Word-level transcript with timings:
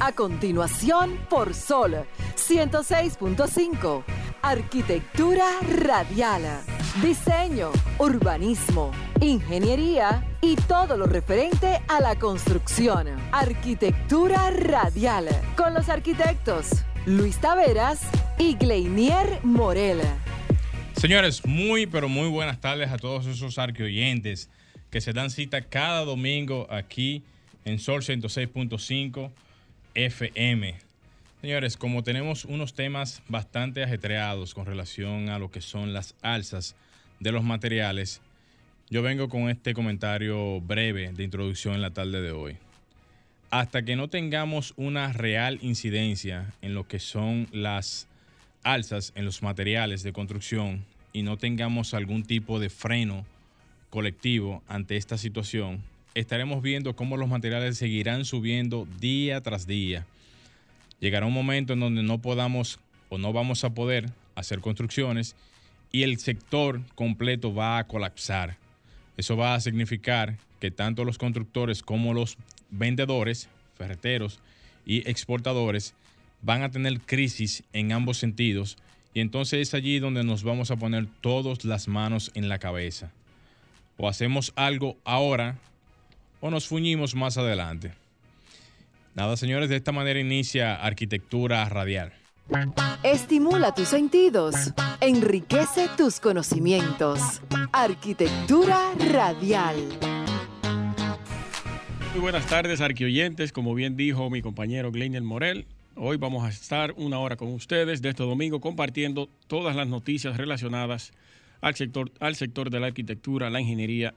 A 0.00 0.12
continuación, 0.12 1.18
por 1.28 1.54
Sol 1.54 2.04
106.5. 2.36 4.04
Arquitectura 4.42 5.46
radial. 5.60 6.42
Diseño, 7.02 7.70
urbanismo, 7.98 8.90
ingeniería 9.20 10.26
y 10.40 10.56
todo 10.56 10.96
lo 10.96 11.06
referente 11.06 11.80
a 11.88 12.00
la 12.00 12.18
construcción. 12.18 13.08
Arquitectura 13.32 14.50
radial. 14.50 15.28
Con 15.56 15.74
los 15.74 15.88
arquitectos 15.88 16.84
Luis 17.06 17.38
Taveras 17.38 18.00
y 18.38 18.54
Gleinier 18.54 19.40
Morel. 19.42 20.00
Señores, 20.96 21.44
muy 21.46 21.86
pero 21.86 22.08
muy 22.08 22.28
buenas 22.28 22.60
tardes 22.60 22.90
a 22.90 22.98
todos 22.98 23.26
esos 23.26 23.58
arqueoyentes 23.58 24.50
que 24.90 25.00
se 25.00 25.12
dan 25.12 25.30
cita 25.30 25.62
cada 25.62 26.04
domingo 26.04 26.66
aquí 26.70 27.22
en 27.64 27.78
Sol 27.78 28.02
106.5 28.02 29.30
FM. 29.94 30.74
Señores, 31.40 31.76
como 31.76 32.02
tenemos 32.02 32.44
unos 32.44 32.74
temas 32.74 33.22
bastante 33.28 33.82
ajetreados 33.82 34.54
con 34.54 34.66
relación 34.66 35.28
a 35.28 35.38
lo 35.38 35.50
que 35.50 35.60
son 35.60 35.92
las 35.92 36.14
alzas 36.22 36.76
de 37.20 37.32
los 37.32 37.42
materiales, 37.44 38.20
yo 38.90 39.02
vengo 39.02 39.28
con 39.28 39.48
este 39.48 39.74
comentario 39.74 40.60
breve 40.60 41.12
de 41.12 41.24
introducción 41.24 41.74
en 41.74 41.82
la 41.82 41.92
tarde 41.92 42.22
de 42.22 42.32
hoy. 42.32 42.56
Hasta 43.50 43.84
que 43.84 43.96
no 43.96 44.08
tengamos 44.08 44.72
una 44.76 45.12
real 45.12 45.58
incidencia 45.62 46.54
en 46.62 46.74
lo 46.74 46.86
que 46.86 46.98
son 46.98 47.48
las 47.52 48.06
alzas 48.62 49.12
en 49.14 49.24
los 49.24 49.42
materiales 49.42 50.02
de 50.02 50.12
construcción 50.12 50.84
y 51.12 51.22
no 51.22 51.36
tengamos 51.36 51.94
algún 51.94 52.22
tipo 52.22 52.60
de 52.60 52.70
freno 52.70 53.26
colectivo 53.90 54.62
ante 54.68 54.96
esta 54.96 55.18
situación, 55.18 55.82
estaremos 56.14 56.62
viendo 56.62 56.94
cómo 56.94 57.16
los 57.16 57.28
materiales 57.28 57.78
seguirán 57.78 58.24
subiendo 58.24 58.86
día 59.00 59.40
tras 59.40 59.66
día. 59.66 60.06
Llegará 61.00 61.26
un 61.26 61.32
momento 61.32 61.72
en 61.72 61.80
donde 61.80 62.02
no 62.02 62.18
podamos 62.18 62.78
o 63.08 63.18
no 63.18 63.32
vamos 63.32 63.64
a 63.64 63.70
poder 63.70 64.10
hacer 64.34 64.60
construcciones 64.60 65.34
y 65.90 66.02
el 66.02 66.18
sector 66.18 66.80
completo 66.94 67.54
va 67.54 67.78
a 67.78 67.86
colapsar. 67.86 68.56
Eso 69.16 69.36
va 69.36 69.54
a 69.54 69.60
significar 69.60 70.36
que 70.60 70.70
tanto 70.70 71.04
los 71.04 71.18
constructores 71.18 71.82
como 71.82 72.14
los 72.14 72.38
vendedores, 72.70 73.48
ferreteros 73.76 74.40
y 74.86 75.08
exportadores 75.08 75.94
van 76.40 76.62
a 76.62 76.70
tener 76.70 77.00
crisis 77.00 77.62
en 77.72 77.92
ambos 77.92 78.18
sentidos 78.18 78.76
y 79.14 79.20
entonces 79.20 79.68
es 79.68 79.74
allí 79.74 79.98
donde 79.98 80.24
nos 80.24 80.42
vamos 80.42 80.70
a 80.70 80.76
poner 80.76 81.06
todas 81.20 81.64
las 81.64 81.88
manos 81.88 82.30
en 82.34 82.48
la 82.48 82.58
cabeza. 82.58 83.12
O 83.98 84.08
hacemos 84.08 84.52
algo 84.56 84.96
ahora 85.04 85.58
o 86.42 86.50
nos 86.50 86.66
fuñimos 86.66 87.14
más 87.14 87.38
adelante. 87.38 87.92
Nada, 89.14 89.36
señores, 89.36 89.68
de 89.68 89.76
esta 89.76 89.92
manera 89.92 90.18
inicia 90.18 90.74
Arquitectura 90.74 91.66
Radial. 91.68 92.12
Estimula 93.04 93.72
tus 93.72 93.88
sentidos, 93.88 94.54
enriquece 95.00 95.88
tus 95.96 96.18
conocimientos. 96.18 97.40
Arquitectura 97.72 98.92
Radial. 99.12 99.76
Muy 102.12 102.20
buenas 102.20 102.46
tardes, 102.46 102.80
arquioyentes. 102.80 103.52
Como 103.52 103.74
bien 103.74 103.96
dijo 103.96 104.28
mi 104.28 104.42
compañero 104.42 104.90
Glenel 104.90 105.22
Morel, 105.22 105.66
hoy 105.94 106.16
vamos 106.16 106.44
a 106.44 106.48
estar 106.48 106.92
una 106.96 107.20
hora 107.20 107.36
con 107.36 107.52
ustedes 107.52 108.02
de 108.02 108.08
este 108.08 108.24
domingo 108.24 108.60
compartiendo 108.60 109.28
todas 109.46 109.76
las 109.76 109.86
noticias 109.86 110.36
relacionadas 110.36 111.12
al 111.60 111.76
sector, 111.76 112.10
al 112.18 112.34
sector 112.34 112.68
de 112.68 112.80
la 112.80 112.88
arquitectura, 112.88 113.48
la 113.48 113.60
ingeniería 113.60 114.14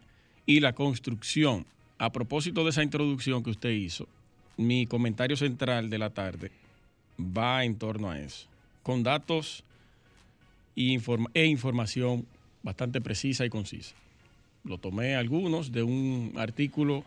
y 0.48 0.60
la 0.62 0.74
construcción 0.74 1.68
a 1.98 2.12
propósito 2.12 2.64
de 2.64 2.72
esa 2.72 2.84
introducción 2.84 3.44
que 3.44 3.52
usted 3.52 3.70
hizo, 3.70 4.08
mi 4.58 4.86
comentario 4.86 5.38
central 5.38 5.90
de 5.90 5.98
la 5.98 6.10
tarde 6.10 6.52
va 7.20 7.64
en 7.64 7.76
torno 7.78 8.10
a 8.12 8.20
eso, 8.20 8.48
con 8.84 9.04
datos 9.04 9.64
e, 10.76 11.00
e 11.34 11.46
información 11.46 12.26
bastante 12.64 13.02
precisa 13.02 13.46
y 13.46 13.50
concisa. 13.50 13.96
Lo 14.64 14.78
tomé 14.78 15.16
algunos 15.16 15.72
de 15.72 15.84
un 15.84 16.34
artículo 16.38 17.04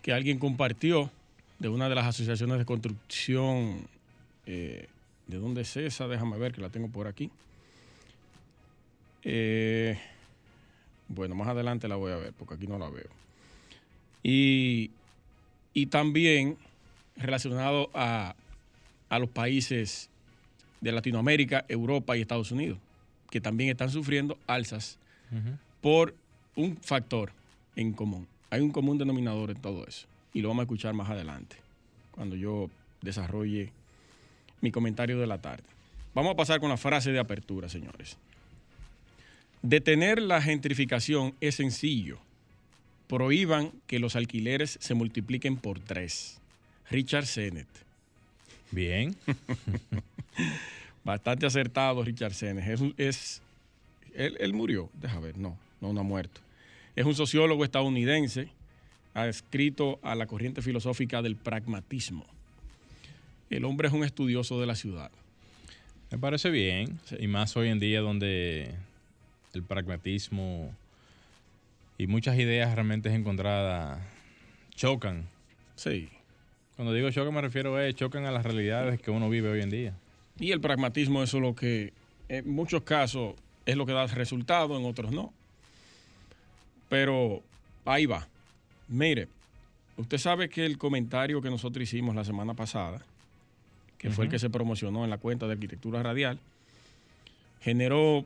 que 0.00 0.12
alguien 0.12 0.38
compartió 0.38 1.10
de 1.58 1.68
una 1.68 1.88
de 1.88 1.94
las 1.94 2.06
asociaciones 2.06 2.58
de 2.58 2.64
construcción. 2.64 3.86
Eh, 4.46 4.88
¿De 5.26 5.38
dónde 5.38 5.62
es 5.62 5.76
esa? 5.76 6.08
Déjame 6.08 6.38
ver 6.38 6.52
que 6.52 6.60
la 6.60 6.68
tengo 6.68 6.88
por 6.88 7.06
aquí. 7.06 7.30
Eh, 9.24 9.98
bueno, 11.08 11.34
más 11.34 11.48
adelante 11.48 11.88
la 11.88 11.96
voy 11.96 12.12
a 12.12 12.16
ver 12.16 12.32
porque 12.32 12.54
aquí 12.54 12.66
no 12.66 12.78
la 12.78 12.88
veo. 12.88 13.21
Y, 14.22 14.90
también 15.90 16.56
relacionado 17.16 17.90
a, 17.94 18.34
los 19.10 19.28
países 19.28 20.08
de 20.80 20.92
Latinoamérica, 20.92 21.64
Europa 21.68 22.16
y 22.16 22.22
Estados 22.22 22.50
Unidos, 22.50 22.78
que 23.30 23.40
también 23.40 23.70
están 23.70 23.90
sufriendo 23.90 24.38
alzas 24.46 24.98
por 25.80 26.14
un 26.56 26.76
factor 26.76 27.32
en 27.76 27.92
común. 27.92 28.26
Hay 28.50 28.60
un 28.60 28.70
común 28.70 28.98
denominador 28.98 29.50
en 29.50 29.60
todo 29.60 29.86
eso. 29.86 30.06
Y 30.34 30.40
lo 30.40 30.48
vamos 30.48 30.62
a 30.62 30.64
escuchar 30.64 30.94
más 30.94 31.10
adelante, 31.10 31.56
cuando 32.12 32.36
yo 32.36 32.70
desarrolle 33.02 33.70
mi 34.60 34.70
comentario 34.70 35.18
de 35.18 35.26
la 35.26 35.38
tarde. 35.38 35.64
Vamos 36.14 36.32
a 36.32 36.36
pasar 36.36 36.60
con 36.60 36.70
la 36.70 36.76
frase 36.76 37.12
de 37.12 37.18
apertura, 37.18 37.68
señores. 37.68 38.16
Detener 39.62 40.20
la 40.20 40.40
gentrificación 40.40 41.34
es 41.40 41.56
sencillo 41.56 42.18
prohíban 43.12 43.72
que 43.86 43.98
los 43.98 44.16
alquileres 44.16 44.78
se 44.80 44.94
multipliquen 44.94 45.58
por 45.58 45.78
tres. 45.78 46.40
Richard 46.88 47.26
Sennett. 47.26 47.68
Bien. 48.70 49.14
Bastante 51.04 51.44
acertado 51.44 52.02
Richard 52.02 52.32
Sennett. 52.32 52.80
Es, 52.96 53.42
él, 54.14 54.54
murió, 54.54 54.88
deja 54.94 55.20
ver, 55.20 55.36
no, 55.36 55.58
no, 55.82 55.92
no 55.92 56.00
ha 56.00 56.04
muerto. 56.04 56.40
Es 56.96 57.04
un 57.04 57.14
sociólogo 57.14 57.64
estadounidense, 57.64 58.48
ha 59.12 59.26
escrito 59.26 60.00
a 60.02 60.14
la 60.14 60.26
corriente 60.26 60.62
filosófica 60.62 61.20
del 61.20 61.36
pragmatismo. 61.36 62.24
El 63.50 63.66
hombre 63.66 63.88
es 63.88 63.92
un 63.92 64.04
estudioso 64.04 64.58
de 64.58 64.66
la 64.66 64.74
ciudad. 64.74 65.10
Me 66.10 66.16
parece 66.16 66.48
bien, 66.48 66.98
y 67.20 67.26
más 67.26 67.58
hoy 67.58 67.68
en 67.68 67.78
día 67.78 68.00
donde 68.00 68.74
el 69.52 69.62
pragmatismo 69.64 70.74
y 72.02 72.08
muchas 72.08 72.36
ideas 72.36 72.74
realmente 72.74 73.14
encontradas 73.14 74.00
chocan. 74.74 75.28
Sí. 75.76 76.08
Cuando 76.74 76.92
digo 76.92 77.08
chocan 77.12 77.32
me 77.32 77.40
refiero 77.40 77.76
a 77.76 77.92
chocan 77.92 78.26
a 78.26 78.32
las 78.32 78.44
realidades 78.44 79.00
que 79.00 79.12
uno 79.12 79.30
vive 79.30 79.50
hoy 79.50 79.62
en 79.62 79.70
día. 79.70 79.94
Y 80.40 80.50
el 80.50 80.60
pragmatismo 80.60 81.22
eso 81.22 81.36
es 81.36 81.42
lo 81.42 81.54
que 81.54 81.92
en 82.28 82.50
muchos 82.50 82.82
casos 82.82 83.36
es 83.66 83.76
lo 83.76 83.86
que 83.86 83.92
da 83.92 84.04
resultado, 84.08 84.76
en 84.76 84.84
otros 84.84 85.12
no. 85.12 85.32
Pero 86.88 87.40
ahí 87.84 88.06
va. 88.06 88.26
Mire, 88.88 89.28
usted 89.96 90.18
sabe 90.18 90.48
que 90.48 90.66
el 90.66 90.78
comentario 90.78 91.40
que 91.40 91.50
nosotros 91.50 91.84
hicimos 91.84 92.16
la 92.16 92.24
semana 92.24 92.54
pasada, 92.54 93.00
que 93.96 94.10
fue 94.10 94.24
el 94.24 94.30
que 94.30 94.40
se 94.40 94.50
promocionó 94.50 95.04
en 95.04 95.10
la 95.10 95.18
cuenta 95.18 95.46
de 95.46 95.52
Arquitectura 95.52 96.02
Radial, 96.02 96.40
generó 97.60 98.24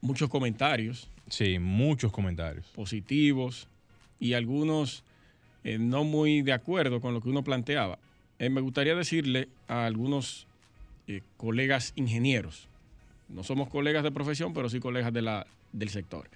muchos 0.00 0.30
comentarios 0.30 1.08
Sí, 1.28 1.58
muchos 1.58 2.12
comentarios. 2.12 2.66
Positivos 2.68 3.68
y 4.20 4.34
algunos 4.34 5.02
eh, 5.64 5.78
no 5.78 6.04
muy 6.04 6.42
de 6.42 6.52
acuerdo 6.52 7.00
con 7.00 7.12
lo 7.12 7.20
que 7.20 7.28
uno 7.28 7.42
planteaba. 7.42 7.98
Eh, 8.38 8.50
me 8.50 8.60
gustaría 8.60 8.94
decirle 8.94 9.48
a 9.66 9.86
algunos 9.86 10.46
eh, 11.08 11.22
colegas 11.36 11.92
ingenieros, 11.96 12.68
no 13.28 13.42
somos 13.42 13.68
colegas 13.68 14.04
de 14.04 14.12
profesión, 14.12 14.54
pero 14.54 14.68
sí 14.68 14.78
colegas 14.78 15.12
del 15.12 15.88
sector, 15.88 16.28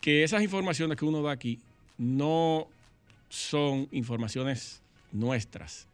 que 0.00 0.24
esas 0.24 0.42
informaciones 0.42 0.98
que 0.98 1.04
uno 1.04 1.22
da 1.22 1.32
aquí 1.32 1.58
no 1.96 2.66
son 3.28 3.88
informaciones 3.92 4.82
nuestras, 5.12 5.86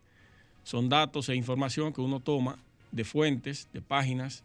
son 0.65 0.89
datos 0.89 1.29
e 1.29 1.35
información 1.37 1.93
que 1.93 2.01
uno 2.01 2.19
toma 2.19 2.59
de 2.91 3.05
fuentes, 3.05 3.69
de 3.73 3.81
páginas 3.81 4.43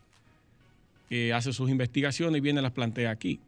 que 1.09 1.33
hace 1.33 1.51
sus 1.51 1.69
investigaciones 1.69 2.37
y 2.37 2.41
viene 2.41 2.61
las 2.61 2.71
plantea 2.71 3.09
aquí. 3.09 3.39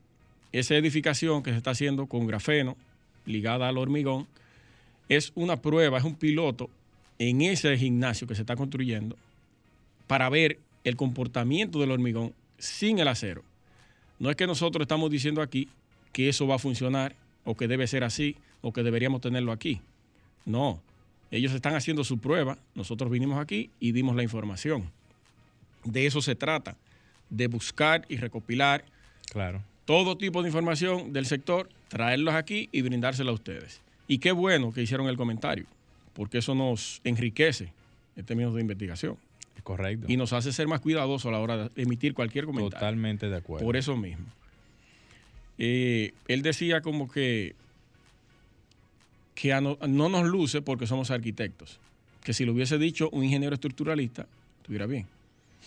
Esa 0.51 0.75
edificación 0.75 1.43
que 1.43 1.51
se 1.51 1.57
está 1.57 1.71
haciendo 1.71 2.07
con 2.07 2.27
grafeno 2.27 2.75
ligada 3.25 3.69
al 3.69 3.77
hormigón 3.77 4.27
es 5.07 5.31
una 5.35 5.61
prueba, 5.61 5.97
es 5.99 6.03
un 6.03 6.15
piloto 6.15 6.69
en 7.19 7.41
ese 7.41 7.77
gimnasio 7.77 8.27
que 8.27 8.35
se 8.35 8.41
está 8.41 8.55
construyendo 8.55 9.15
para 10.07 10.27
ver 10.29 10.59
el 10.83 10.95
comportamiento 10.95 11.79
del 11.79 11.91
hormigón 11.91 12.33
sin 12.57 12.99
el 12.99 13.07
acero. 13.07 13.43
No 14.19 14.29
es 14.29 14.35
que 14.35 14.47
nosotros 14.47 14.83
estamos 14.83 15.11
diciendo 15.11 15.41
aquí 15.41 15.69
que 16.11 16.29
eso 16.29 16.47
va 16.47 16.55
a 16.55 16.59
funcionar 16.59 17.15
o 17.45 17.55
que 17.55 17.67
debe 17.67 17.87
ser 17.87 18.03
así 18.03 18.35
o 18.61 18.73
que 18.73 18.83
deberíamos 18.83 19.21
tenerlo 19.21 19.51
aquí. 19.51 19.81
No, 20.45 20.81
ellos 21.29 21.53
están 21.53 21.75
haciendo 21.75 22.03
su 22.03 22.17
prueba, 22.17 22.57
nosotros 22.75 23.11
vinimos 23.11 23.39
aquí 23.39 23.69
y 23.79 23.91
dimos 23.91 24.15
la 24.15 24.23
información. 24.23 24.91
De 25.85 26.05
eso 26.05 26.21
se 26.21 26.35
trata 26.35 26.75
de 27.31 27.47
buscar 27.47 28.05
y 28.09 28.17
recopilar 28.17 28.85
claro. 29.31 29.63
todo 29.85 30.17
tipo 30.17 30.43
de 30.43 30.49
información 30.49 31.13
del 31.13 31.25
sector, 31.25 31.67
traerlos 31.87 32.35
aquí 32.35 32.69
y 32.71 32.83
brindársela 32.83 33.31
a 33.31 33.33
ustedes. 33.33 33.81
Y 34.07 34.19
qué 34.19 34.31
bueno 34.31 34.71
que 34.71 34.83
hicieron 34.83 35.07
el 35.07 35.17
comentario, 35.17 35.65
porque 36.13 36.37
eso 36.39 36.53
nos 36.53 37.01
enriquece 37.03 37.73
en 38.17 38.25
términos 38.25 38.53
de 38.53 38.61
investigación 38.61 39.17
Es 39.55 39.63
correcto. 39.63 40.05
y 40.09 40.17
nos 40.17 40.33
hace 40.33 40.51
ser 40.51 40.67
más 40.67 40.81
cuidadosos 40.81 41.25
a 41.27 41.31
la 41.31 41.39
hora 41.39 41.69
de 41.69 41.81
emitir 41.81 42.13
cualquier 42.13 42.45
comentario. 42.45 42.77
Totalmente 42.77 43.29
de 43.29 43.37
acuerdo. 43.37 43.65
Por 43.65 43.77
eso 43.77 43.95
mismo. 43.95 44.25
Eh, 45.57 46.13
él 46.27 46.41
decía 46.41 46.81
como 46.81 47.09
que, 47.09 47.55
que 49.35 49.49
no, 49.61 49.77
no 49.87 50.09
nos 50.09 50.25
luce 50.25 50.61
porque 50.61 50.87
somos 50.87 51.09
arquitectos. 51.11 51.79
Que 52.23 52.33
si 52.33 52.45
lo 52.45 52.51
hubiese 52.51 52.77
dicho 52.77 53.09
un 53.11 53.23
ingeniero 53.23 53.53
estructuralista, 53.55 54.27
estuviera 54.57 54.85
bien. 54.85 55.07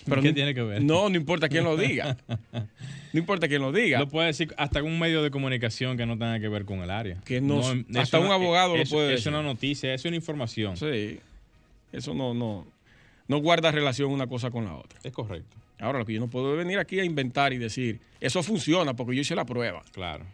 ¿Qué 0.04 0.10
no- 0.16 0.34
tiene 0.34 0.54
que 0.54 0.62
ver? 0.62 0.82
No, 0.82 1.08
no 1.08 1.16
importa 1.16 1.48
quién 1.48 1.64
lo 1.64 1.76
diga. 1.76 2.16
No 3.12 3.20
importa 3.20 3.46
quién 3.46 3.62
lo 3.62 3.70
diga. 3.70 4.00
Lo 4.00 4.08
puede 4.08 4.26
decir 4.26 4.52
hasta 4.58 4.82
un 4.82 4.98
medio 4.98 5.22
de 5.22 5.30
comunicación 5.30 5.96
que 5.96 6.04
no 6.04 6.18
tenga 6.18 6.40
que 6.40 6.48
ver 6.48 6.64
con 6.64 6.80
el 6.80 6.90
área. 6.90 7.16
Que 7.24 7.40
no- 7.40 7.60
es 7.60 7.96
hasta 7.96 8.18
un 8.18 8.32
abogado 8.32 8.76
lo 8.76 8.82
es- 8.82 8.90
puede 8.90 9.10
Es 9.14 9.20
decir. 9.20 9.32
una 9.32 9.40
noticia, 9.40 9.94
es 9.94 10.04
una 10.04 10.16
información. 10.16 10.76
Sí, 10.76 11.20
eso 11.92 12.12
no, 12.12 12.34
no, 12.34 12.66
no 13.28 13.38
guarda 13.38 13.70
relación 13.70 14.10
una 14.10 14.26
cosa 14.26 14.50
con 14.50 14.64
la 14.64 14.74
otra. 14.74 14.98
Es 15.04 15.12
correcto. 15.12 15.56
Ahora, 15.78 16.00
lo 16.00 16.04
que 16.06 16.14
yo 16.14 16.18
no 16.18 16.26
puedo 16.26 16.50
es 16.52 16.58
venir 16.58 16.80
aquí 16.80 16.98
a 16.98 17.04
inventar 17.04 17.52
y 17.52 17.58
decir, 17.58 18.00
eso 18.20 18.42
funciona 18.42 18.94
porque 18.94 19.14
yo 19.14 19.20
hice 19.20 19.36
la 19.36 19.44
prueba 19.44 19.84
Claro. 19.92 20.24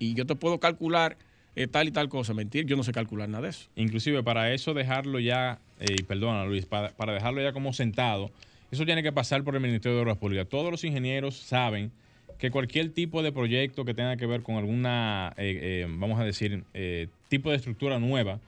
y 0.00 0.14
yo 0.14 0.26
te 0.26 0.34
puedo 0.34 0.58
calcular 0.58 1.16
eh, 1.54 1.68
tal 1.68 1.86
y 1.86 1.92
tal 1.92 2.08
cosa. 2.08 2.34
Mentir, 2.34 2.66
yo 2.66 2.76
no 2.76 2.82
sé 2.82 2.90
calcular 2.90 3.28
nada 3.28 3.44
de 3.44 3.50
eso. 3.50 3.68
Inclusive 3.76 4.24
para 4.24 4.52
eso 4.52 4.74
dejarlo 4.74 5.20
ya, 5.20 5.60
eh, 5.78 5.94
y 5.96 6.02
perdona 6.02 6.44
Luis, 6.44 6.66
para, 6.66 6.90
para 6.90 7.12
dejarlo 7.14 7.40
ya 7.40 7.52
como 7.52 7.72
sentado, 7.72 8.32
eso 8.70 8.84
tiene 8.84 9.02
que 9.02 9.12
pasar 9.12 9.42
por 9.44 9.54
el 9.54 9.60
Ministerio 9.60 9.96
de 9.96 10.02
Obras 10.02 10.16
Públicas. 10.18 10.46
Todos 10.48 10.70
los 10.70 10.82
ingenieros 10.84 11.36
saben 11.36 11.90
que 12.38 12.50
cualquier 12.50 12.90
tipo 12.90 13.22
de 13.22 13.32
proyecto 13.32 13.84
que 13.84 13.94
tenga 13.94 14.16
que 14.16 14.26
ver 14.26 14.42
con 14.42 14.56
alguna, 14.56 15.32
eh, 15.38 15.58
eh, 15.62 15.86
vamos 15.88 16.20
a 16.20 16.24
decir, 16.24 16.64
eh, 16.74 17.08
tipo 17.28 17.50
de 17.50 17.56
estructura 17.56 17.98
nueva, 17.98 18.40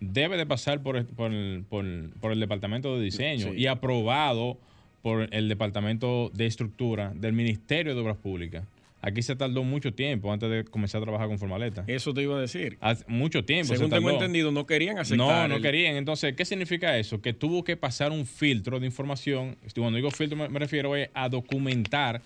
debe 0.00 0.36
de 0.36 0.46
pasar 0.46 0.82
por, 0.82 0.96
el- 0.96 1.04
por 1.06 1.32
el, 1.32 1.64
por 1.68 1.84
el- 1.84 2.10
por 2.20 2.32
el 2.32 2.40
Departamento 2.40 2.96
de 2.96 3.04
Diseño 3.04 3.52
Sí. 3.52 3.58
y 3.58 3.66
aprobado 3.66 4.56
por 5.02 5.28
el 5.34 5.48
Departamento 5.48 6.30
de 6.34 6.46
Estructura 6.46 7.12
del 7.14 7.32
Ministerio 7.34 7.94
de 7.94 8.00
Obras 8.00 8.16
Públicas. 8.16 8.64
Aquí 9.06 9.20
se 9.22 9.36
tardó 9.36 9.62
mucho 9.64 9.92
tiempo 9.92 10.32
antes 10.32 10.48
de 10.50 10.64
comenzar 10.64 11.00
a 11.00 11.04
trabajar 11.04 11.28
con 11.28 11.38
Formaleta. 11.38 11.84
Eso 11.86 12.14
te 12.14 12.22
iba 12.22 12.38
a 12.38 12.40
decir. 12.40 12.78
Hace 12.80 13.04
mucho 13.06 13.44
tiempo. 13.44 13.74
Según 13.74 13.90
se 13.90 13.96
tengo 13.96 14.10
entendido, 14.10 14.50
no 14.50 14.64
querían 14.66 14.96
aceptar. 14.98 15.18
No, 15.42 15.48
no 15.48 15.56
el- 15.56 15.62
querían. 15.62 15.96
Entonces, 15.96 16.34
¿qué 16.34 16.44
significa 16.46 16.96
eso? 16.98 17.20
Que 17.20 17.34
tuvo 17.34 17.64
que 17.64 17.76
pasar 17.76 18.12
un 18.12 18.24
filtro 18.24 18.80
de 18.80 18.86
información. 18.86 19.56
Cuando 19.74 19.96
digo 19.96 20.10
filtro 20.10 20.38
me, 20.38 20.48
me 20.48 20.58
refiero 20.58 20.92
a 21.12 21.28
documentar 21.28 22.22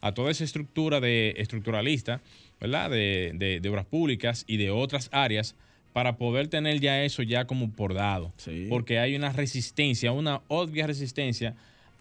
a 0.00 0.12
toda 0.14 0.30
esa 0.30 0.44
estructura 0.44 1.00
de 1.00 1.34
estructuralista, 1.36 2.22
¿verdad? 2.60 2.88
De, 2.90 3.32
de- 3.34 3.60
de 3.60 3.68
obras 3.68 3.84
públicas 3.84 4.44
y 4.46 4.56
de 4.56 4.70
otras 4.70 5.10
áreas 5.12 5.54
para 5.92 6.16
poder 6.16 6.48
tener 6.48 6.80
ya 6.80 7.04
eso 7.04 7.22
ya 7.22 7.44
como 7.44 7.70
por 7.70 7.92
dado. 7.92 8.32
Sí. 8.38 8.66
Porque 8.70 8.98
hay 8.98 9.14
una 9.14 9.32
resistencia, 9.32 10.12
una 10.12 10.40
obvia 10.48 10.86
resistencia 10.86 11.54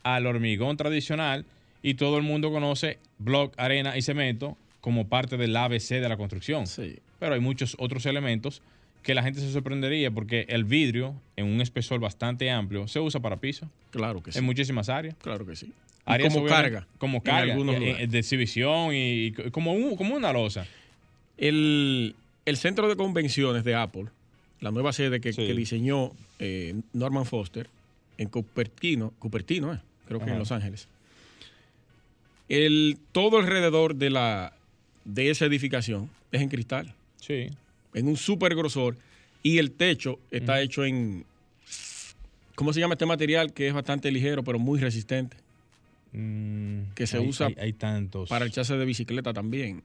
al 0.04 0.26
hormigón 0.26 0.78
tradicional 0.78 1.46
y 1.84 1.96
todo 1.96 2.18
el 2.18 2.24
mundo 2.24 2.52
conoce 2.52 2.98
block, 3.20 3.54
arena 3.58 3.98
y 3.98 4.02
cemento 4.02 4.58
como 4.82 5.08
parte 5.08 5.38
del 5.38 5.56
ABC 5.56 5.90
de 6.00 6.10
la 6.10 6.18
construcción 6.18 6.68
Sí. 6.68 6.98
pero 7.20 7.34
hay 7.36 7.40
muchos 7.40 7.76
otros 7.80 8.06
elementos 8.06 8.62
que 9.04 9.16
la 9.16 9.24
gente 9.24 9.40
se 9.40 9.52
sorprendería 9.52 10.12
porque 10.12 10.46
el 10.50 10.64
vidrio 10.64 11.16
en 11.36 11.46
un 11.48 11.60
espesor 11.62 12.00
bastante 12.00 12.52
amplio 12.52 12.88
se 12.88 13.00
usa 13.00 13.20
para 13.20 13.38
piso 13.38 13.68
Claro 13.92 14.22
que 14.22 14.32
sí. 14.32 14.38
en 14.40 14.46
muchísimas 14.46 14.90
áreas. 14.90 15.16
Claro 15.22 15.46
que 15.46 15.56
sí. 15.56 15.72
Áreas 16.06 16.34
como 16.34 16.48
carga. 16.48 16.88
Como 16.98 17.22
carga, 17.24 17.56
eh, 17.56 18.08
de 18.08 18.20
exhibición 18.20 18.94
y, 18.94 19.26
y 19.28 19.32
como, 19.52 19.74
un- 19.74 19.96
como 19.96 20.16
una 20.16 20.32
losa. 20.34 20.66
El, 21.38 22.16
el 22.46 22.58
centro 22.58 22.88
de 22.90 22.96
convenciones 22.96 23.64
de 23.64 23.76
Apple, 23.76 24.06
la 24.60 24.72
nueva 24.72 24.94
sede 24.94 25.20
que, 25.22 25.34
Sí. 25.34 25.46
que 25.48 25.54
diseñó 25.54 26.12
eh, 26.40 26.76
Norman 26.94 27.26
Foster 27.26 27.68
en 28.18 28.30
Cupertino, 28.30 29.14
Cupertino, 29.20 29.74
eh, 29.74 29.80
creo 30.08 30.20
que 30.20 30.26
Ajá. 30.26 30.34
en 30.34 30.40
Los 30.40 30.52
Ángeles. 30.52 30.88
El, 32.54 32.98
todo 33.14 33.38
alrededor 33.38 33.96
de, 33.96 34.10
la, 34.10 34.54
de 35.06 35.30
esa 35.30 35.46
edificación 35.46 36.10
es 36.34 36.42
en 36.42 36.50
cristal, 36.50 36.94
Sí. 37.20 37.50
en 37.94 38.08
un 38.08 38.18
súper 38.18 38.56
grosor, 38.56 38.98
y 39.44 39.58
el 39.58 39.72
techo 39.72 40.20
está 40.32 40.62
hecho 40.62 40.84
en, 40.84 41.24
¿cómo 42.56 42.74
se 42.74 42.80
llama 42.82 42.96
este 42.96 43.06
material? 43.06 43.54
Que 43.54 43.68
es 43.68 43.74
bastante 43.74 44.12
ligero, 44.12 44.44
pero 44.44 44.60
muy 44.60 44.80
resistente, 44.80 45.38
Mm, 46.14 46.92
Que 46.94 47.08
se 47.08 47.18
hay- 47.20 47.26
usa 47.30 47.48
Hay, 47.48 47.56
hay 47.58 47.72
tantos. 47.74 48.28
para 48.28 48.44
el 48.44 48.52
chasis 48.52 48.78
de 48.78 48.84
bicicleta 48.84 49.32
también. 49.32 49.82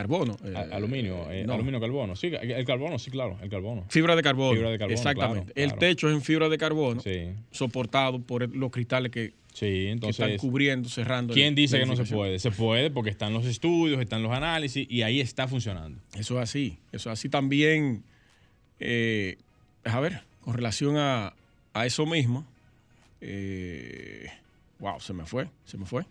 Carbono. 0.00 0.36
eh, 0.44 0.54
aluminio, 0.72 1.30
eh, 1.30 1.44
no. 1.46 1.54
aluminio, 1.54 1.80
carbono. 1.80 2.14
Sí, 2.16 2.30
el 2.38 2.64
carbono, 2.66 2.98
sí, 2.98 3.10
claro, 3.10 3.38
el 3.42 3.48
carbono. 3.48 3.86
Fibra 3.88 4.14
de 4.14 4.22
carbono. 4.22 4.52
Fibra 4.52 4.70
de 4.70 4.76
carbono, 4.78 4.94
Exactamente. 4.94 5.52
claro, 5.54 5.64
El 5.64 5.68
claro. 5.70 5.78
techo 5.80 6.08
es 6.10 6.14
en 6.14 6.20
fibra 6.20 6.48
de 6.50 6.58
carbono, 6.58 7.00
Sí, 7.00 7.30
soportado 7.50 8.20
por 8.20 8.54
los 8.54 8.70
cristales 8.70 9.10
que, 9.10 9.28
sí, 9.54 9.60
que 9.60 9.92
están 9.92 9.92
entonces. 9.92 10.38
cubriendo, 10.40 10.88
cerrando. 10.90 11.32
¿Quién 11.32 11.54
dice 11.54 11.78
la 11.78 11.84
que 11.84 11.90
no 11.90 11.96
se 12.04 12.14
puede? 12.14 12.38
Se 12.38 12.50
puede 12.50 12.90
porque 12.90 13.08
están 13.08 13.32
los 13.32 13.46
estudios, 13.46 13.98
están 14.02 14.22
los 14.22 14.32
análisis 14.32 14.86
y 14.90 15.00
ahí 15.00 15.18
está 15.20 15.48
funcionando. 15.48 15.98
Eso 16.14 16.36
es 16.36 16.42
así. 16.42 16.76
Eso 16.92 17.08
es 17.10 17.18
así 17.18 17.30
también. 17.30 18.02
eh, 18.80 19.38
a 19.84 19.98
ver, 20.00 20.20
con 20.42 20.52
relación 20.52 20.98
a, 20.98 21.32
a 21.72 21.86
eso 21.86 22.04
mismo. 22.04 22.44
eh, 23.22 24.28
wow, 24.78 25.00
se 25.00 25.12
me 25.14 25.24
fue, 25.24 25.48
se 25.64 25.78
me 25.78 25.86
fue. 25.86 26.04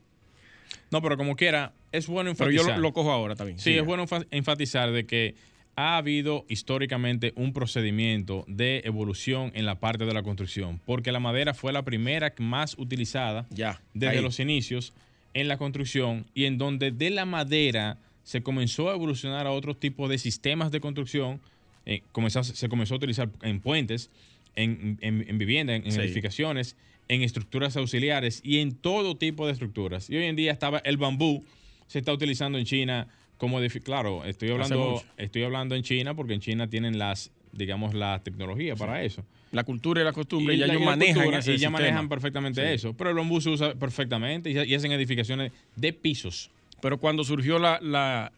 No, 0.92 1.02
pero 1.02 1.18
como 1.18 1.36
quiera, 1.36 1.74
es 1.92 2.08
bueno 2.08 2.34
Pero 2.36 2.50
enfatizar. 2.50 2.76
yo 2.76 2.82
lo, 2.82 2.82
lo 2.90 2.94
cojo 2.94 3.12
ahora 3.12 3.36
también. 3.36 3.60
Sí, 3.60 3.72
Siga. 3.72 3.82
es 3.82 3.88
bueno 3.88 4.06
enfa- 4.08 4.28
enfatizar 4.32 4.92
de 4.92 5.06
que 5.06 5.36
ha 5.78 5.98
habido 5.98 6.46
históricamente 6.48 7.34
un 7.36 7.52
procedimiento 7.52 8.46
de 8.48 8.82
evolución 8.86 9.52
en 9.56 9.66
la 9.66 9.76
parte 9.76 10.06
de 10.06 10.14
la 10.14 10.24
construcción, 10.24 10.80
porque 10.86 11.12
la 11.12 11.20
madera 11.20 11.54
fue 11.54 11.74
la 11.74 11.84
primera 11.84 12.34
más 12.40 12.76
utilizada 12.78 13.46
Ya. 13.50 13.82
desde 13.94 14.18
ahí. 14.18 14.24
los 14.24 14.40
inicios 14.40 14.94
en 15.34 15.48
la 15.50 15.58
construcción 15.58 16.26
y 16.34 16.46
en 16.46 16.58
donde 16.58 16.92
de 16.92 17.10
la 17.10 17.26
madera 17.26 17.98
se 18.24 18.42
comenzó 18.42 18.90
a 18.90 18.94
evolucionar 18.94 19.48
a 19.48 19.52
otros 19.52 19.78
tipos 19.80 20.10
de 20.10 20.18
sistemas 20.18 20.72
de 20.72 20.80
construcción, 20.80 21.42
eh, 21.86 22.02
comenzó- 22.14 22.44
se 22.44 22.70
comenzó 22.70 22.94
a 22.94 22.98
utilizar 22.98 23.30
en 23.42 23.60
puentes, 23.60 24.10
en, 24.56 24.98
en, 25.02 25.26
en 25.28 25.38
viviendas, 25.38 25.76
en, 25.76 25.86
en 25.86 25.92
Sí. 25.92 26.00
edificaciones, 26.00 26.78
en 27.08 27.22
estructuras 27.22 27.78
auxiliares 27.78 28.42
y 28.44 28.60
en 28.60 28.76
todo 28.76 29.16
tipo 29.16 29.46
de 29.46 29.54
estructuras. 29.54 30.10
Y 30.10 30.18
hoy 30.18 30.26
en 30.26 30.36
día 30.36 30.52
estaba 30.52 30.80
el 30.80 30.98
bambú, 30.98 31.44
se 31.88 32.00
está 32.00 32.12
utilizando 32.14 32.58
en 32.58 32.66
China 32.66 33.08
como 33.38 33.60
claro, 33.84 34.24
estoy 34.26 34.50
hablando, 34.52 35.04
estoy 35.18 35.44
hablando 35.44 35.76
en 35.76 35.84
China 35.84 36.16
porque 36.16 36.34
en 36.34 36.40
China 36.40 36.70
tienen 36.70 36.98
las, 36.98 37.32
digamos, 37.52 37.94
la 37.94 38.24
tecnología 38.24 38.76
para 38.76 39.04
eso. 39.04 39.26
La 39.52 39.64
cultura 39.64 40.02
y 40.02 40.04
la 40.06 40.14
costumbre, 40.14 40.56
Y 40.56 40.58
ya 40.58 40.66
ellos 40.66 40.82
manejan 40.82 41.16
cultura, 41.16 41.40
ese 41.40 41.54
y 41.54 41.58
ya 41.58 41.70
manejan 41.70 42.10
perfectamente 42.10 42.62
Sí. 42.66 42.74
eso. 42.74 42.94
Pero 42.94 43.10
el 43.10 43.16
bambú 43.16 43.42
se 43.42 43.50
usa 43.50 43.74
perfectamente 43.76 44.50
y, 44.52 44.58
y 44.58 44.74
hacen 44.74 44.92
edificaciones 44.94 45.52
de 45.76 45.94
pisos. 45.94 46.50
Pero 46.82 46.98
cuando 46.98 47.24
surgió 47.24 47.60
la, 47.60 47.80
la, 47.82 48.32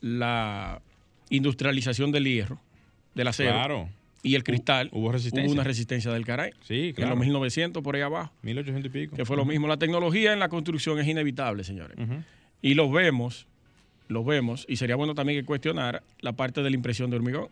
la 0.00 0.80
industrialización 1.30 2.12
del 2.12 2.24
hierro, 2.24 2.60
del 3.14 3.28
acero 3.28 3.52
Claro. 3.52 3.88
Y 4.26 4.34
el 4.34 4.44
cristal, 4.44 4.88
hubo 4.92 5.12
resistencia. 5.12 5.52
una 5.52 5.64
resistencia 5.64 6.10
del 6.12 6.24
caray. 6.24 6.52
Sí, 6.62 6.88
En 6.88 6.92
claro. 6.94 7.10
los 7.10 7.20
1900 7.20 7.82
por 7.82 7.94
ahí 7.96 8.02
abajo. 8.02 8.32
1800 8.42 8.86
y 8.86 8.88
pico. 8.90 9.16
Que 9.16 9.24
fue 9.24 9.36
lo 9.36 9.44
mismo. 9.44 9.68
La 9.68 9.76
tecnología 9.78 10.32
en 10.32 10.38
la 10.40 10.48
construcción 10.48 10.98
es 10.98 11.06
inevitable, 11.06 11.64
señores. 11.64 11.96
Y 12.62 12.74
los 12.74 12.90
vemos, 12.90 13.46
los 14.08 14.24
vemos, 14.26 14.64
y 14.68 14.76
sería 14.76 14.96
bueno 14.96 15.14
también 15.14 15.40
que 15.40 15.44
cuestionara 15.46 16.02
la 16.20 16.32
parte 16.32 16.62
de 16.62 16.70
la 16.70 16.76
impresión 16.76 17.10
de 17.10 17.16
hormigón, 17.16 17.48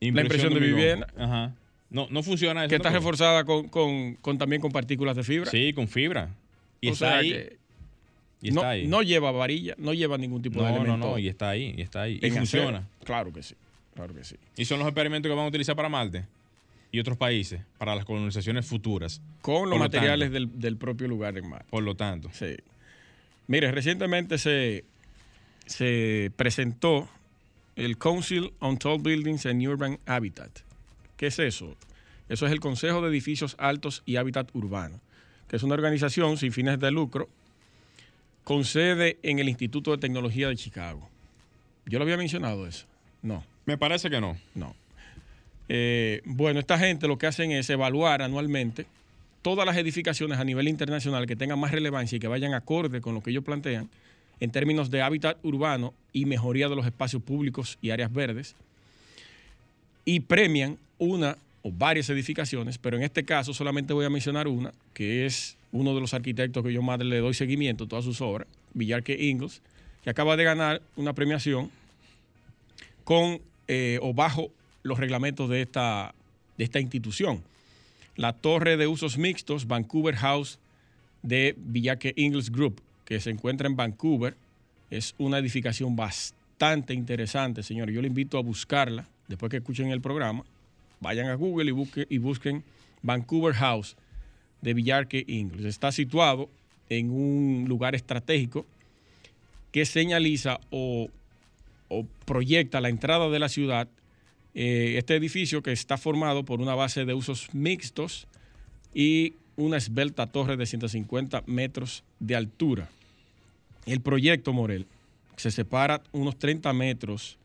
impresión 0.00 0.50
de 0.50 0.56
hormigón. 0.56 0.76
vivienda. 0.78 1.06
Ajá. 1.16 1.54
No, 1.90 2.08
no 2.10 2.22
funciona 2.22 2.62
eso. 2.64 2.70
que 2.70 2.76
está 2.76 2.90
reforzada 2.90 3.44
con, 3.44 3.68
con- 3.68 4.14
con 4.16 4.36
también 4.38 4.60
con 4.60 4.72
partículas 4.72 5.16
de 5.16 5.22
fibra. 5.22 5.50
Sí, 5.50 5.72
con 5.72 5.86
fibra. 5.88 6.30
Y 6.80 6.88
O 6.88 6.92
está 6.92 7.08
sea 7.10 7.18
ahí. 7.18 7.30
que 7.30 7.56
y 8.42 8.50
no, 8.50 8.60
está 8.60 8.70
ahí. 8.70 8.86
no 8.86 9.02
lleva 9.02 9.30
varilla, 9.32 9.74
no 9.78 9.94
lleva 9.94 10.18
ningún 10.18 10.42
tipo 10.42 10.62
de 10.62 10.70
no, 10.72 10.84
no, 10.84 10.96
no, 10.96 11.18
y 11.18 11.28
está 11.28 11.50
ahí, 11.50 11.72
y 11.76 11.80
está 11.82 12.02
ahí. 12.02 12.18
Y 12.20 12.26
en 12.26 12.34
funciona. 12.34 12.78
acero. 12.78 12.90
Claro 13.04 13.32
que 13.32 13.42
sí, 13.42 13.54
claro 13.94 14.14
que 14.14 14.24
sí. 14.24 14.36
Y 14.56 14.64
son 14.64 14.78
los 14.78 14.88
experimentos 14.88 15.28
que 15.28 15.34
van 15.34 15.44
a 15.44 15.48
utilizar 15.48 15.76
para 15.76 15.88
Marte 15.88 16.26
y 16.90 17.00
otros 17.00 17.16
países, 17.16 17.60
para 17.78 17.96
las 17.96 18.04
colonizaciones 18.04 18.66
futuras. 18.66 19.20
Con 19.42 19.68
los 19.68 19.78
lo 19.78 19.78
materiales 19.78 20.30
del, 20.30 20.60
del 20.60 20.76
propio 20.76 21.08
lugar 21.08 21.36
en 21.36 21.48
mar. 21.48 21.64
Por 21.68 21.82
lo 21.82 21.96
tanto. 21.96 22.30
Sí. 22.32 22.56
Mire, 23.46 23.72
recientemente 23.72 24.38
se, 24.38 24.84
se 25.66 26.30
presentó 26.36 27.08
el 27.76 27.98
Council 27.98 28.52
on 28.60 28.78
Tall 28.78 29.00
Buildings 29.00 29.46
and 29.46 29.66
Urban 29.66 29.98
Habitat. 30.06 30.60
¿Qué 31.16 31.26
es 31.26 31.38
eso? 31.38 31.76
Eso 32.28 32.46
es 32.46 32.52
el 32.52 32.60
Consejo 32.60 33.02
de 33.02 33.08
Edificios 33.08 33.56
Altos 33.58 34.02
y 34.06 34.16
Hábitat 34.16 34.54
Urbano, 34.54 35.00
que 35.48 35.56
es 35.56 35.62
una 35.62 35.74
organización 35.74 36.36
sin 36.36 36.52
fines 36.52 36.78
de 36.78 36.90
lucro 36.90 37.28
con 38.44 38.64
sede 38.64 39.18
en 39.22 39.38
el 39.38 39.48
Instituto 39.48 39.90
de 39.90 39.98
Tecnología 39.98 40.48
de 40.48 40.56
Chicago. 40.56 41.08
¿Yo 41.86 41.98
lo 41.98 42.04
había 42.04 42.16
mencionado 42.16 42.66
eso? 42.66 42.86
No. 43.22 43.44
Me 43.66 43.78
parece 43.78 44.10
que 44.10 44.20
no. 44.20 44.36
No. 44.54 44.74
Eh, 45.68 46.20
bueno, 46.24 46.60
esta 46.60 46.78
gente 46.78 47.08
lo 47.08 47.18
que 47.18 47.26
hacen 47.26 47.50
es 47.52 47.70
evaluar 47.70 48.22
anualmente 48.22 48.86
todas 49.42 49.66
las 49.66 49.76
edificaciones 49.76 50.38
a 50.38 50.44
nivel 50.44 50.68
internacional 50.68 51.26
que 51.26 51.36
tengan 51.36 51.58
más 51.58 51.70
relevancia 51.70 52.16
y 52.16 52.20
que 52.20 52.28
vayan 52.28 52.54
acorde 52.54 53.00
con 53.00 53.14
lo 53.14 53.22
que 53.22 53.30
ellos 53.30 53.44
plantean 53.44 53.88
en 54.40 54.50
términos 54.50 54.90
de 54.90 55.02
hábitat 55.02 55.38
urbano 55.42 55.94
y 56.12 56.26
mejoría 56.26 56.68
de 56.68 56.76
los 56.76 56.86
espacios 56.86 57.22
públicos 57.22 57.78
y 57.80 57.90
áreas 57.90 58.12
verdes. 58.12 58.54
Y 60.04 60.20
premian 60.20 60.78
una 60.98 61.38
o 61.62 61.72
varias 61.72 62.10
edificaciones, 62.10 62.76
pero 62.78 62.96
en 62.96 63.02
este 63.02 63.24
caso 63.24 63.54
solamente 63.54 63.94
voy 63.94 64.04
a 64.04 64.10
mencionar 64.10 64.48
una, 64.48 64.72
que 64.92 65.24
es 65.24 65.56
uno 65.72 65.94
de 65.94 66.00
los 66.00 66.12
arquitectos 66.12 66.62
que 66.62 66.72
yo 66.72 66.82
más 66.82 66.98
le 67.00 67.18
doy 67.18 67.34
seguimiento 67.34 67.84
a 67.84 67.88
todas 67.88 68.04
sus 68.04 68.20
obras, 68.20 68.46
Villarque 68.74 69.16
Ingles, 69.28 69.62
que 70.02 70.10
acaba 70.10 70.36
de 70.36 70.44
ganar 70.44 70.82
una 70.96 71.14
premiación 71.14 71.70
con 73.04 73.40
eh, 73.68 73.98
o 74.02 74.14
bajo 74.14 74.50
los 74.82 74.98
reglamentos 74.98 75.48
de 75.48 75.62
esta, 75.62 76.14
de 76.58 76.64
esta 76.64 76.80
institución. 76.80 77.42
La 78.16 78.32
torre 78.32 78.76
de 78.76 78.86
usos 78.86 79.18
mixtos 79.18 79.66
Vancouver 79.66 80.16
House 80.16 80.58
de 81.22 81.54
Villarque 81.56 82.12
Ingles 82.16 82.50
Group, 82.50 82.80
que 83.04 83.20
se 83.20 83.30
encuentra 83.30 83.66
en 83.66 83.76
Vancouver, 83.76 84.36
es 84.90 85.14
una 85.18 85.38
edificación 85.38 85.96
bastante 85.96 86.94
interesante, 86.94 87.62
señor. 87.62 87.90
Yo 87.90 88.00
le 88.00 88.08
invito 88.08 88.38
a 88.38 88.42
buscarla 88.42 89.08
después 89.26 89.50
que 89.50 89.56
escuchen 89.56 89.90
el 89.90 90.00
programa 90.00 90.44
vayan 91.04 91.28
a 91.28 91.34
Google 91.34 91.72
y, 92.08 92.18
busquen 92.18 92.64
Vancouver 93.02 93.54
House 93.54 93.96
de 94.62 94.74
Villarque 94.74 95.22
Ingles. 95.28 95.66
Está 95.66 95.92
situado 95.92 96.48
en 96.88 97.10
un 97.10 97.66
lugar 97.68 97.94
estratégico 97.94 98.66
que 99.70 99.84
señaliza 99.84 100.60
o, 100.70 101.10
proyecta 102.24 102.80
la 102.80 102.88
entrada 102.88 103.28
de 103.28 103.38
la 103.38 103.48
ciudad. 103.48 103.88
Eh, 104.54 104.94
este 104.98 105.16
edificio 105.16 105.62
que 105.62 105.72
está 105.72 105.98
formado 105.98 106.44
por 106.44 106.60
una 106.60 106.74
base 106.74 107.04
de 107.04 107.14
usos 107.14 107.48
mixtos 107.52 108.26
y 108.94 109.34
una 109.56 109.76
esbelta 109.76 110.26
torre 110.26 110.56
de 110.56 110.66
150 110.66 111.42
metros 111.46 112.04
de 112.20 112.36
altura. 112.36 112.88
El 113.86 114.00
proyecto 114.00 114.52
Morel 114.52 114.86
se 115.36 115.50
separa 115.50 116.02
unos 116.12 116.38
30 116.38 116.72
metros 116.72 117.36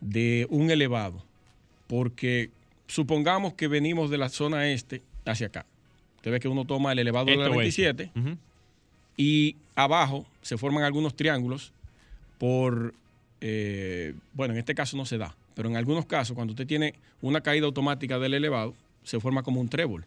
de 0.00 0.46
un 0.50 0.70
elevado, 0.70 1.22
porque 1.86 2.50
supongamos 2.86 3.54
que 3.54 3.68
venimos 3.68 4.10
de 4.10 4.18
la 4.18 4.28
zona 4.28 4.68
este 4.70 5.02
hacia 5.24 5.48
acá. 5.48 5.66
Usted 6.16 6.32
ve 6.32 6.40
que 6.40 6.48
uno 6.48 6.64
toma 6.64 6.92
el 6.92 6.98
elevado 6.98 7.26
de 7.26 7.36
la 7.36 7.48
27 7.48 8.10
y 9.16 9.56
abajo 9.74 10.26
se 10.42 10.58
forman 10.58 10.84
algunos 10.84 11.14
triángulos 11.14 11.72
por, 12.38 12.94
eh, 13.40 14.14
bueno, 14.34 14.54
en 14.54 14.58
este 14.58 14.74
caso 14.74 14.96
no 14.96 15.04
se 15.04 15.18
da, 15.18 15.34
pero 15.54 15.68
en 15.68 15.76
algunos 15.76 16.06
casos 16.06 16.34
cuando 16.34 16.52
usted 16.52 16.66
tiene 16.66 16.94
una 17.22 17.40
caída 17.40 17.66
automática 17.66 18.18
del 18.18 18.34
elevado, 18.34 18.74
se 19.04 19.20
forma 19.20 19.42
como 19.42 19.60
un 19.60 19.68
trébol. 19.68 20.04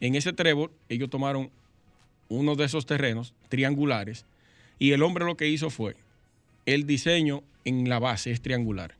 En 0.00 0.14
ese 0.14 0.32
trébol 0.32 0.70
ellos 0.88 1.10
tomaron 1.10 1.50
uno 2.28 2.54
de 2.54 2.64
esos 2.64 2.86
terrenos 2.86 3.34
triangulares 3.48 4.24
y 4.78 4.92
el 4.92 5.02
hombre 5.02 5.24
lo 5.24 5.36
que 5.36 5.48
hizo 5.48 5.70
fue, 5.70 5.96
el 6.66 6.86
diseño 6.86 7.42
en 7.64 7.88
la 7.88 7.98
base 7.98 8.30
es 8.30 8.40
triangular, 8.40 8.94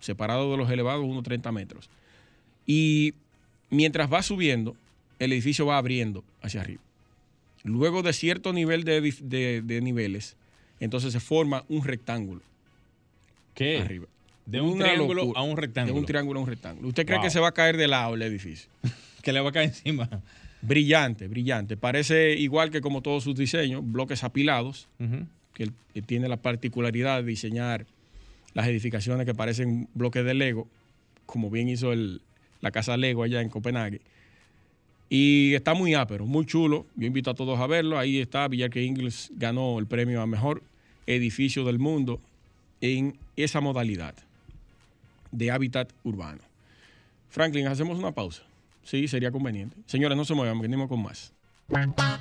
separado 0.00 0.50
de 0.50 0.56
los 0.58 0.70
elevados 0.70 1.04
unos 1.04 1.22
30 1.22 1.50
metros. 1.52 1.88
Y 2.66 3.14
mientras 3.70 4.12
va 4.12 4.22
subiendo, 4.22 4.76
el 5.18 5.32
edificio 5.32 5.66
va 5.66 5.78
abriendo 5.78 6.24
hacia 6.42 6.60
arriba. 6.60 6.82
Luego 7.62 8.02
de 8.02 8.12
cierto 8.12 8.52
nivel 8.52 8.84
de, 8.84 9.80
niveles, 9.82 10.36
entonces 10.80 11.12
se 11.12 11.20
forma 11.20 11.64
un 11.68 11.84
rectángulo. 11.84 12.42
¿Qué? 13.54 13.78
Arriba. 13.78 14.06
De 14.46 14.60
un 14.60 14.78
triángulo 14.78 15.32
a 15.36 15.42
un 15.42 15.56
rectángulo. 15.56 15.94
De 15.94 16.00
un 16.00 16.06
triángulo 16.06 16.40
a 16.40 16.42
un 16.42 16.48
rectángulo. 16.48 16.88
¿Usted 16.88 17.06
cree 17.06 17.20
que 17.20 17.30
se 17.30 17.40
va 17.40 17.48
a 17.48 17.52
caer 17.52 17.76
de 17.76 17.88
lado 17.88 18.14
el 18.14 18.22
edificio? 18.22 18.68
que 19.22 19.32
le 19.32 19.40
va 19.40 19.48
a 19.48 19.52
caer 19.52 19.68
encima. 19.70 20.08
Brillante, 20.60 21.28
brillante. 21.28 21.76
Parece 21.76 22.32
igual 22.32 22.70
que 22.70 22.80
como 22.80 23.00
todos 23.00 23.24
sus 23.24 23.34
diseños, 23.34 23.82
bloques 23.84 24.22
apilados, 24.24 24.88
que, 25.54 25.70
que 25.92 26.02
tiene 26.02 26.28
la 26.28 26.36
particularidad 26.36 27.22
de 27.22 27.28
diseñar 27.28 27.86
las 28.52 28.66
edificaciones 28.68 29.26
que 29.26 29.34
parecen 29.34 29.88
bloques 29.94 30.24
de 30.24 30.34
Lego, 30.34 30.68
como 31.26 31.50
bien 31.50 31.68
hizo 31.68 31.92
el, 31.92 32.20
la 32.60 32.70
Casa 32.70 32.96
Lego 32.96 33.22
allá 33.22 33.40
en 33.40 33.48
Copenhague. 33.48 34.00
Y 35.10 35.54
está 35.54 35.74
muy 35.74 35.94
ápero, 35.94 36.26
muy 36.26 36.46
chulo. 36.46 36.86
Yo 36.96 37.06
invito 37.06 37.30
a 37.30 37.34
todos 37.34 37.60
a 37.60 37.66
verlo. 37.66 37.98
Ahí 37.98 38.18
está, 38.18 38.48
Villarque 38.48 38.82
Ingles 38.82 39.30
ganó 39.36 39.78
el 39.78 39.86
premio 39.86 40.22
a 40.22 40.26
mejor 40.26 40.62
edificio 41.06 41.64
del 41.64 41.78
mundo 41.78 42.20
en 42.84 43.18
esa 43.34 43.62
modalidad 43.62 44.14
de 45.32 45.50
hábitat 45.50 45.90
urbano. 46.02 46.42
Franklin, 47.30 47.66
hacemos 47.66 47.98
una 47.98 48.12
pausa. 48.12 48.42
Sí, 48.82 49.08
sería 49.08 49.32
conveniente. 49.32 49.74
Señores, 49.86 50.18
no 50.18 50.26
se 50.26 50.34
muevan, 50.34 50.60
venimos 50.60 50.88
con 50.88 51.02
más. 51.02 51.32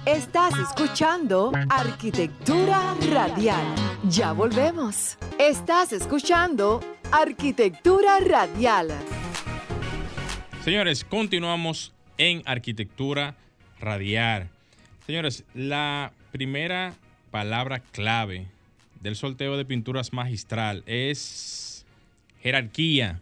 Estás 0.05 0.53
escuchando 0.58 1.51
Arquitectura 1.70 2.96
Radial. 3.12 3.75
Ya 4.08 4.32
volvemos. 4.32 5.17
Estás 5.38 5.91
escuchando 5.91 6.79
Arquitectura 7.12 8.22
Radial. 8.22 8.88
Señores, 10.63 11.03
continuamos 11.03 11.91
en 12.17 12.41
arquitectura 12.46 13.36
radial. 13.82 14.50
Señores, 15.05 15.43
la 15.53 16.13
primera 16.32 16.93
palabra 17.32 17.79
clave 17.79 18.48
del 19.03 19.17
sorteo 19.17 19.57
de 19.57 19.65
pinturas 19.65 20.13
magistral 20.13 20.81
es 20.86 21.86
jerarquía. 22.41 23.19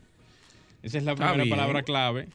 Esa 0.83 0.99
es 0.99 1.03
la 1.03 1.15
primera 1.15 1.43
palabra 1.49 1.81
clave 1.81 2.27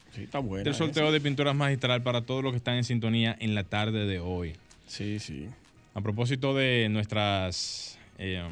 del 0.63 0.75
sorteo 0.75 1.11
de 1.13 1.21
pinturas 1.21 1.55
magistral 1.55 2.03
para 2.03 2.21
todos 2.21 2.43
los 2.43 2.51
que 2.51 2.57
están 2.57 2.75
en 2.75 2.83
sintonía 2.83 3.35
en 3.39 3.55
la 3.55 3.63
tarde 3.63 4.05
de 4.05 4.19
hoy. 4.19 4.53
Sí, 4.85 5.19
sí. 5.19 5.47
A 5.93 6.01
propósito 6.01 6.53
de 6.53 6.89
nuestras, 6.89 7.97
eh, 8.17 8.43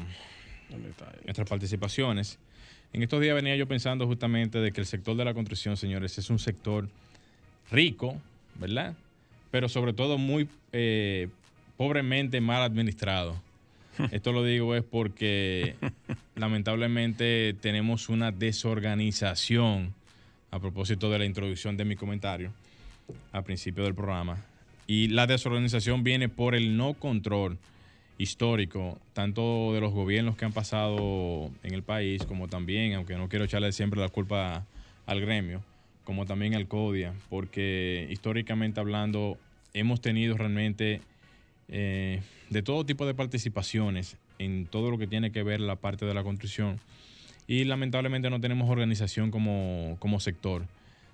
nuestras 1.24 1.48
participaciones, 1.48 2.38
en 2.92 3.02
estos 3.02 3.20
días 3.20 3.34
venía 3.34 3.54
yo 3.54 3.68
pensando 3.68 4.06
justamente 4.06 4.58
de 4.60 4.72
que 4.72 4.80
el 4.80 4.86
sector 4.86 5.14
de 5.14 5.26
la 5.26 5.34
construcción, 5.34 5.76
señores, 5.76 6.16
es 6.16 6.30
un 6.30 6.38
sector 6.38 6.88
rico, 7.70 8.16
¿verdad? 8.54 8.94
Pero 9.50 9.68
sobre 9.68 9.92
todo 9.92 10.16
muy 10.16 10.48
eh, 10.72 11.28
pobremente 11.76 12.40
mal 12.40 12.62
administrado. 12.62 13.45
Esto 14.10 14.32
lo 14.32 14.44
digo 14.44 14.74
es 14.74 14.84
porque 14.84 15.76
lamentablemente 16.36 17.54
tenemos 17.60 18.08
una 18.08 18.32
desorganización 18.32 19.94
a 20.50 20.60
propósito 20.60 21.10
de 21.10 21.18
la 21.18 21.24
introducción 21.24 21.76
de 21.76 21.84
mi 21.84 21.96
comentario 21.96 22.52
al 23.32 23.44
principio 23.44 23.84
del 23.84 23.94
programa. 23.94 24.44
Y 24.86 25.08
la 25.08 25.26
desorganización 25.26 26.04
viene 26.04 26.28
por 26.28 26.54
el 26.54 26.76
no 26.76 26.94
control 26.94 27.58
histórico, 28.18 28.98
tanto 29.12 29.72
de 29.74 29.80
los 29.80 29.92
gobiernos 29.92 30.36
que 30.36 30.44
han 30.44 30.52
pasado 30.52 31.50
en 31.62 31.74
el 31.74 31.82
país, 31.82 32.22
como 32.24 32.48
también, 32.48 32.94
aunque 32.94 33.16
no 33.16 33.28
quiero 33.28 33.44
echarle 33.44 33.72
siempre 33.72 34.00
la 34.00 34.08
culpa 34.08 34.64
al 35.06 35.20
gremio, 35.20 35.62
como 36.04 36.24
también 36.24 36.54
al 36.54 36.66
CODIA, 36.68 37.14
porque 37.28 38.06
históricamente 38.10 38.80
hablando 38.80 39.38
hemos 39.74 40.00
tenido 40.00 40.36
realmente 40.36 41.00
eh, 41.68 42.22
de 42.50 42.62
todo 42.62 42.84
tipo 42.86 43.06
de 43.06 43.14
participaciones 43.14 44.16
en 44.38 44.66
todo 44.66 44.90
lo 44.90 44.98
que 44.98 45.06
tiene 45.06 45.32
que 45.32 45.42
ver 45.42 45.60
la 45.60 45.76
parte 45.76 46.06
de 46.06 46.14
la 46.14 46.22
construcción. 46.22 46.78
Y 47.48 47.64
lamentablemente 47.64 48.30
no 48.30 48.40
tenemos 48.40 48.68
organización 48.70 49.30
como, 49.30 49.96
como 49.98 50.20
sector. 50.20 50.64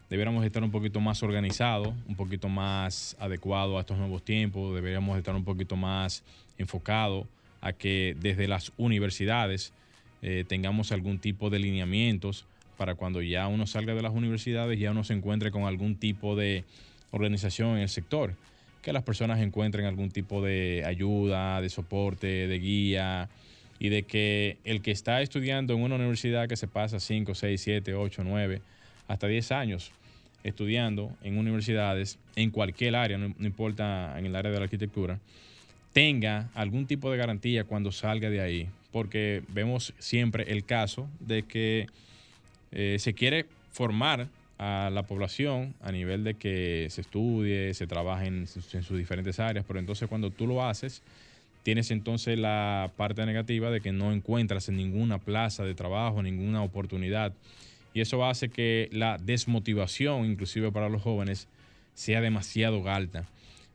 Deberíamos 0.08 0.44
estar 0.44 0.62
un 0.62 0.70
poquito 0.70 1.00
más 1.00 1.22
organizados, 1.22 1.94
un 2.06 2.16
poquito 2.16 2.48
más 2.48 3.16
adecuado 3.18 3.78
a 3.78 3.80
estos 3.80 3.96
nuevos 3.96 4.22
tiempos, 4.22 4.74
deberíamos 4.74 5.16
estar 5.16 5.34
un 5.34 5.44
poquito 5.44 5.76
más 5.76 6.22
enfocado 6.58 7.26
a 7.62 7.72
que 7.72 8.16
desde 8.20 8.48
las 8.48 8.72
universidades 8.76 9.72
eh, 10.20 10.44
tengamos 10.46 10.92
algún 10.92 11.18
tipo 11.18 11.48
de 11.48 11.60
lineamientos 11.60 12.44
para 12.76 12.94
cuando 12.94 13.22
ya 13.22 13.46
uno 13.46 13.66
salga 13.66 13.94
de 13.94 14.02
las 14.02 14.12
universidades 14.12 14.78
ya 14.78 14.90
uno 14.90 15.04
se 15.04 15.14
encuentre 15.14 15.50
con 15.50 15.64
algún 15.64 15.94
tipo 15.96 16.36
de 16.36 16.64
organización 17.10 17.76
en 17.76 17.78
el 17.78 17.88
sector, 17.88 18.34
que 18.82 18.92
las 18.92 19.04
personas 19.04 19.40
encuentren 19.40 19.86
algún 19.86 20.10
tipo 20.10 20.42
de 20.42 20.82
ayuda, 20.84 21.60
de 21.60 21.70
soporte, 21.70 22.26
de 22.26 22.58
guía 22.58 23.28
y 23.78 23.88
de 23.88 24.02
que 24.02 24.58
el 24.64 24.82
que 24.82 24.90
está 24.90 25.22
estudiando 25.22 25.74
en 25.74 25.82
una 25.82 25.94
universidad 25.94 26.48
que 26.48 26.56
se 26.56 26.68
pasa 26.68 27.00
5, 27.00 27.34
6, 27.34 27.60
7, 27.60 27.94
8, 27.94 28.22
9, 28.24 28.60
hasta 29.08 29.26
10 29.26 29.52
años 29.52 29.92
estudiando 30.44 31.16
en 31.22 31.38
universidades, 31.38 32.18
en 32.34 32.50
cualquier 32.50 32.96
área, 32.96 33.16
no 33.16 33.32
importa 33.38 34.18
en 34.18 34.26
el 34.26 34.34
área 34.34 34.50
de 34.50 34.58
la 34.58 34.64
arquitectura, 34.64 35.20
tenga 35.92 36.50
algún 36.54 36.86
tipo 36.86 37.10
de 37.10 37.18
garantía 37.18 37.64
cuando 37.64 37.92
salga 37.92 38.30
de 38.30 38.40
ahí, 38.40 38.68
porque 38.90 39.42
vemos 39.48 39.94
siempre 39.98 40.50
el 40.50 40.64
caso 40.64 41.08
de 41.20 41.44
que 41.44 41.86
eh, 42.72 42.96
se 42.98 43.14
quiere 43.14 43.46
formar 43.70 44.28
a 44.58 44.90
la 44.92 45.04
población 45.04 45.74
a 45.80 45.92
nivel 45.92 46.24
de 46.24 46.34
que 46.34 46.86
se 46.90 47.00
estudie, 47.00 47.74
se 47.74 47.86
trabaje 47.86 48.26
en, 48.26 48.46
sus 48.46 48.96
diferentes 48.96 49.40
áreas, 49.40 49.64
pero 49.66 49.78
entonces 49.78 50.08
cuando 50.08 50.30
tú 50.30 50.46
lo 50.46 50.64
haces, 50.64 51.02
tienes 51.62 51.90
entonces 51.90 52.38
la 52.38 52.90
parte 52.96 53.24
negativa 53.26 53.70
de 53.70 53.80
que 53.80 53.92
no 53.92 54.12
encuentras 54.12 54.68
en 54.68 54.76
ninguna 54.76 55.18
plaza 55.18 55.64
de 55.64 55.74
trabajo, 55.74 56.22
ninguna 56.22 56.62
oportunidad. 56.62 57.32
Y 57.94 58.00
eso 58.00 58.24
hace 58.24 58.48
que 58.48 58.88
la 58.92 59.18
desmotivación, 59.18 60.24
inclusive 60.24 60.72
para 60.72 60.88
los 60.88 61.02
jóvenes, 61.02 61.48
sea 61.94 62.20
demasiado 62.20 62.88
alta. 62.88 63.28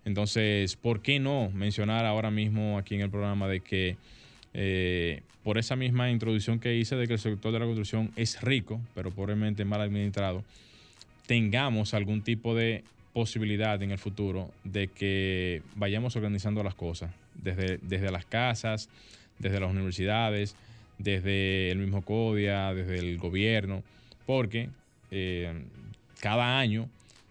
Entonces, 0.05 0.75
¿por 0.75 1.01
qué 1.01 1.19
no 1.19 1.50
mencionar 1.51 2.05
ahora 2.05 2.31
mismo 2.31 2.77
aquí 2.77 2.96
en 2.96 3.01
el 3.01 3.10
programa 3.10 3.48
de 3.48 3.60
que 3.60 3.98
eh, 4.53 5.22
por 5.43 5.57
esa 5.57 5.75
misma 5.75 6.10
introducción 6.10 6.60
que 6.60 6.75
hice 6.75 6.96
de 6.96 7.07
que 7.07 7.13
el 7.13 7.19
sector 7.19 7.51
de 7.53 7.60
la 7.60 7.65
construcción 7.65 8.12
es 8.15 8.41
rico, 8.41 8.81
pero 8.96 9.12
pobremente 9.12 9.63
mal 9.65 9.81
administrado, 9.81 10.43
tengamos 11.27 11.93
algún 11.93 12.24
tipo 12.24 12.55
de 12.55 12.84
posibilidad 13.13 13.81
en 13.84 13.91
el 13.91 13.98
futuro 13.98 14.51
de 14.63 14.88
que 14.88 15.62
vayamos 15.75 16.15
organizando 16.15 16.63
las 16.63 16.75
cosas, 16.75 17.12
desde, 17.36 17.77
desde 17.81 18.12
las 18.12 18.25
casas, 18.25 18.89
desde 19.38 19.60
las 19.60 19.69
universidades, 19.69 20.55
desde 20.98 21.72
el 21.72 21.77
mismo 21.77 22.01
CODIA, 22.01 22.74
desde 22.74 22.98
el 23.00 23.17
gobierno, 23.17 23.84
porque 24.25 24.69
eh, 25.12 25.63
cada 26.19 26.60
año 26.60 26.89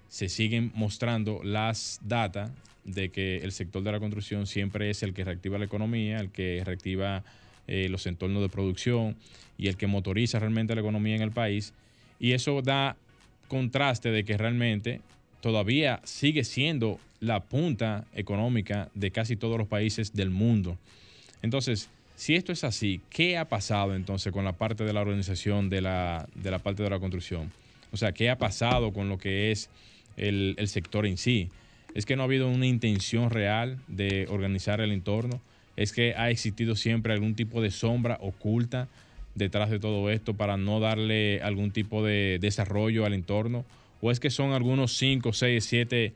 se 0.09 0.29
siguen 0.29 0.71
mostrando 0.75 1.41
las 1.43 2.01
datas 2.03 2.51
de 2.85 3.09
que 3.09 3.39
el 3.39 3.53
sector 3.53 3.83
de 3.83 3.93
la 3.93 3.99
construcción 3.99 4.47
siempre 4.47 4.91
es 4.91 5.03
el 5.03 5.13
que 5.13 5.25
reactiva 5.25 5.59
la 5.59 5.65
economía, 5.65 6.21
el 6.21 6.31
que 6.31 6.63
reactiva 6.65 7.25
eh, 7.67 7.89
los 7.89 8.07
entornos 8.07 8.43
de 8.43 8.49
producción 8.49 9.17
y 9.59 9.69
el 9.69 9.77
que 9.77 9.87
motoriza 9.87 10.39
realmente 10.39 10.75
la 10.75 10.81
economía 10.83 11.17
en 11.17 11.23
el 11.23 11.33
país. 11.33 11.75
Y 12.21 12.33
eso 12.33 12.63
da 12.63 12.97
contraste 13.49 14.11
de 14.11 14.25
que 14.25 14.37
realmente 14.37 15.01
todavía 15.41 16.01
sigue 16.05 16.45
siendo 16.45 16.99
la 17.21 17.41
punta 17.41 18.05
económica 18.15 18.89
de 18.95 19.11
casi 19.11 19.37
todos 19.37 19.59
los 19.59 19.69
países 19.69 20.15
del 20.15 20.31
mundo. 20.31 20.77
Entonces, 21.43 21.89
si 22.17 22.35
esto 22.35 22.53
es 22.53 22.65
así, 22.65 23.01
¿qué 23.11 23.37
ha 23.37 23.49
pasado 23.49 23.95
entonces 23.95 24.33
con 24.33 24.45
la 24.45 24.53
parte 24.53 24.85
de 24.85 24.93
la 24.93 25.03
organización 25.03 25.69
de 25.69 25.83
la, 25.83 26.29
de 26.35 26.51
la 26.51 26.59
parte 26.59 26.83
de 26.83 26.91
la 26.91 26.99
construcción? 26.99 27.53
O 27.93 27.97
sea, 27.97 28.13
¿qué 28.13 28.31
ha 28.31 28.39
pasado 28.39 28.93
con 28.93 29.09
lo 29.09 29.19
que 29.19 29.53
es 29.53 29.71
el, 30.17 30.55
el 30.59 30.69
sector 30.69 31.07
en 31.07 31.19
sí? 31.19 31.51
Es 31.95 32.05
que 32.07 32.17
no 32.17 32.23
ha 32.23 32.25
habido 32.25 32.49
una 32.49 32.67
intención 32.67 33.31
real 33.31 33.79
de 33.87 34.27
organizar 34.29 34.81
el 34.81 34.93
entorno. 34.93 35.41
Es 35.77 35.93
que 35.93 36.15
ha 36.15 36.31
existido 36.31 36.75
siempre 36.75 37.13
algún 37.13 37.35
tipo 37.35 37.61
de 37.63 37.71
sombra 37.71 38.19
oculta 38.21 38.89
detrás 39.37 39.71
de 39.71 39.79
todo 39.79 40.11
esto 40.11 40.35
para 40.35 40.57
no 40.57 40.81
darle 40.81 41.41
algún 41.43 41.71
tipo 41.71 42.05
de 42.05 42.39
desarrollo 42.41 43.05
al 43.07 43.15
entorno. 43.15 43.65
O 44.01 44.11
es 44.11 44.19
que 44.19 44.31
son 44.31 44.53
algunos 44.53 44.97
5, 44.97 45.33
6, 45.33 45.65
7 45.65 46.13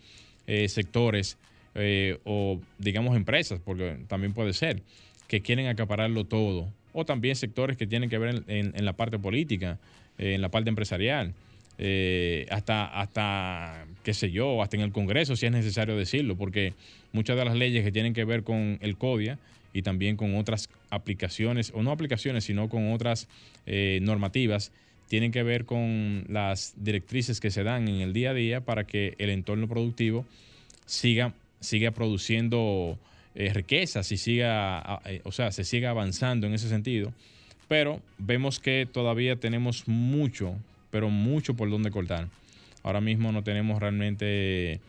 sectores 0.66 1.38
eh, 1.74 2.18
o 2.24 2.60
digamos 2.78 3.16
empresas, 3.16 3.60
porque 3.64 3.98
también 4.08 4.32
puede 4.32 4.52
ser 4.52 4.82
que 5.28 5.40
quieren 5.40 5.68
acapararlo 5.68 6.24
todo, 6.24 6.68
o 6.92 7.04
también 7.04 7.36
sectores 7.36 7.76
que 7.76 7.86
tienen 7.86 8.10
que 8.10 8.18
ver 8.18 8.42
en, 8.48 8.84
la 8.84 8.94
parte 8.94 9.20
política, 9.20 9.78
eh, 10.18 10.34
en 10.34 10.42
la 10.42 10.48
parte 10.48 10.68
empresarial, 10.68 11.32
eh, 11.78 12.46
hasta, 12.50 12.86
hasta, 12.86 13.86
qué 14.02 14.12
sé 14.14 14.32
yo, 14.32 14.60
hasta 14.60 14.76
en 14.76 14.82
el 14.82 14.90
Congreso, 14.90 15.36
si 15.36 15.46
es 15.46 15.52
necesario 15.52 15.96
decirlo, 15.96 16.34
porque 16.34 16.74
muchas 17.12 17.36
de 17.36 17.44
las 17.44 17.54
leyes 17.54 17.84
que 17.84 17.92
tienen 17.92 18.14
que 18.14 18.24
ver 18.24 18.42
con 18.42 18.78
el 18.80 18.96
CODIA 18.96 19.38
y 19.72 19.82
también 19.82 20.16
con 20.16 20.36
otras 20.36 20.68
aplicaciones, 20.90 21.72
o 21.74 21.82
no 21.82 21.90
aplicaciones, 21.90 22.44
sino 22.44 22.68
con 22.68 22.92
otras 22.92 23.28
eh, 23.66 24.00
normativas, 24.02 24.72
tienen 25.08 25.32
que 25.32 25.42
ver 25.42 25.64
con 25.64 26.24
las 26.28 26.74
directrices 26.76 27.40
que 27.40 27.50
se 27.50 27.64
dan 27.64 27.88
en 27.88 28.00
el 28.00 28.12
día 28.12 28.30
a 28.30 28.34
día 28.34 28.60
para 28.60 28.84
que 28.84 29.14
el 29.18 29.30
entorno 29.30 29.66
productivo 29.66 30.24
siga, 30.86 31.34
siga 31.58 31.90
produciendo 31.90 32.96
eh, 33.34 33.52
riquezas 33.52 34.10
y 34.12 34.16
siga, 34.16 35.00
eh, 35.04 35.20
o 35.24 35.32
sea, 35.32 35.52
se 35.52 35.64
siga 35.64 35.90
avanzando 35.90 36.46
en 36.46 36.54
ese 36.54 36.68
sentido. 36.68 37.12
Pero 37.68 38.00
vemos 38.18 38.58
que 38.58 38.88
todavía 38.90 39.36
tenemos 39.36 39.86
mucho, 39.86 40.54
pero 40.90 41.10
mucho 41.10 41.54
por 41.54 41.70
donde 41.70 41.90
cortar. 41.90 42.28
Ahora 42.82 43.00
mismo 43.00 43.30
no 43.32 43.44
tenemos 43.44 43.80
realmente, 43.80 44.80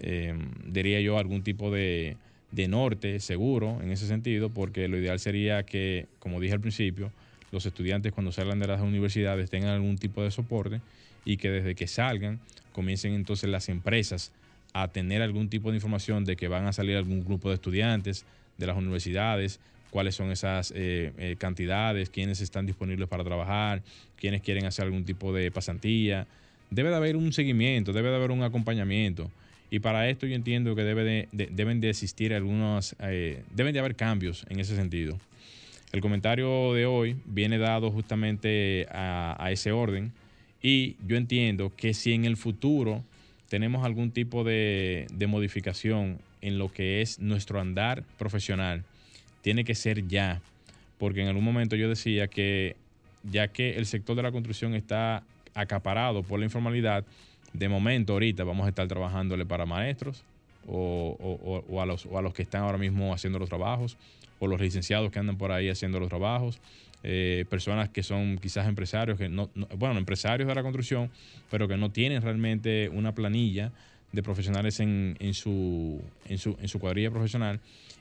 eh, 0.00 0.34
diría 0.66 1.00
yo, 1.00 1.18
algún 1.18 1.42
tipo 1.42 1.70
de, 1.70 2.16
de 2.52 2.68
norte 2.68 3.20
seguro 3.20 3.80
en 3.82 3.90
ese 3.90 4.06
sentido, 4.06 4.50
porque 4.50 4.88
lo 4.88 4.98
ideal 4.98 5.20
sería 5.20 5.64
que, 5.64 6.06
como 6.18 6.40
dije 6.40 6.54
al 6.54 6.60
principio, 6.60 7.12
los 7.52 7.66
estudiantes 7.66 8.12
cuando 8.12 8.32
salgan 8.32 8.58
de 8.58 8.66
las 8.66 8.80
universidades 8.80 9.50
tengan 9.50 9.70
algún 9.70 9.98
tipo 9.98 10.22
de 10.22 10.30
soporte 10.30 10.80
y 11.24 11.36
que 11.36 11.50
desde 11.50 11.74
que 11.74 11.86
salgan 11.86 12.40
comiencen 12.72 13.14
entonces 13.14 13.50
las 13.50 13.68
empresas 13.68 14.32
a 14.72 14.88
tener 14.88 15.22
algún 15.22 15.48
tipo 15.48 15.70
de 15.70 15.76
información 15.76 16.24
de 16.24 16.36
que 16.36 16.48
van 16.48 16.66
a 16.66 16.72
salir 16.72 16.96
algún 16.96 17.24
grupo 17.24 17.48
de 17.48 17.56
estudiantes 17.56 18.24
de 18.56 18.66
las 18.66 18.76
universidades, 18.76 19.58
cuáles 19.90 20.14
son 20.14 20.30
esas 20.30 20.72
eh, 20.76 21.12
eh, 21.18 21.36
cantidades, 21.38 22.10
quiénes 22.10 22.40
están 22.40 22.66
disponibles 22.66 23.08
para 23.08 23.24
trabajar, 23.24 23.82
quiénes 24.16 24.42
quieren 24.42 24.66
hacer 24.66 24.84
algún 24.84 25.04
tipo 25.04 25.32
de 25.32 25.50
pasantía. 25.50 26.26
Debe 26.70 26.90
de 26.90 26.96
haber 26.96 27.16
un 27.16 27.32
seguimiento, 27.32 27.92
debe 27.92 28.10
de 28.10 28.16
haber 28.16 28.30
un 28.30 28.44
acompañamiento. 28.44 29.30
Y 29.70 29.78
para 29.78 30.08
esto 30.08 30.26
yo 30.26 30.34
entiendo 30.34 30.74
que 30.74 30.82
debe 30.82 31.28
deben 31.32 31.80
de 31.80 31.90
existir 31.90 32.34
algunos, 32.34 32.96
eh, 33.00 33.42
deben 33.54 33.72
de 33.72 33.78
haber 33.78 33.94
cambios 33.94 34.44
en 34.48 34.60
ese 34.60 34.74
sentido. 34.74 35.18
El 35.92 36.00
comentario 36.00 36.74
de 36.74 36.86
hoy 36.86 37.16
viene 37.24 37.58
dado 37.58 37.90
justamente 37.90 38.86
a 38.90 39.48
ese 39.50 39.72
orden 39.72 40.12
y 40.62 40.96
yo 41.06 41.16
entiendo 41.16 41.72
que 41.74 41.94
si 41.94 42.12
en 42.12 42.24
el 42.24 42.36
futuro 42.36 43.02
tenemos 43.50 43.84
algún 43.84 44.12
tipo 44.12 44.44
de, 44.44 45.06
modificación 45.28 46.18
en 46.40 46.56
lo 46.56 46.72
que 46.72 47.02
es 47.02 47.18
nuestro 47.18 47.60
andar 47.60 48.04
profesional, 48.16 48.84
tiene 49.42 49.64
que 49.64 49.74
ser 49.74 50.06
ya, 50.06 50.40
porque 50.98 51.22
en 51.22 51.28
algún 51.28 51.44
momento 51.44 51.76
yo 51.76 51.88
decía 51.88 52.28
que 52.28 52.76
ya 53.24 53.48
que 53.48 53.76
el 53.76 53.86
sector 53.86 54.16
de 54.16 54.22
la 54.22 54.32
construcción 54.32 54.74
está 54.74 55.24
acaparado 55.52 56.22
por 56.22 56.38
la 56.38 56.46
informalidad, 56.46 57.04
de 57.52 57.68
momento 57.68 58.12
ahorita 58.14 58.44
vamos 58.44 58.66
a 58.66 58.68
estar 58.68 58.86
trabajándole 58.86 59.46
para 59.46 59.66
maestros 59.66 60.24
o, 60.66 61.80
a 61.80 61.86
los, 61.86 62.06
o 62.06 62.18
a 62.18 62.22
los 62.22 62.34
que 62.34 62.42
están 62.42 62.62
ahora 62.62 62.78
mismo 62.78 63.12
haciendo 63.12 63.38
los 63.38 63.48
trabajos, 63.48 63.96
o 64.38 64.46
los 64.46 64.60
licenciados 64.60 65.10
que 65.10 65.18
andan 65.18 65.36
por 65.36 65.52
ahí 65.52 65.68
haciendo 65.68 66.00
los 66.00 66.08
trabajos, 66.08 66.60
eh, 67.02 67.44
personas 67.48 67.88
que 67.88 68.02
son 68.02 68.38
quizás 68.38 68.68
empresarios, 68.68 69.18
que 69.18 69.28
no, 69.28 69.50
bueno, 69.76 69.98
empresarios 69.98 70.48
de 70.48 70.54
la 70.54 70.62
construcción, 70.62 71.10
pero 71.50 71.66
que 71.66 71.76
no 71.76 71.90
tienen 71.90 72.22
realmente 72.22 72.88
una 72.90 73.14
planilla 73.14 73.72
de 74.12 74.22
profesionales 74.22 74.80
en, 74.80 75.16
en, 75.20 75.34
su, 75.34 76.00
en, 76.26 76.38
su, 76.38 76.56
en 76.60 76.68
su 76.68 76.78
cuadrilla 76.78 77.10
profesional 77.10 77.60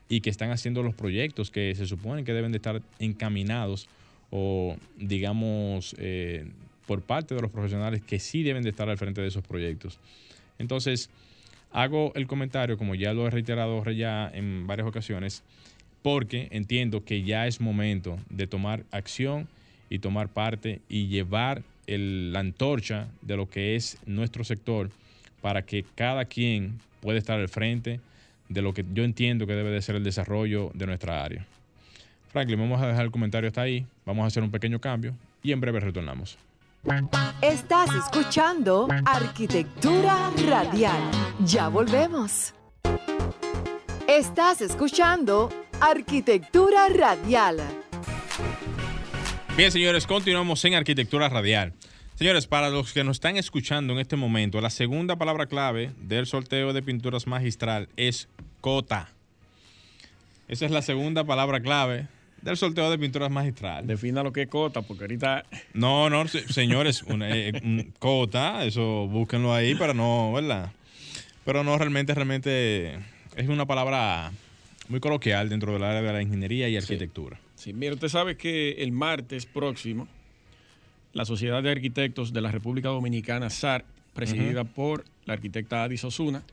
y 0.10 0.22
que 0.22 0.30
están 0.30 0.52
haciendo 0.52 0.82
los 0.82 0.96
proyectos 0.96 1.52
que 1.52 1.76
se 1.76 1.86
suponen 1.86 2.26
que 2.26 2.34
deben 2.34 2.52
de 2.52 2.58
estar 2.58 2.82
encaminados 2.98 3.88
o 4.32 4.76
digamos 4.98 5.96
eh, 6.00 6.48
por 6.90 7.04
parte 7.04 7.36
de 7.36 7.42
los 7.44 7.52
profesionales 7.52 8.02
que 8.02 8.18
sí 8.18 8.42
deben 8.42 8.64
de 8.64 8.72
estar 8.72 8.90
al 8.90 8.98
frente 8.98 9.22
de 9.22 9.28
esos 9.28 9.46
proyectos. 9.46 10.00
Entonces, 10.58 11.12
hago 11.72 12.12
el 12.16 12.26
comentario, 12.26 12.80
como 12.80 12.96
ya 12.96 13.14
lo 13.14 13.28
he 13.28 13.30
reiterado 13.30 13.84
ya 13.92 14.28
en 14.34 14.66
varias 14.66 14.88
ocasiones, 14.88 15.44
porque 16.02 16.48
entiendo 16.50 17.06
que 17.06 17.22
ya 17.22 17.46
es 17.46 17.62
momento 17.62 18.18
de 18.32 18.48
tomar 18.48 18.86
acción 18.90 19.48
y 19.92 20.00
tomar 20.00 20.30
parte 20.30 20.82
y 20.90 21.06
llevar 21.06 21.62
la 21.86 22.40
antorcha 22.40 23.08
de 23.22 23.38
lo 23.38 23.48
que 23.48 23.76
es 23.76 24.00
nuestro 24.08 24.44
sector 24.44 24.90
para 25.44 25.62
que 25.62 25.86
cada 25.94 26.26
quien 26.26 26.80
pueda 27.02 27.20
estar 27.20 27.40
al 27.40 27.50
frente 27.50 28.00
de 28.48 28.64
lo 28.64 28.74
que 28.74 28.84
yo 28.96 29.04
entiendo 29.04 29.46
que 29.46 29.54
debe 29.54 29.70
de 29.70 29.84
ser 29.84 29.96
el 29.96 30.04
desarrollo 30.04 30.72
de 30.74 30.88
nuestra 30.88 31.24
área. 31.24 31.46
Franklin, 32.30 32.58
vamos 32.58 32.82
a 32.82 32.88
dejar 32.88 33.06
el 33.06 33.12
comentario 33.12 33.48
hasta 33.48 33.62
ahí, 33.62 33.86
vamos 34.08 34.24
a 34.24 34.28
hacer 34.28 34.42
un 34.42 34.50
pequeño 34.50 34.82
cambio 34.82 35.14
y 35.44 35.52
en 35.52 35.62
breve 35.62 35.82
retornamos. 35.82 36.49
Estás 37.42 37.90
escuchando 37.94 38.88
Arquitectura 39.06 40.32
Radial. 40.48 41.02
Ya 41.46 41.68
volvemos. 41.68 42.54
Estás 44.08 44.62
escuchando 44.62 45.50
Arquitectura 45.82 46.88
Radial. 46.88 47.58
Bien, 49.58 49.72
señores, 49.74 50.08
continuamos 50.08 50.64
en 50.64 50.76
Arquitectura 50.76 51.28
Radial. 51.28 51.74
Señores, 52.16 52.48
para 52.48 52.70
los 52.70 52.94
que 52.94 53.04
nos 53.04 53.18
están 53.18 53.36
escuchando 53.36 53.92
en 53.94 54.00
este 54.00 54.16
momento, 54.16 54.62
la 54.62 54.70
segunda 54.70 55.18
palabra 55.18 55.48
clave 55.48 55.92
del 55.98 56.28
sorteo 56.28 56.72
de 56.72 56.82
pinturas 56.82 57.28
magistral 57.28 57.90
es 57.98 58.30
cota. 58.62 59.10
Esa 60.48 60.66
es 60.66 60.72
la 60.72 60.82
segunda 60.82 61.26
palabra 61.26 61.60
clave 61.60 62.08
del 62.42 62.58
sorteo 62.58 62.90
de 62.90 62.98
pinturas 62.98 63.32
magistral. 63.32 63.86
Defina 63.86 64.24
lo 64.24 64.32
que 64.32 64.44
es 64.44 64.48
cota, 64.48 64.82
porque 64.82 65.04
ahorita. 65.04 65.46
No, 65.74 66.10
no, 66.10 66.28
señores, 66.28 67.04
una, 67.04 67.30
eh, 67.30 67.92
cota, 68.00 68.66
eso 68.66 69.08
búsquenlo 69.08 69.54
ahí 69.54 69.76
para 69.76 69.94
no, 69.94 70.34
¿verdad? 70.34 70.72
Pero 71.46 71.64
no, 71.64 71.78
realmente, 71.78 72.14
realmente 72.14 72.96
es 73.36 73.48
una 73.48 73.66
palabra 73.66 74.32
muy 74.88 75.00
coloquial 75.00 75.50
dentro 75.50 75.74
del 75.74 75.84
área 75.84 76.02
de 76.02 76.14
la 76.14 76.22
ingeniería 76.22 76.68
y 76.70 76.78
arquitectura. 76.78 77.40
Sí, 77.56 77.74
mira, 77.74 77.94
usted 77.94 78.08
sabe 78.08 78.38
que 78.38 78.72
el 78.80 78.92
martes 78.92 79.46
próximo, 79.46 80.08
la 81.14 81.26
Sociedad 81.26 81.62
de 81.62 81.72
Arquitectos 81.72 82.34
de 82.34 82.42
la 82.42 82.52
República 82.52 82.90
Dominicana, 82.90 83.50
SAR, 83.50 83.86
presidida 84.14 84.64
por 84.64 85.06
la 85.26 85.34
arquitecta 85.34 85.84
Adis 85.84 86.04
Osuna, 86.04 86.44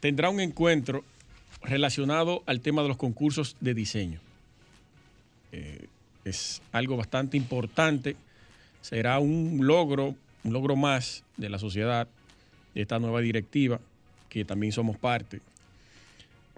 tendrá 0.00 0.28
un 0.30 0.40
encuentro 0.40 1.04
relacionado 1.62 2.42
al 2.46 2.60
tema 2.60 2.82
de 2.82 2.88
los 2.88 2.96
concursos 2.96 3.56
de 3.60 3.74
diseño. 3.74 4.20
Eh, 5.52 5.86
es 6.24 6.60
algo 6.72 6.96
bastante 6.96 7.36
importante, 7.36 8.16
será 8.80 9.18
un 9.18 9.66
logro, 9.66 10.14
un 10.44 10.52
logro 10.52 10.76
más 10.76 11.24
de 11.36 11.48
la 11.48 11.58
sociedad, 11.58 12.08
de 12.74 12.82
esta 12.82 12.98
nueva 12.98 13.20
directiva, 13.20 13.80
que 14.28 14.44
también 14.44 14.72
somos 14.72 14.96
parte. 14.96 15.40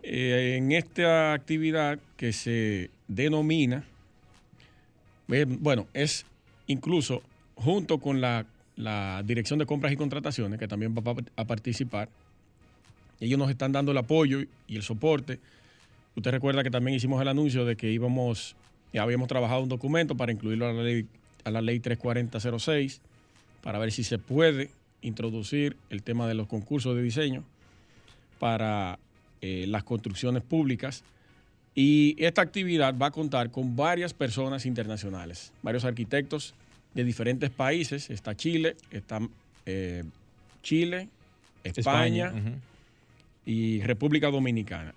Eh, 0.03 0.57
en 0.57 0.73
esta 0.73 1.33
actividad 1.33 1.99
que 2.17 2.33
se 2.33 2.91
denomina, 3.09 3.85
eh, 5.29 5.45
bueno, 5.47 5.87
es 5.93 6.25
incluso 6.67 7.23
junto 7.57 7.99
con 7.99 8.21
la, 8.21 8.47
la 8.77 9.23
Dirección 9.25 9.59
de 9.59 9.67
Compras 9.67 9.93
y 9.93 9.97
Contrataciones, 9.97 10.59
que 10.59 10.69
también 10.69 10.95
va 10.95 11.15
a 11.37 11.45
participar. 11.45 12.09
Ellos 13.21 13.39
nos 13.39 13.51
están 13.51 13.73
dando 13.73 13.93
el 13.93 13.99
apoyo 13.99 14.41
y 14.69 14.77
el 14.77 14.83
soporte. 14.83 15.41
Usted 16.15 16.31
recuerda 16.31 16.63
que 16.63 16.71
también 16.71 16.97
hicimos 16.97 17.21
el 17.21 17.29
anuncio 17.29 17.65
de 17.65 17.77
que 17.77 17.91
íbamos, 17.91 18.55
ya 18.93 19.03
habíamos 19.03 19.29
trabajado 19.29 19.63
un 19.63 19.69
documento 19.69 20.17
para 20.17 20.33
incluirlo 20.33 20.67
a 20.67 20.73
la 20.73 20.83
ley, 20.83 21.07
a 21.45 21.51
la 21.51 21.61
ley 21.61 21.81
34006, 21.81 23.01
para 23.63 23.79
ver 23.79 23.93
si 23.93 24.05
se 24.05 24.19
puede 24.19 24.71
introducir 25.03 25.77
el 25.91 26.03
tema 26.03 26.27
de 26.27 26.35
los 26.35 26.47
concursos 26.47 26.97
de 26.97 27.03
diseño 27.03 27.45
para 28.39 28.99
eh, 29.41 29.67
las 29.69 29.85
construcciones 29.85 30.43
públicas. 30.43 31.05
Y 31.75 32.17
esta 32.19 32.43
actividad 32.43 32.97
va 32.97 33.07
a 33.07 33.11
contar 33.11 33.51
con 33.51 33.77
varias 33.77 34.13
personas 34.15 34.67
internacionales, 34.67 35.53
varios 35.63 35.85
arquitectos 35.85 36.55
de 36.95 37.05
diferentes 37.05 37.51
países. 37.51 38.11
Está 38.11 38.35
Chile, 38.35 38.77
está 38.91 39.21
eh, 39.67 40.03
Chile, 40.63 41.09
España, 41.63 42.33
y 43.45 43.81
República 43.83 44.31
Dominicana. 44.31 44.95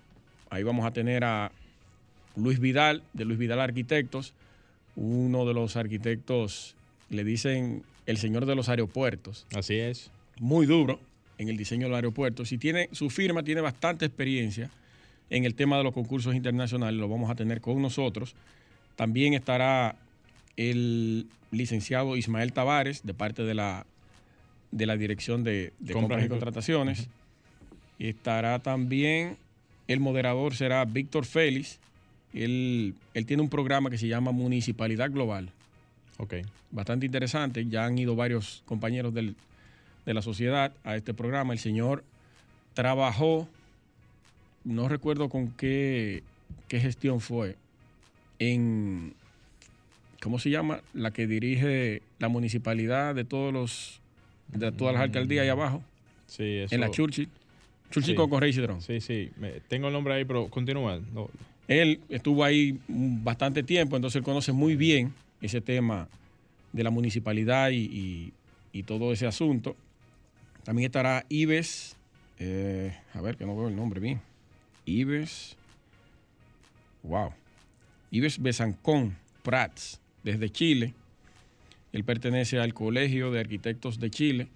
Ahí 0.50 0.62
vamos 0.62 0.84
a 0.84 0.90
tener 0.90 1.24
a 1.24 1.52
Luis 2.36 2.58
Vidal, 2.58 3.02
de 3.12 3.24
Luis 3.24 3.38
Vidal 3.38 3.60
Arquitectos, 3.60 4.34
uno 4.96 5.46
de 5.46 5.54
los 5.54 5.76
arquitectos, 5.76 6.74
le 7.10 7.24
dicen 7.24 7.82
el 8.06 8.18
señor 8.18 8.46
de 8.46 8.54
los 8.54 8.68
aeropuertos. 8.68 9.46
Así 9.54 9.74
es. 9.74 10.10
Muy 10.40 10.66
duro 10.66 10.98
en 11.38 11.48
el 11.48 11.56
diseño 11.56 11.86
de 11.86 11.90
los 11.90 11.96
aeropuertos. 11.96 12.52
Y 12.52 12.58
tiene, 12.58 12.88
su 12.92 13.10
firma 13.10 13.42
tiene 13.42 13.60
bastante 13.60 14.04
experiencia 14.04 14.70
en 15.30 15.44
el 15.44 15.54
tema 15.54 15.78
de 15.78 15.84
los 15.84 15.94
concursos 15.94 16.34
internacionales, 16.34 17.00
lo 17.00 17.08
vamos 17.08 17.30
a 17.30 17.34
tener 17.34 17.60
con 17.60 17.80
nosotros. 17.80 18.34
También 18.96 19.32
estará 19.32 19.96
el 20.56 21.26
licenciado 21.50 22.16
Ismael 22.16 22.52
Tavares, 22.52 23.02
de 23.04 23.14
parte 23.14 23.42
de 23.42 23.54
la, 23.54 23.86
de 24.70 24.86
la 24.86 24.96
Dirección 24.96 25.42
de, 25.42 25.72
Compras 25.92 26.24
y 26.24 26.28
Contrataciones. 26.28 27.08
y 27.98 28.08
estará 28.08 28.58
también, 28.58 29.38
el 29.88 30.00
moderador 30.00 30.54
será 30.54 30.84
Víctor 30.84 31.24
Félix. 31.24 31.78
Él, 32.34 32.94
él 33.14 33.26
tiene 33.26 33.42
un 33.42 33.48
programa 33.48 33.90
que 33.90 33.98
se 33.98 34.08
llama 34.08 34.32
Municipalidad 34.32 35.10
Global. 35.10 35.50
Ok. 36.18 36.34
Bastante 36.70 37.06
interesante. 37.06 37.66
Ya 37.66 37.84
han 37.84 37.98
ido 37.98 38.16
varios 38.16 38.62
compañeros 38.66 39.12
del, 39.12 39.34
de 40.06 40.14
la 40.14 40.22
sociedad 40.22 40.72
a 40.84 40.96
este 40.96 41.14
programa. 41.14 41.52
El 41.52 41.58
señor 41.58 42.04
trabajó, 42.74 43.48
no 44.64 44.88
recuerdo 44.88 45.28
con 45.28 45.50
qué, 45.50 46.22
qué 46.68 46.80
gestión 46.80 47.20
fue, 47.20 47.56
en, 48.38 49.14
¿cómo 50.20 50.38
se 50.38 50.50
llama? 50.50 50.80
La 50.94 51.10
que 51.10 51.26
dirige 51.26 52.02
la 52.18 52.28
municipalidad 52.28 53.14
de 53.14 53.24
todos 53.24 53.52
los, 53.52 54.00
de 54.48 54.72
todas 54.72 54.94
las 54.94 55.02
alcaldías 55.02 55.42
ahí 55.42 55.48
mm. 55.48 55.60
abajo. 55.60 55.82
Sí, 56.26 56.44
eso. 56.58 56.74
En 56.74 56.80
la 56.80 56.90
Churchill. 56.90 57.28
Churchill 57.90 58.14
con 58.14 58.30
Correy 58.30 58.52
Cidrón. 58.52 58.80
Sí, 58.80 59.00
sí. 59.00 59.30
tengo 59.68 59.88
el 59.88 59.92
nombre 59.92 60.14
ahí, 60.14 60.24
pero 60.24 60.48
continúa. 60.48 60.98
Él 61.68 62.00
estuvo 62.08 62.44
ahí 62.44 62.78
bastante 62.88 63.62
tiempo, 63.62 63.96
entonces 63.96 64.16
él 64.16 64.24
conoce 64.24 64.52
muy 64.52 64.76
bien 64.76 65.14
ese 65.40 65.60
tema 65.60 66.08
de 66.72 66.82
la 66.82 66.90
municipalidad 66.90 67.70
y, 67.72 68.32
todo 68.86 69.12
ese 69.12 69.26
asunto. 69.26 69.76
También 70.64 70.86
estará 70.86 71.24
Ives, 71.28 71.96
eh, 72.38 72.96
a 73.14 73.20
ver 73.20 73.36
que 73.36 73.44
no 73.44 73.56
veo 73.56 73.68
el 73.68 73.76
nombre 73.76 74.00
bien. 74.00 74.20
Ives, 74.86 75.56
wow. 77.02 77.32
Ives 78.10 78.40
Besancón 78.40 79.16
Prats, 79.42 80.00
desde 80.22 80.50
Chile. 80.50 80.94
Él 81.92 82.04
pertenece 82.04 82.58
al 82.58 82.72
Colegio 82.74 83.30
de 83.30 83.40
Arquitectos 83.40 84.00
de 84.00 84.10
Chile. 84.10 84.48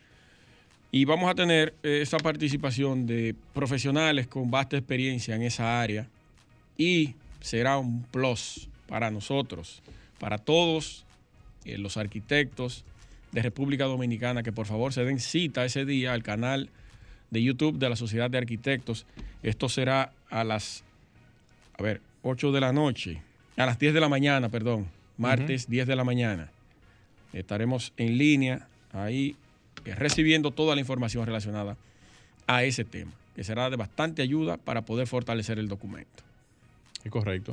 Y 0.90 1.04
vamos 1.04 1.30
a 1.30 1.34
tener 1.34 1.74
eh, 1.82 2.00
esa 2.00 2.16
participación 2.18 3.06
de 3.06 3.34
profesionales 3.52 4.26
con 4.26 4.50
vasta 4.50 4.76
experiencia 4.76 5.34
en 5.34 5.42
esa 5.42 5.80
área. 5.80 6.08
Y 6.76 7.14
será 7.40 7.78
un 7.78 8.02
plus 8.02 8.68
para 8.88 9.10
nosotros, 9.10 9.82
para 10.18 10.38
todos 10.38 11.04
eh, 11.64 11.78
los 11.78 11.96
arquitectos, 11.96 12.84
de 13.32 13.42
República 13.42 13.84
Dominicana 13.84 14.42
que 14.42 14.52
por 14.52 14.66
favor 14.66 14.94
se 14.94 15.04
den 15.04 15.20
cita 15.20 15.64
ese 15.64 15.84
día 15.84 16.14
al 16.14 16.22
canal 16.22 16.70
de 17.30 17.42
YouTube 17.42 17.78
de 17.78 17.90
la 17.90 17.96
Sociedad 17.96 18.30
de 18.30 18.38
Arquitectos. 18.38 19.04
Esto 19.42 19.68
será 19.68 20.12
a 20.30 20.42
las, 20.42 20.84
a 21.78 21.82
ver, 21.82 22.00
8 22.22 22.52
de 22.52 22.60
la 22.60 22.72
noche, 22.72 23.20
a 23.56 23.66
las 23.66 23.78
10 23.78 23.92
de 23.94 24.00
la 24.00 24.08
mañana, 24.08 24.48
perdón, 24.48 24.86
martes 25.18 25.68
10 25.68 25.86
de 25.86 25.96
la 25.96 26.04
mañana. 26.04 26.50
Estaremos 27.32 27.92
en 27.96 28.16
línea 28.16 28.68
ahí 28.92 29.36
eh, 29.84 29.94
recibiendo 29.94 30.50
toda 30.50 30.74
la 30.74 30.80
información 30.80 31.26
relacionada 31.26 31.76
a 32.46 32.64
ese 32.64 32.84
tema, 32.84 33.12
que 33.34 33.44
será 33.44 33.68
de 33.68 33.76
bastante 33.76 34.22
ayuda 34.22 34.56
para 34.56 34.82
poder 34.82 35.06
fortalecer 35.06 35.58
el 35.58 35.68
documento. 35.68 36.25
Es 37.06 37.12
correcto. 37.12 37.52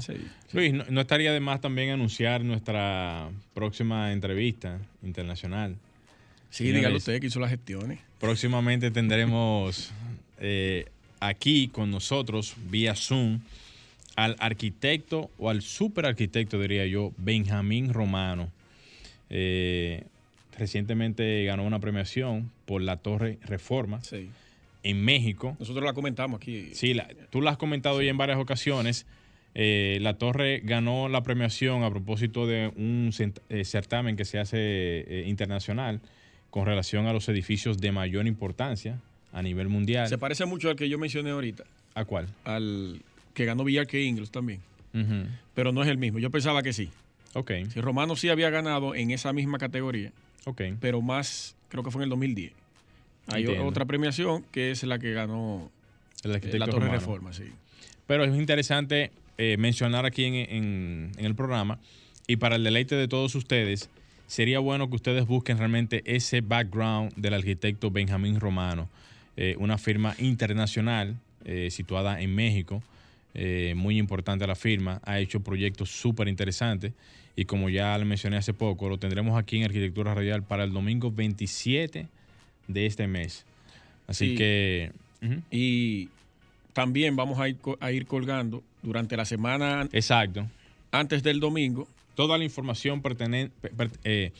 Luis, 0.51 0.73
¿no, 0.73 0.99
estaría 0.99 1.31
de 1.31 1.39
más 1.39 1.61
también 1.61 1.91
anunciar 1.91 2.43
nuestra 2.43 3.29
próxima 3.53 4.11
entrevista 4.11 4.79
internacional? 5.03 5.75
Sí, 6.49 6.71
dígalo 6.71 6.97
usted 6.97 7.21
que 7.21 7.27
hizo 7.27 7.39
las 7.39 7.51
gestiones. 7.51 7.99
Próximamente 8.19 8.89
tendremos 8.89 9.91
eh, 10.39 10.87
aquí 11.19 11.67
con 11.67 11.91
nosotros, 11.91 12.55
vía 12.71 12.95
Zoom, 12.95 13.41
al 14.15 14.35
arquitecto 14.39 15.29
o 15.37 15.51
al 15.51 15.61
superarquitecto, 15.61 16.59
diría 16.59 16.87
yo, 16.87 17.11
Benjamín 17.17 17.93
Romano. 17.93 18.49
Eh, 19.29 20.03
recientemente 20.57 21.45
ganó 21.45 21.63
una 21.63 21.77
premiación 21.77 22.49
por 22.65 22.81
la 22.81 22.97
Torre 22.97 23.37
Reforma 23.43 24.01
en 24.81 25.05
México. 25.05 25.55
Nosotros 25.59 25.85
la 25.85 25.93
comentamos 25.93 26.41
aquí. 26.41 26.71
Sí, 26.73 26.99
tú 27.29 27.41
la 27.41 27.51
has 27.51 27.57
comentado 27.57 28.01
ya 28.01 28.09
en 28.09 28.17
varias 28.17 28.39
ocasiones. 28.39 29.05
Eh, 29.55 29.99
la 30.01 30.17
Torre 30.17 30.61
ganó 30.63 31.09
la 31.09 31.21
premiación 31.21 31.83
a 31.83 31.89
propósito 31.89 32.47
de 32.47 32.71
un 32.75 33.11
eh, 33.49 33.65
certamen 33.65 34.15
que 34.15 34.25
se 34.25 34.39
hace 34.39 34.57
eh, 34.59 35.25
internacional 35.27 36.01
con 36.49 36.65
relación 36.65 37.05
a 37.05 37.13
los 37.13 37.29
edificios 37.29 37.79
de 37.79 37.91
mayor 37.91 38.25
importancia 38.25 38.99
a 39.31 39.41
nivel 39.41 39.69
mundial. 39.69 40.07
Se 40.07 40.17
parece 40.17 40.45
mucho 40.45 40.69
al 40.69 40.75
que 40.75 40.89
yo 40.89 40.97
mencioné 40.97 41.31
ahorita. 41.31 41.63
¿A 41.95 42.05
cuál? 42.05 42.27
Al 42.45 43.01
que 43.33 43.45
ganó 43.45 43.63
Villarque 43.63 44.01
Ingles 44.03 44.31
también. 44.31 44.61
Pero 45.55 45.71
no 45.71 45.81
es 45.81 45.89
el 45.89 45.97
mismo. 45.97 46.19
Yo 46.19 46.29
pensaba 46.29 46.61
que 46.61 46.71
sí. 46.71 46.91
Ok. 47.33 47.51
Si 47.73 47.81
Romano 47.81 48.15
sí 48.15 48.29
había 48.29 48.51
ganado 48.51 48.93
en 48.93 49.09
esa 49.09 49.33
misma 49.33 49.57
categoría. 49.57 50.11
Ok. 50.45 50.61
Pero 50.79 51.01
más, 51.01 51.55
creo 51.69 51.83
que 51.83 51.89
fue 51.89 52.01
en 52.01 52.03
el 52.03 52.09
2010. 52.11 52.53
Hay 53.27 53.47
otra 53.47 53.85
premiación 53.85 54.45
que 54.51 54.69
es 54.69 54.83
la 54.83 54.99
que 54.99 55.13
ganó 55.13 55.71
la 56.23 56.67
Torre 56.67 56.89
Reforma, 56.89 57.33
sí. 57.33 57.45
Pero 58.05 58.23
es 58.23 58.35
interesante 58.35 59.11
eh, 59.37 59.57
mencionar 59.57 60.05
aquí 60.05 60.25
en, 60.25 61.11
el 61.17 61.35
programa. 61.35 61.79
Y 62.27 62.37
para 62.37 62.55
el 62.55 62.63
deleite 62.63 62.95
de 62.95 63.07
todos 63.07 63.35
ustedes, 63.35 63.89
sería 64.27 64.59
bueno 64.59 64.89
que 64.89 64.95
ustedes 64.95 65.25
busquen 65.25 65.57
realmente 65.57 66.03
ese 66.05 66.41
background 66.41 67.13
del 67.15 67.33
arquitecto 67.33 67.91
Benjamín 67.91 68.39
Romano, 68.39 68.89
eh, 69.35 69.55
una 69.59 69.77
firma 69.77 70.15
internacional 70.19 71.17
eh, 71.45 71.69
situada 71.71 72.21
en 72.21 72.33
México, 72.33 72.81
muy 73.75 73.97
importante 73.97 74.45
la 74.45 74.53
firma, 74.53 75.01
ha 75.03 75.17
hecho 75.19 75.39
proyectos 75.39 75.89
súper 75.89 76.27
interesantes 76.27 76.93
y 77.35 77.45
como 77.45 77.67
ya 77.67 77.97
le 77.97 78.05
mencioné 78.05 78.37
hace 78.37 78.53
poco, 78.53 78.87
lo 78.89 78.99
tendremos 78.99 79.39
aquí 79.39 79.57
en 79.57 79.63
Arquitectura 79.63 80.13
Radial 80.13 80.43
para 80.43 80.63
el 80.65 80.71
domingo 80.71 81.11
27 81.11 82.07
de 82.67 82.85
este 82.85 83.07
mes. 83.07 83.43
Así 84.05 84.35
que... 84.35 84.91
Y 85.49 86.09
también 86.73 87.15
vamos 87.15 87.39
a 87.39 87.47
ir, 87.49 87.57
a 87.79 87.91
ir 87.91 88.05
colgando 88.05 88.63
durante 88.81 89.15
la 89.15 89.25
semana. 89.25 89.87
Exacto. 89.91 90.47
Antes 90.91 91.23
del 91.23 91.39
domingo. 91.39 91.87
Toda 92.15 92.37
la 92.37 92.43
información 92.43 93.01
eh, 94.03 94.31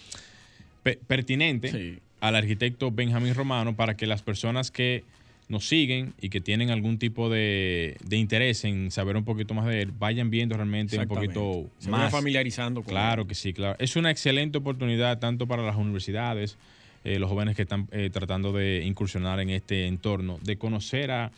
pertinente 1.08 2.00
al 2.20 2.36
arquitecto 2.36 2.92
Benjamín 2.92 3.34
Romano 3.34 3.76
para 3.76 3.98
que 3.98 4.06
las 4.06 4.22
personas 4.22 4.70
que 4.70 5.04
nos 5.50 5.68
siguen 5.68 6.14
y 6.22 6.30
que 6.30 6.40
tienen 6.42 6.70
algún 6.70 6.98
tipo 6.98 7.30
de, 7.30 7.98
interés 8.12 8.64
en 8.64 8.92
saber 8.92 9.18
un 9.18 9.26
poquito 9.26 9.54
más 9.54 9.66
de 9.66 9.82
él, 9.82 9.92
vayan 9.98 10.30
viendo 10.30 10.56
realmente 10.56 10.98
un 10.98 11.08
poquito 11.08 11.66
Se 11.80 11.90
más. 11.90 12.12
familiarizando 12.12 12.82
con 12.82 12.92
Claro 12.92 13.28
que 13.28 13.36
sí, 13.36 13.54
claro. 13.54 13.76
Es 13.80 13.96
una 13.96 14.12
excelente 14.12 14.58
oportunidad 14.58 15.20
tanto 15.20 15.48
para 15.48 15.64
las 15.64 15.76
universidades, 15.76 16.58
eh, 17.04 17.20
los 17.20 17.30
jóvenes 17.30 17.56
que 17.56 17.64
están 17.64 17.88
eh, 17.92 18.10
tratando 18.12 18.52
de 18.52 18.84
incursionar 18.86 19.40
en 19.40 19.50
este 19.50 19.88
entorno, 19.88 20.40
de 20.44 20.58
conocer 20.58 21.12
a 21.12 21.32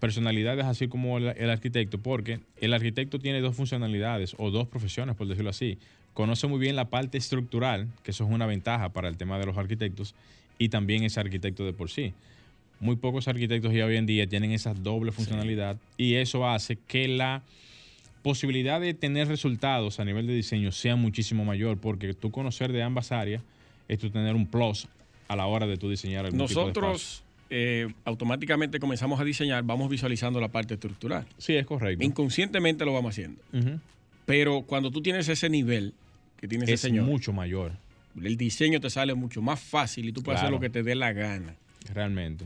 personalidades 0.00 0.64
así 0.64 0.88
como 0.88 1.18
el, 1.18 1.50
arquitecto, 1.50 1.98
porque 1.98 2.40
el 2.56 2.72
arquitecto 2.72 3.18
tiene 3.18 3.40
dos 3.40 3.54
funcionalidades 3.54 4.34
o 4.38 4.50
dos 4.50 4.66
profesiones, 4.66 5.14
por 5.14 5.28
decirlo 5.28 5.50
así. 5.50 5.78
Conoce 6.14 6.46
muy 6.46 6.58
bien 6.58 6.74
la 6.74 6.86
parte 6.86 7.18
estructural, 7.18 7.86
que 8.02 8.10
eso 8.10 8.24
es 8.24 8.30
una 8.30 8.46
ventaja 8.46 8.88
para 8.88 9.08
el 9.08 9.16
tema 9.16 9.38
de 9.38 9.46
los 9.46 9.56
arquitectos, 9.56 10.14
y 10.58 10.70
también 10.70 11.04
es 11.04 11.18
arquitecto 11.18 11.64
de 11.64 11.72
por 11.72 11.90
sí. 11.90 12.14
Muy 12.80 12.96
pocos 12.96 13.28
arquitectos 13.28 13.74
ya 13.74 13.84
hoy 13.84 13.96
en 13.96 14.06
día 14.06 14.26
tienen 14.26 14.52
esa 14.52 14.72
doble 14.72 15.12
funcionalidad 15.12 15.76
y 15.98 16.14
eso 16.14 16.48
hace 16.48 16.78
que 16.88 17.08
la 17.08 17.42
posibilidad 18.22 18.80
de 18.80 18.94
tener 18.94 19.28
resultados 19.28 20.00
a 20.00 20.04
nivel 20.06 20.26
de 20.26 20.34
diseño 20.34 20.72
sea 20.72 20.96
muchísimo 20.96 21.44
mayor, 21.44 21.78
porque 21.78 22.14
tú 22.14 22.30
conocer 22.30 22.72
de 22.72 22.82
ambas 22.82 23.12
áreas 23.12 23.42
es 23.86 23.98
tú 23.98 24.08
tener 24.10 24.34
un 24.34 24.46
plus 24.46 24.88
a 25.28 25.36
la 25.36 25.46
hora 25.46 25.66
de 25.66 25.76
tú 25.76 25.90
diseñar 25.90 26.24
algún 26.24 26.46
tipo 26.46 26.60
de 26.60 26.68
espacio. 26.68 26.88
Nosotros 26.88 27.22
eh, 27.50 27.88
automáticamente 28.04 28.78
comenzamos 28.78 29.20
a 29.20 29.24
diseñar, 29.24 29.64
vamos 29.64 29.90
visualizando 29.90 30.40
la 30.40 30.48
parte 30.48 30.74
estructural. 30.74 31.26
Sí, 31.36 31.54
es 31.56 31.66
correcto. 31.66 32.04
Inconscientemente 32.04 32.84
lo 32.84 32.92
vamos 32.92 33.10
haciendo. 33.10 33.42
Pero 34.24 34.62
cuando 34.62 34.90
tú 34.90 35.02
tienes 35.02 35.28
ese 35.28 35.48
nivel 35.50 35.92
que 36.38 36.46
tiene 36.46 36.64
ese 36.64 36.74
Es 36.74 36.80
señor, 36.80 37.06
mucho 37.06 37.32
mayor, 37.32 37.72
el 38.22 38.36
diseño 38.36 38.80
te 38.80 38.88
sale 38.88 39.14
mucho 39.14 39.42
más 39.42 39.60
fácil 39.60 40.08
y 40.08 40.12
tú 40.12 40.22
puedes 40.22 40.40
hacer 40.40 40.52
lo 40.52 40.60
que 40.60 40.70
te 40.70 40.82
dé 40.82 40.94
la 40.94 41.12
gana. 41.12 41.54
realmente. 41.92 42.44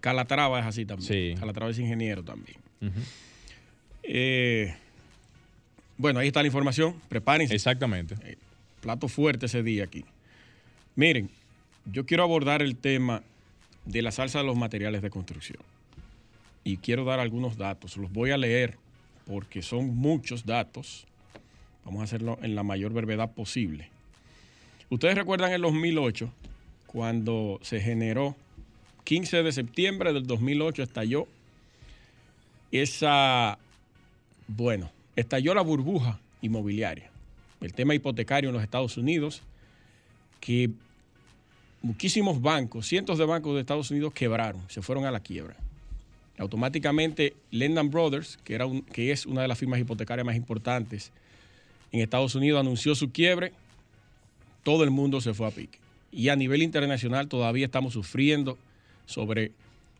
Calatrava 0.00 0.58
es 0.58 0.66
así 0.66 0.84
también. 0.84 1.34
Sí. 1.34 1.38
Calatrava 1.38 1.70
es 1.70 1.78
ingeniero 1.78 2.24
también. 2.24 2.58
Eh, 4.02 4.74
bueno, 5.96 6.18
ahí 6.18 6.26
está 6.26 6.40
la 6.42 6.48
información. 6.48 6.96
Prepárense. 7.08 7.54
Exactamente. 7.54 8.16
plato 8.80 9.06
fuerte 9.06 9.46
ese 9.46 9.62
día 9.62 9.84
aquí. 9.84 10.04
Miren, 10.96 11.30
yo 11.86 12.04
quiero 12.04 12.24
abordar 12.24 12.62
el 12.62 12.74
tema 12.76 13.22
de 13.84 14.02
la 14.02 14.12
salsa 14.12 14.38
de 14.38 14.44
los 14.44 14.56
materiales 14.56 15.02
de 15.02 15.10
construcción. 15.10 15.62
Y 16.64 16.76
quiero 16.76 17.04
dar 17.04 17.20
algunos 17.20 17.56
datos. 17.56 17.96
Los 17.96 18.12
voy 18.12 18.30
a 18.30 18.36
leer 18.36 18.76
porque 19.26 19.62
son 19.62 19.94
muchos 19.96 20.46
datos. 20.46 21.06
Vamos 21.84 22.00
a 22.00 22.04
hacerlo 22.04 22.38
en 22.42 22.54
la 22.54 22.62
mayor 22.62 22.92
brevedad 22.92 23.32
posible. 23.32 23.88
Ustedes 24.90 25.14
recuerdan 25.14 25.52
en 25.52 25.62
2008, 25.62 26.30
cuando 26.86 27.58
se 27.62 27.80
generó, 27.80 28.36
15 29.04 29.42
de 29.42 29.52
septiembre 29.52 30.12
del 30.12 30.26
2008 30.26 30.82
estalló 30.82 31.26
esa, 32.70 33.58
bueno, 34.46 34.90
estalló 35.16 35.54
la 35.54 35.62
burbuja 35.62 36.20
inmobiliaria 36.40 37.12
el 37.64 37.72
tema 37.72 37.94
hipotecario 37.94 38.50
en 38.50 38.54
los 38.54 38.62
Estados 38.62 38.96
Unidos, 38.96 39.42
que 40.40 40.70
muchísimos 41.82 42.40
bancos, 42.40 42.86
cientos 42.86 43.18
de 43.18 43.24
bancos 43.24 43.54
de 43.54 43.60
Estados 43.60 43.90
Unidos 43.90 44.12
quebraron, 44.12 44.62
se 44.68 44.82
fueron 44.82 45.04
a 45.04 45.10
la 45.10 45.20
quiebra. 45.20 45.56
Automáticamente 46.38 47.34
Lehman 47.50 47.90
Brothers, 47.90 48.38
que, 48.44 48.54
era 48.54 48.66
un- 48.66 48.82
que 48.82 49.12
es 49.12 49.26
una 49.26 49.42
de 49.42 49.48
las 49.48 49.58
firmas 49.58 49.78
hipotecarias 49.80 50.24
más 50.24 50.36
importantes 50.36 51.12
en 51.92 52.00
Estados 52.00 52.34
Unidos, 52.34 52.60
anunció 52.60 52.94
su 52.94 53.10
quiebre, 53.12 53.52
todo 54.62 54.84
el 54.84 54.90
mundo 54.90 55.20
se 55.20 55.34
fue 55.34 55.46
a 55.46 55.50
pique. 55.50 55.78
Y 56.10 56.28
a 56.28 56.36
nivel 56.36 56.62
internacional 56.62 57.28
todavía 57.28 57.66
estamos 57.66 57.92
sufriendo 57.94 58.58
sobre 59.06 59.52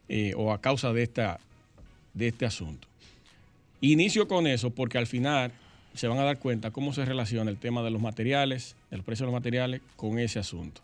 eh, 0.08 0.34
o 0.36 0.52
a 0.52 0.60
causa 0.60 0.92
de, 0.92 1.02
esta, 1.02 1.38
de 2.14 2.28
este 2.28 2.44
asunto. 2.46 2.86
Inicio 3.80 4.28
con 4.28 4.46
eso 4.46 4.70
porque 4.70 4.98
al 4.98 5.06
final 5.06 5.52
se 5.94 6.06
van 6.08 6.18
a 6.18 6.22
dar 6.24 6.38
cuenta 6.38 6.70
cómo 6.70 6.92
se 6.92 7.04
relaciona 7.04 7.50
el 7.50 7.56
tema 7.58 7.82
de 7.82 7.90
los 7.90 8.00
materiales, 8.00 8.76
el 8.90 9.02
precio 9.02 9.26
de 9.26 9.32
los 9.32 9.38
materiales 9.38 9.80
con 9.96 10.18
ese 10.18 10.38
asunto. 10.38 10.80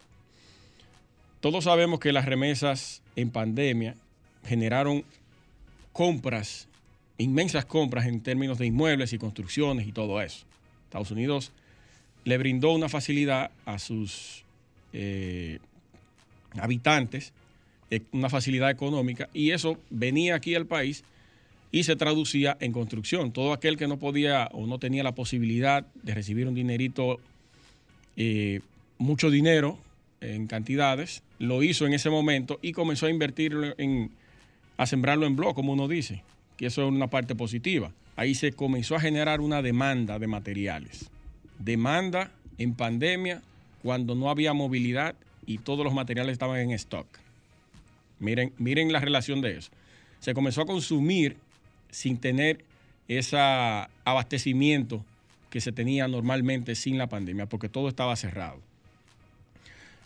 Todos 1.40 1.64
sabemos 1.64 2.00
que 2.00 2.12
las 2.12 2.24
remesas 2.24 3.00
en 3.14 3.30
pandemia 3.30 3.94
generaron 4.44 5.04
compras, 5.92 6.66
inmensas 7.16 7.64
compras 7.64 8.06
en 8.06 8.20
términos 8.22 8.58
de 8.58 8.66
inmuebles 8.66 9.12
y 9.12 9.18
construcciones 9.18 9.86
y 9.86 9.92
todo 9.92 10.20
eso. 10.20 10.44
Estados 10.84 11.12
Unidos 11.12 11.52
le 12.24 12.38
brindó 12.38 12.72
una 12.72 12.88
facilidad 12.88 13.52
a 13.66 13.78
sus 13.78 14.44
eh, 14.92 15.60
habitantes, 16.60 17.32
eh, 17.90 18.02
una 18.10 18.28
facilidad 18.28 18.70
económica, 18.70 19.28
y 19.32 19.52
eso 19.52 19.78
venía 19.90 20.34
aquí 20.34 20.56
al 20.56 20.66
país 20.66 21.04
y 21.70 21.84
se 21.84 21.94
traducía 21.94 22.56
en 22.58 22.72
construcción. 22.72 23.32
Todo 23.32 23.52
aquel 23.52 23.76
que 23.76 23.86
no 23.86 23.98
podía 23.98 24.48
o 24.52 24.66
no 24.66 24.80
tenía 24.80 25.04
la 25.04 25.14
posibilidad 25.14 25.86
de 26.02 26.14
recibir 26.14 26.48
un 26.48 26.54
dinerito, 26.54 27.20
eh, 28.16 28.60
mucho 28.98 29.30
dinero 29.30 29.78
en 30.20 30.46
cantidades, 30.46 31.22
lo 31.38 31.62
hizo 31.62 31.86
en 31.86 31.94
ese 31.94 32.10
momento 32.10 32.58
y 32.62 32.72
comenzó 32.72 33.06
a 33.06 33.10
invertirlo 33.10 33.74
en, 33.78 34.10
a 34.76 34.86
sembrarlo 34.86 35.26
en 35.26 35.36
blog, 35.36 35.54
como 35.54 35.72
uno 35.72 35.88
dice, 35.88 36.22
que 36.56 36.66
eso 36.66 36.82
es 36.82 36.88
una 36.88 37.08
parte 37.08 37.34
positiva. 37.34 37.92
Ahí 38.16 38.34
se 38.34 38.52
comenzó 38.52 38.96
a 38.96 39.00
generar 39.00 39.40
una 39.40 39.62
demanda 39.62 40.18
de 40.18 40.26
materiales. 40.26 41.10
Demanda 41.58 42.32
en 42.58 42.74
pandemia 42.74 43.42
cuando 43.82 44.14
no 44.14 44.30
había 44.30 44.52
movilidad 44.52 45.14
y 45.46 45.58
todos 45.58 45.84
los 45.84 45.94
materiales 45.94 46.32
estaban 46.32 46.58
en 46.58 46.72
stock. 46.72 47.06
Miren, 48.18 48.52
miren 48.58 48.92
la 48.92 49.00
relación 49.00 49.40
de 49.40 49.58
eso. 49.58 49.70
Se 50.18 50.34
comenzó 50.34 50.62
a 50.62 50.66
consumir 50.66 51.36
sin 51.90 52.18
tener 52.18 52.64
ese 53.06 53.38
abastecimiento 54.04 55.04
que 55.50 55.60
se 55.60 55.72
tenía 55.72 56.08
normalmente 56.08 56.74
sin 56.74 56.98
la 56.98 57.08
pandemia, 57.08 57.46
porque 57.46 57.68
todo 57.68 57.88
estaba 57.88 58.14
cerrado. 58.16 58.60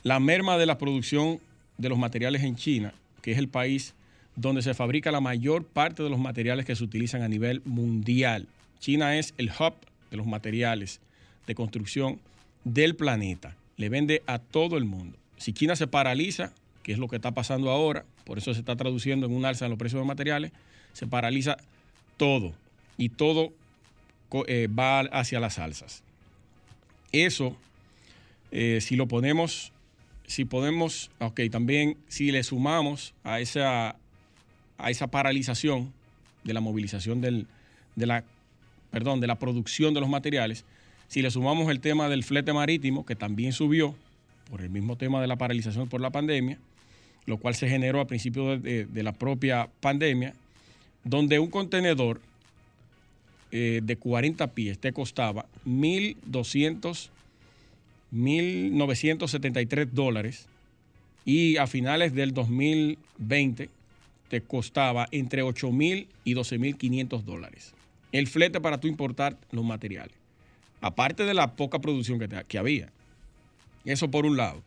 La 0.02 0.18
merma 0.20 0.58
de 0.58 0.66
la 0.66 0.78
producción 0.78 1.40
de 1.78 1.88
los 1.88 1.98
materiales 1.98 2.42
en 2.42 2.56
China, 2.56 2.92
que 3.22 3.32
es 3.32 3.38
el 3.38 3.48
país 3.48 3.94
donde 4.34 4.62
se 4.62 4.74
fabrica 4.74 5.12
la 5.12 5.20
mayor 5.20 5.64
parte 5.64 6.02
de 6.02 6.10
los 6.10 6.18
materiales 6.18 6.66
que 6.66 6.74
se 6.74 6.84
utilizan 6.84 7.22
a 7.22 7.28
nivel 7.28 7.62
mundial. 7.64 8.48
China 8.80 9.16
es 9.16 9.34
el 9.38 9.50
hub 9.50 9.74
de 10.10 10.16
los 10.16 10.26
materiales 10.26 11.00
de 11.46 11.54
construcción 11.54 12.18
del 12.64 12.96
planeta. 12.96 13.56
Le 13.76 13.88
vende 13.88 14.22
a 14.26 14.38
todo 14.38 14.76
el 14.76 14.84
mundo. 14.84 15.18
Si 15.36 15.52
China 15.52 15.76
se 15.76 15.86
paraliza, 15.86 16.52
que 16.82 16.92
es 16.92 16.98
lo 16.98 17.08
que 17.08 17.16
está 17.16 17.32
pasando 17.32 17.70
ahora, 17.70 18.04
por 18.24 18.38
eso 18.38 18.54
se 18.54 18.60
está 18.60 18.76
traduciendo 18.76 19.26
en 19.26 19.32
un 19.32 19.44
alza 19.44 19.66
en 19.66 19.70
los 19.70 19.78
precios 19.78 20.00
de 20.00 20.06
materiales, 20.06 20.52
se 20.92 21.06
paraliza 21.06 21.56
todo 22.16 22.52
y 22.96 23.08
todo 23.08 23.52
eh, 24.46 24.68
va 24.68 25.00
hacia 25.00 25.40
las 25.40 25.58
alzas. 25.58 26.02
Eso, 27.12 27.56
eh, 28.50 28.78
si 28.80 28.96
lo 28.96 29.06
ponemos, 29.06 29.72
si 30.32 30.46
podemos, 30.46 31.10
ok, 31.18 31.40
también 31.50 31.98
si 32.08 32.32
le 32.32 32.42
sumamos 32.42 33.12
a 33.22 33.40
esa, 33.40 33.96
a 34.78 34.90
esa 34.90 35.08
paralización 35.08 35.92
de 36.42 36.54
la 36.54 36.60
movilización 36.62 37.20
del, 37.20 37.46
de 37.96 38.06
la, 38.06 38.24
perdón, 38.90 39.20
de 39.20 39.26
la 39.26 39.38
producción 39.38 39.92
de 39.92 40.00
los 40.00 40.08
materiales, 40.08 40.64
si 41.06 41.20
le 41.20 41.30
sumamos 41.30 41.70
el 41.70 41.80
tema 41.80 42.08
del 42.08 42.24
flete 42.24 42.54
marítimo, 42.54 43.04
que 43.04 43.14
también 43.14 43.52
subió 43.52 43.94
por 44.50 44.62
el 44.62 44.70
mismo 44.70 44.96
tema 44.96 45.20
de 45.20 45.26
la 45.26 45.36
paralización 45.36 45.90
por 45.90 46.00
la 46.00 46.08
pandemia, 46.08 46.58
lo 47.26 47.36
cual 47.36 47.54
se 47.54 47.68
generó 47.68 48.00
a 48.00 48.06
principios 48.06 48.62
de, 48.62 49.02
la 49.02 49.12
propia 49.12 49.68
pandemia, 49.80 50.32
donde 51.04 51.40
un 51.40 51.50
contenedor 51.50 52.22
eh, 53.50 53.80
de 53.82 53.96
40 53.96 54.46
pies 54.54 54.78
te 54.78 54.94
costaba 54.94 55.44
1.200, 55.66 57.10
1.973 58.12 59.90
dólares 59.90 60.46
y 61.24 61.56
a 61.56 61.66
finales 61.66 62.14
del 62.14 62.34
2020 62.34 63.70
te 64.28 64.40
costaba 64.40 65.08
entre 65.10 65.42
8.000 65.42 66.06
y 66.24 66.34
12.500 66.34 67.22
dólares. 67.22 67.74
El 68.12 68.26
flete 68.26 68.60
para 68.60 68.78
tú 68.78 68.88
importar 68.88 69.38
los 69.50 69.64
materiales. 69.64 70.14
Aparte 70.80 71.24
de 71.24 71.34
la 71.34 71.54
poca 71.54 71.80
producción 71.80 72.18
que, 72.18 72.28
que 72.46 72.58
había. 72.58 72.90
Eso 73.84 74.10
por 74.10 74.26
un 74.26 74.36
lado. 74.36 74.62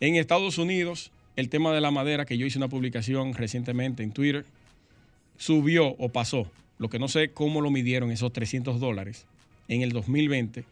En 0.00 0.16
Estados 0.16 0.58
Unidos, 0.58 1.10
el 1.36 1.48
tema 1.48 1.72
de 1.72 1.80
la 1.80 1.90
madera, 1.90 2.24
que 2.24 2.38
yo 2.38 2.46
hice 2.46 2.58
una 2.58 2.68
publicación 2.68 3.34
recientemente 3.34 4.02
en 4.02 4.12
Twitter, 4.12 4.44
subió 5.36 5.88
o 5.98 6.08
pasó, 6.08 6.50
lo 6.78 6.88
que 6.88 6.98
no 6.98 7.08
sé 7.08 7.30
cómo 7.30 7.60
lo 7.60 7.70
midieron 7.70 8.10
esos 8.10 8.32
300 8.32 8.80
dólares 8.80 9.26
en 9.68 9.82
el 9.82 9.92
2020 9.92 10.64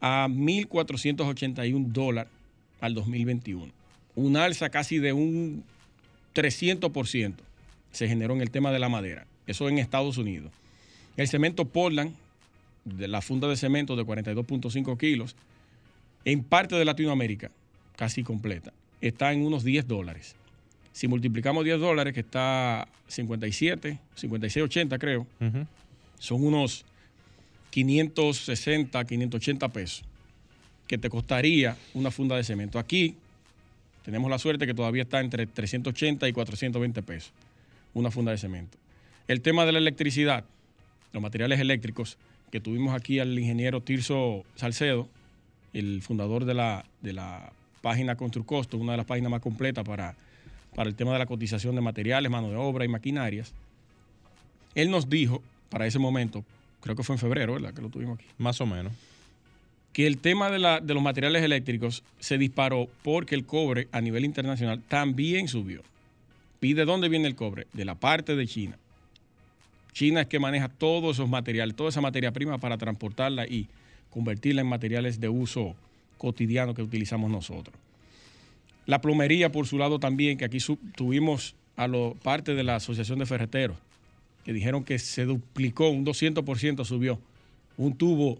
a 0.00 0.28
1.481 0.28 1.86
dólares 1.92 2.32
al 2.80 2.94
2021. 2.94 3.70
Un 4.16 4.36
alza 4.36 4.70
casi 4.70 4.98
de 4.98 5.12
un 5.12 5.64
300% 6.34 7.34
se 7.92 8.08
generó 8.08 8.34
en 8.34 8.40
el 8.40 8.50
tema 8.50 8.70
de 8.72 8.78
la 8.78 8.88
madera. 8.88 9.26
Eso 9.46 9.68
en 9.68 9.78
Estados 9.78 10.16
Unidos. 10.18 10.52
El 11.16 11.28
cemento 11.28 11.64
Portland, 11.64 12.14
de 12.84 13.08
la 13.08 13.20
funda 13.20 13.48
de 13.48 13.56
cemento 13.56 13.96
de 13.96 14.04
42.5 14.04 14.96
kilos, 14.98 15.36
en 16.24 16.42
parte 16.44 16.76
de 16.76 16.84
Latinoamérica, 16.84 17.50
casi 17.96 18.22
completa, 18.22 18.72
está 19.00 19.32
en 19.32 19.42
unos 19.44 19.64
10 19.64 19.86
dólares. 19.88 20.34
Si 20.92 21.08
multiplicamos 21.08 21.64
10 21.64 21.80
dólares, 21.80 22.14
que 22.14 22.20
está 22.20 22.88
57, 23.08 23.98
56, 24.14 24.64
80 24.64 24.98
creo, 24.98 25.26
Ujú. 25.40 25.66
son 26.18 26.44
unos 26.44 26.84
560, 27.70 29.04
580 29.04 29.68
pesos 29.68 30.04
que 30.86 30.98
te 30.98 31.08
costaría 31.08 31.76
una 31.94 32.10
funda 32.10 32.36
de 32.36 32.42
cemento. 32.42 32.78
Aquí 32.78 33.14
tenemos 34.04 34.30
la 34.30 34.38
suerte 34.38 34.66
que 34.66 34.74
todavía 34.74 35.02
está 35.02 35.20
entre 35.20 35.46
380 35.46 36.28
y 36.28 36.32
420 36.32 37.02
pesos 37.02 37.32
una 37.94 38.10
funda 38.10 38.32
de 38.32 38.38
cemento. 38.38 38.78
El 39.28 39.40
tema 39.40 39.64
de 39.66 39.72
la 39.72 39.78
electricidad, 39.78 40.44
los 41.12 41.22
materiales 41.22 41.60
eléctricos, 41.60 42.18
que 42.50 42.60
tuvimos 42.60 42.94
aquí 42.94 43.20
al 43.20 43.38
ingeniero 43.38 43.80
Tirso 43.80 44.44
Salcedo, 44.56 45.08
el 45.72 46.02
fundador 46.02 46.44
de 46.44 46.54
la, 46.54 46.84
de 47.00 47.12
la 47.12 47.52
página 47.80 48.16
Construcosto, 48.16 48.76
una 48.76 48.92
de 48.92 48.98
las 48.98 49.06
páginas 49.06 49.30
más 49.30 49.40
completas 49.40 49.84
para, 49.84 50.16
para 50.74 50.88
el 50.88 50.96
tema 50.96 51.12
de 51.12 51.20
la 51.20 51.26
cotización 51.26 51.74
de 51.76 51.80
materiales, 51.80 52.30
mano 52.30 52.50
de 52.50 52.56
obra 52.56 52.84
y 52.84 52.88
maquinarias. 52.88 53.52
Él 54.74 54.90
nos 54.90 55.08
dijo, 55.08 55.42
para 55.68 55.86
ese 55.86 55.98
momento, 55.98 56.44
creo 56.80 56.96
que 56.96 57.02
fue 57.02 57.14
en 57.14 57.20
febrero, 57.20 57.54
¿verdad? 57.54 57.74
Que 57.74 57.82
lo 57.82 57.88
tuvimos 57.88 58.18
aquí. 58.18 58.26
Más 58.38 58.60
o 58.60 58.66
menos. 58.66 58.92
que 59.92 60.06
el 60.06 60.18
tema 60.18 60.50
de, 60.50 60.58
la, 60.58 60.80
de 60.80 60.94
los 60.94 61.02
materiales 61.02 61.42
eléctricos 61.42 62.04
se 62.20 62.38
disparó 62.38 62.88
porque 63.02 63.34
el 63.34 63.44
cobre 63.44 63.88
a 63.92 64.00
nivel 64.00 64.24
internacional 64.24 64.80
también 64.88 65.48
subió. 65.48 65.82
¿Y 66.60 66.74
de 66.74 66.84
dónde 66.84 67.08
viene 67.08 67.26
el 67.26 67.34
cobre? 67.34 67.66
De 67.72 67.84
la 67.84 67.94
parte 67.94 68.36
de 68.36 68.46
China. 68.46 68.78
China 69.92 70.20
es 70.22 70.26
que 70.28 70.38
maneja 70.38 70.68
todos 70.68 71.16
esos 71.16 71.28
materiales, 71.28 71.74
toda 71.74 71.90
esa 71.90 72.00
materia 72.00 72.32
prima 72.32 72.58
para 72.58 72.78
transportarla 72.78 73.46
y 73.46 73.66
convertirla 74.10 74.60
en 74.60 74.68
materiales 74.68 75.20
de 75.20 75.28
uso 75.28 75.74
cotidiano 76.18 76.74
que 76.74 76.82
utilizamos 76.82 77.30
nosotros. 77.30 77.74
La 78.86 79.00
plomería, 79.00 79.52
por 79.52 79.66
su 79.66 79.78
lado, 79.78 79.98
también, 79.98 80.36
que 80.36 80.44
aquí 80.44 80.58
tuvimos 80.96 81.54
a 81.76 81.86
lo, 81.86 82.14
parte 82.22 82.54
de 82.54 82.62
la 82.62 82.76
Asociación 82.76 83.18
de 83.18 83.26
Ferreteros, 83.26 83.76
que 84.44 84.52
dijeron 84.52 84.84
que 84.84 84.98
se 84.98 85.24
duplicó, 85.24 85.88
un 85.88 86.04
200% 86.04 86.84
subió. 86.84 87.18
Un 87.76 87.96
tubo 87.96 88.38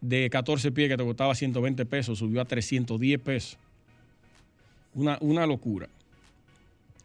de 0.00 0.28
14 0.30 0.72
pies 0.72 0.88
que 0.88 0.96
te 0.96 1.04
costaba 1.04 1.34
120 1.34 1.84
pesos 1.86 2.18
subió 2.18 2.40
a 2.40 2.44
310 2.44 3.20
pesos. 3.20 3.58
Una, 4.94 5.18
una 5.20 5.46
locura. 5.46 5.88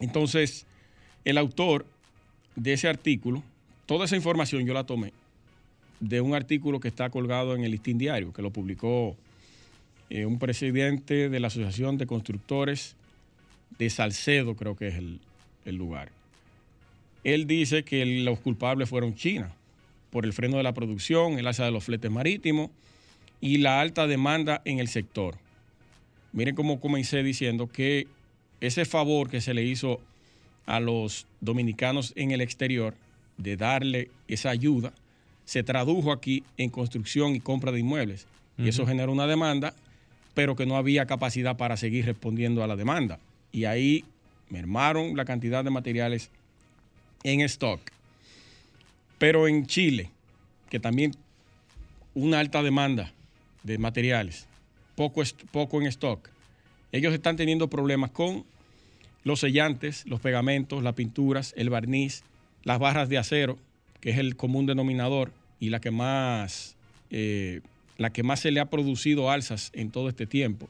Entonces, 0.00 0.66
el 1.24 1.38
autor 1.38 1.86
de 2.56 2.72
ese 2.72 2.88
artículo, 2.88 3.42
toda 3.86 4.04
esa 4.04 4.16
información 4.16 4.66
yo 4.66 4.74
la 4.74 4.84
tomé 4.84 5.12
de 6.00 6.20
un 6.20 6.34
artículo 6.34 6.80
que 6.80 6.88
está 6.88 7.10
colgado 7.10 7.54
en 7.54 7.62
el 7.62 7.70
Listín 7.70 7.96
Diario, 7.96 8.32
que 8.32 8.42
lo 8.42 8.50
publicó 8.50 9.16
eh, 10.10 10.26
un 10.26 10.38
presidente 10.38 11.28
de 11.28 11.40
la 11.40 11.46
Asociación 11.46 11.96
de 11.96 12.06
Constructores 12.06 12.96
de 13.78 13.88
Salcedo, 13.88 14.56
creo 14.56 14.76
que 14.76 14.88
es 14.88 14.94
el, 14.96 15.20
el 15.64 15.76
lugar. 15.76 16.10
Él 17.24 17.46
dice 17.46 17.84
que 17.84 18.04
los 18.04 18.40
culpables 18.40 18.88
fueron 18.88 19.14
China 19.14 19.54
por 20.10 20.24
el 20.24 20.32
freno 20.32 20.56
de 20.56 20.62
la 20.62 20.74
producción, 20.74 21.38
el 21.38 21.46
alza 21.46 21.64
de 21.64 21.70
los 21.70 21.84
fletes 21.84 22.10
marítimos 22.10 22.70
y 23.40 23.58
la 23.58 23.80
alta 23.80 24.06
demanda 24.06 24.60
en 24.64 24.78
el 24.78 24.88
sector. 24.88 25.36
Miren 26.32 26.54
cómo 26.54 26.80
comencé 26.80 27.22
diciendo 27.22 27.68
que 27.70 28.06
ese 28.60 28.84
favor 28.84 29.28
que 29.28 29.40
se 29.40 29.54
le 29.54 29.64
hizo 29.64 30.00
a 30.66 30.80
los 30.80 31.26
dominicanos 31.40 32.12
en 32.16 32.30
el 32.30 32.40
exterior 32.40 32.94
de 33.36 33.56
darle 33.56 34.10
esa 34.28 34.50
ayuda 34.50 34.92
se 35.44 35.62
tradujo 35.62 36.12
aquí 36.12 36.44
en 36.56 36.70
construcción 36.70 37.34
y 37.34 37.40
compra 37.40 37.72
de 37.72 37.80
inmuebles. 37.80 38.26
Y 38.58 38.68
eso 38.68 38.86
generó 38.86 39.12
una 39.12 39.26
demanda, 39.26 39.74
pero 40.34 40.54
que 40.54 40.66
no 40.66 40.76
había 40.76 41.06
capacidad 41.06 41.56
para 41.56 41.76
seguir 41.76 42.06
respondiendo 42.06 42.62
a 42.62 42.66
la 42.66 42.76
demanda. 42.76 43.18
Y 43.50 43.64
ahí 43.64 44.04
mermaron 44.50 45.16
la 45.16 45.24
cantidad 45.24 45.64
de 45.64 45.70
materiales 45.70 46.30
en 47.24 47.40
stock. 47.42 47.80
Pero 49.18 49.48
en 49.48 49.66
Chile, 49.66 50.10
que 50.70 50.80
también 50.80 51.12
una 52.14 52.40
alta 52.40 52.62
demanda 52.62 53.12
de 53.62 53.78
materiales, 53.78 54.46
poco, 54.96 55.22
poco 55.50 55.80
en 55.80 55.86
stock, 55.86 56.28
ellos 56.90 57.14
están 57.14 57.36
teniendo 57.36 57.68
problemas 57.68 58.10
con 58.10 58.44
los 59.24 59.40
sellantes, 59.40 60.04
los 60.06 60.20
pegamentos, 60.20 60.82
las 60.82 60.94
pinturas, 60.94 61.54
el 61.56 61.70
barniz, 61.70 62.22
las 62.64 62.78
barras 62.78 63.08
de 63.08 63.18
acero, 63.18 63.58
que 64.00 64.10
es 64.10 64.18
el 64.18 64.36
común 64.36 64.66
denominador 64.66 65.32
y 65.60 65.70
la 65.70 65.80
que 65.80 65.90
más, 65.90 66.76
eh, 67.10 67.60
la 67.98 68.12
que 68.12 68.22
más 68.22 68.40
se 68.40 68.50
le 68.50 68.60
ha 68.60 68.68
producido 68.68 69.30
alzas 69.30 69.70
en 69.74 69.90
todo 69.90 70.08
este 70.08 70.26
tiempo. 70.26 70.68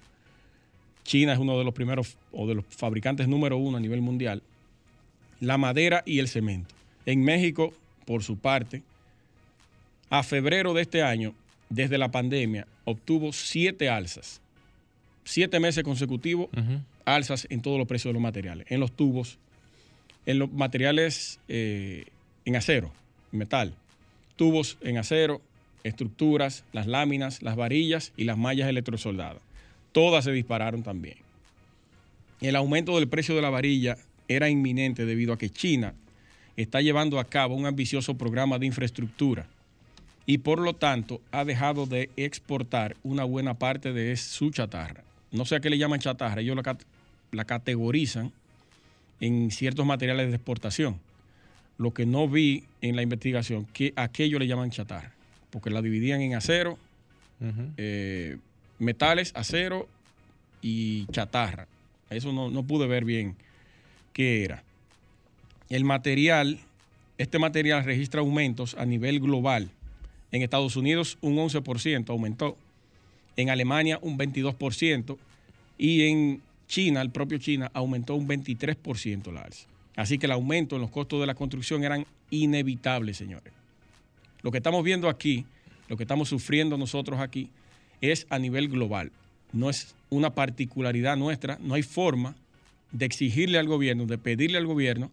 China 1.04 1.32
es 1.32 1.38
uno 1.38 1.58
de 1.58 1.64
los 1.64 1.74
primeros 1.74 2.16
o 2.30 2.46
de 2.46 2.54
los 2.54 2.64
fabricantes 2.68 3.26
número 3.26 3.56
uno 3.56 3.78
a 3.78 3.80
nivel 3.80 4.02
mundial. 4.02 4.42
La 5.42 5.58
madera 5.58 6.04
y 6.06 6.20
el 6.20 6.28
cemento. 6.28 6.72
En 7.04 7.24
México, 7.24 7.74
por 8.06 8.22
su 8.22 8.38
parte, 8.38 8.80
a 10.08 10.22
febrero 10.22 10.72
de 10.72 10.82
este 10.82 11.02
año, 11.02 11.34
desde 11.68 11.98
la 11.98 12.12
pandemia, 12.12 12.68
obtuvo 12.84 13.32
siete 13.32 13.88
alzas. 13.88 14.40
Siete 15.24 15.58
meses 15.58 15.82
consecutivos, 15.82 16.48
alzas 17.04 17.48
en 17.50 17.60
todos 17.60 17.76
los 17.76 17.88
precios 17.88 18.10
de 18.10 18.12
los 18.12 18.22
materiales. 18.22 18.68
En 18.70 18.78
los 18.78 18.92
tubos, 18.92 19.40
en 20.26 20.38
los 20.38 20.52
materiales 20.52 21.40
eh, 21.48 22.04
en 22.44 22.54
acero, 22.54 22.92
metal. 23.32 23.74
Tubos 24.36 24.78
en 24.80 24.96
acero, 24.96 25.40
estructuras, 25.82 26.62
las 26.72 26.86
láminas, 26.86 27.42
las 27.42 27.56
varillas 27.56 28.12
y 28.16 28.24
las 28.24 28.38
mallas 28.38 28.68
electrosoldadas. 28.68 29.42
Todas 29.90 30.24
se 30.24 30.30
dispararon 30.30 30.84
también. 30.84 31.16
El 32.40 32.54
aumento 32.54 32.96
del 32.96 33.08
precio 33.08 33.34
de 33.34 33.42
la 33.42 33.50
varilla 33.50 33.98
era 34.34 34.48
inminente 34.48 35.04
debido 35.06 35.32
a 35.32 35.38
que 35.38 35.50
China 35.50 35.94
está 36.56 36.80
llevando 36.80 37.18
a 37.18 37.24
cabo 37.24 37.54
un 37.54 37.66
ambicioso 37.66 38.16
programa 38.16 38.58
de 38.58 38.66
infraestructura 38.66 39.46
y 40.26 40.38
por 40.38 40.58
lo 40.60 40.74
tanto 40.74 41.20
ha 41.30 41.44
dejado 41.44 41.86
de 41.86 42.10
exportar 42.16 42.96
una 43.02 43.24
buena 43.24 43.54
parte 43.54 43.92
de 43.92 44.16
su 44.16 44.50
chatarra. 44.50 45.02
No 45.30 45.44
sé 45.44 45.56
a 45.56 45.60
qué 45.60 45.70
le 45.70 45.78
llaman 45.78 46.00
chatarra, 46.00 46.40
ellos 46.40 46.56
la, 47.32 47.44
categorizan 47.44 48.32
en 49.20 49.50
ciertos 49.50 49.86
materiales 49.86 50.28
de 50.28 50.36
exportación. 50.36 51.00
Lo 51.78 51.92
que 51.92 52.06
no 52.06 52.28
vi 52.28 52.64
en 52.82 52.96
la 52.96 53.02
investigación, 53.02 53.66
que 53.72 53.92
aquello 53.96 54.38
le 54.38 54.46
llaman 54.46 54.70
chatarra, 54.70 55.12
porque 55.50 55.70
la 55.70 55.82
dividían 55.82 56.20
en 56.20 56.34
acero, 56.34 56.78
eh, 57.76 58.36
metales, 58.78 59.32
acero 59.34 59.88
y 60.60 61.06
chatarra. 61.06 61.66
Eso 62.10 62.32
no, 62.32 62.50
no 62.50 62.62
pude 62.62 62.86
ver 62.86 63.04
bien 63.04 63.36
qué 64.12 64.44
era. 64.44 64.62
El 65.68 65.84
material, 65.84 66.58
este 67.18 67.38
material 67.38 67.84
registra 67.84 68.20
aumentos 68.20 68.74
a 68.74 68.84
nivel 68.84 69.20
global. 69.20 69.70
En 70.30 70.42
Estados 70.42 70.76
Unidos 70.76 71.18
un 71.20 71.36
11% 71.36 72.10
aumentó, 72.10 72.56
en 73.36 73.50
Alemania 73.50 73.98
un 74.02 74.18
22% 74.18 75.16
y 75.78 76.02
en 76.08 76.42
China, 76.68 77.02
el 77.02 77.10
propio 77.10 77.38
China, 77.38 77.70
aumentó 77.74 78.14
un 78.14 78.28
23% 78.28 79.32
la 79.32 79.42
alza. 79.42 79.66
Así 79.96 80.18
que 80.18 80.26
el 80.26 80.32
aumento 80.32 80.76
en 80.76 80.82
los 80.82 80.90
costos 80.90 81.20
de 81.20 81.26
la 81.26 81.34
construcción 81.34 81.84
eran 81.84 82.06
inevitables, 82.30 83.16
señores. 83.16 83.52
Lo 84.42 84.50
que 84.50 84.58
estamos 84.58 84.82
viendo 84.82 85.08
aquí, 85.08 85.44
lo 85.88 85.96
que 85.96 86.04
estamos 86.04 86.28
sufriendo 86.28 86.78
nosotros 86.78 87.20
aquí, 87.20 87.50
es 88.00 88.26
a 88.30 88.38
nivel 88.38 88.68
global. 88.68 89.12
No 89.52 89.68
es 89.68 89.94
una 90.08 90.34
particularidad 90.34 91.16
nuestra, 91.16 91.58
no 91.60 91.74
hay 91.74 91.82
forma 91.82 92.34
de 92.92 93.06
exigirle 93.06 93.58
al 93.58 93.66
gobierno, 93.66 94.06
de 94.06 94.18
pedirle 94.18 94.58
al 94.58 94.66
gobierno 94.66 95.10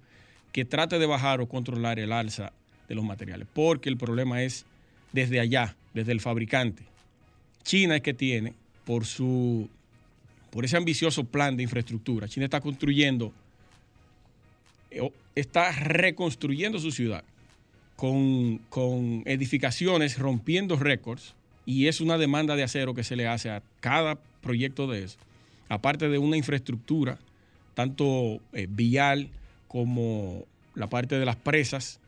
que 0.51 0.65
trate 0.65 0.99
de 0.99 1.05
bajar 1.05 1.41
o 1.41 1.47
controlar 1.47 1.99
el 1.99 2.11
alza 2.11 2.51
de 2.87 2.95
los 2.95 3.05
materiales, 3.05 3.47
porque 3.53 3.89
el 3.89 3.97
problema 3.97 4.43
es 4.43 4.65
desde 5.11 5.39
allá, 5.39 5.75
desde 5.93 6.11
el 6.11 6.21
fabricante. 6.21 6.83
China 7.63 7.95
es 7.95 8.01
que 8.01 8.13
tiene, 8.13 8.53
por, 8.85 9.05
su, 9.05 9.69
por 10.49 10.65
ese 10.65 10.77
ambicioso 10.77 11.23
plan 11.23 11.55
de 11.55 11.63
infraestructura, 11.63 12.27
China 12.27 12.45
está 12.45 12.61
construyendo, 12.61 13.31
eh, 14.91 15.11
está 15.35 15.71
reconstruyendo 15.71 16.79
su 16.79 16.91
ciudad 16.91 17.23
con, 17.95 18.57
con 18.69 19.23
edificaciones 19.25 20.17
rompiendo 20.17 20.75
récords 20.77 21.35
y 21.65 21.87
es 21.87 22.01
una 22.01 22.17
demanda 22.17 22.55
de 22.55 22.63
acero 22.63 22.95
que 22.95 23.03
se 23.03 23.15
le 23.15 23.27
hace 23.27 23.51
a 23.51 23.61
cada 23.79 24.17
proyecto 24.41 24.87
de 24.87 25.03
eso, 25.03 25.17
aparte 25.67 26.09
de 26.09 26.17
una 26.17 26.37
infraestructura 26.37 27.19
tanto 27.79 28.41
eh, 28.51 28.67
vial 28.69 29.29
como 29.69 30.43
la 30.75 30.89
parte 30.89 31.17
de 31.17 31.23
las 31.25 31.37
presas. 31.37 32.01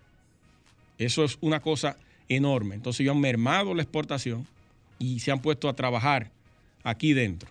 Eso 0.97 1.23
es 1.23 1.37
una 1.39 1.61
cosa 1.61 1.95
enorme. 2.27 2.75
Entonces 2.75 2.99
ellos 2.99 3.15
han 3.15 3.21
mermado 3.21 3.73
la 3.73 3.81
exportación 3.81 4.45
y 4.99 5.21
se 5.21 5.31
han 5.31 5.39
puesto 5.41 5.69
a 5.69 5.73
trabajar 5.73 6.29
aquí 6.83 7.13
dentro. 7.13 7.49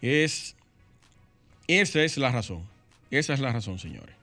Es, 0.00 0.56
esa 1.66 2.02
es 2.02 2.16
la 2.16 2.32
razón. 2.32 2.62
Esa 3.10 3.34
es 3.34 3.40
la 3.40 3.52
razón, 3.52 3.78
señores. 3.78 4.16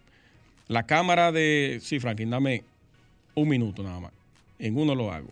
La 0.67 0.88
Cámara 0.88 1.31
de... 1.31 1.77
Sí, 1.79 1.99
Franklin, 1.99 2.31
dame 2.31 2.63
un 3.36 3.49
minuto 3.49 3.84
nada 3.84 3.99
más. 3.99 4.13
En 4.57 4.80
uno 4.80 4.95
lo 4.95 5.11
hago. 5.11 5.30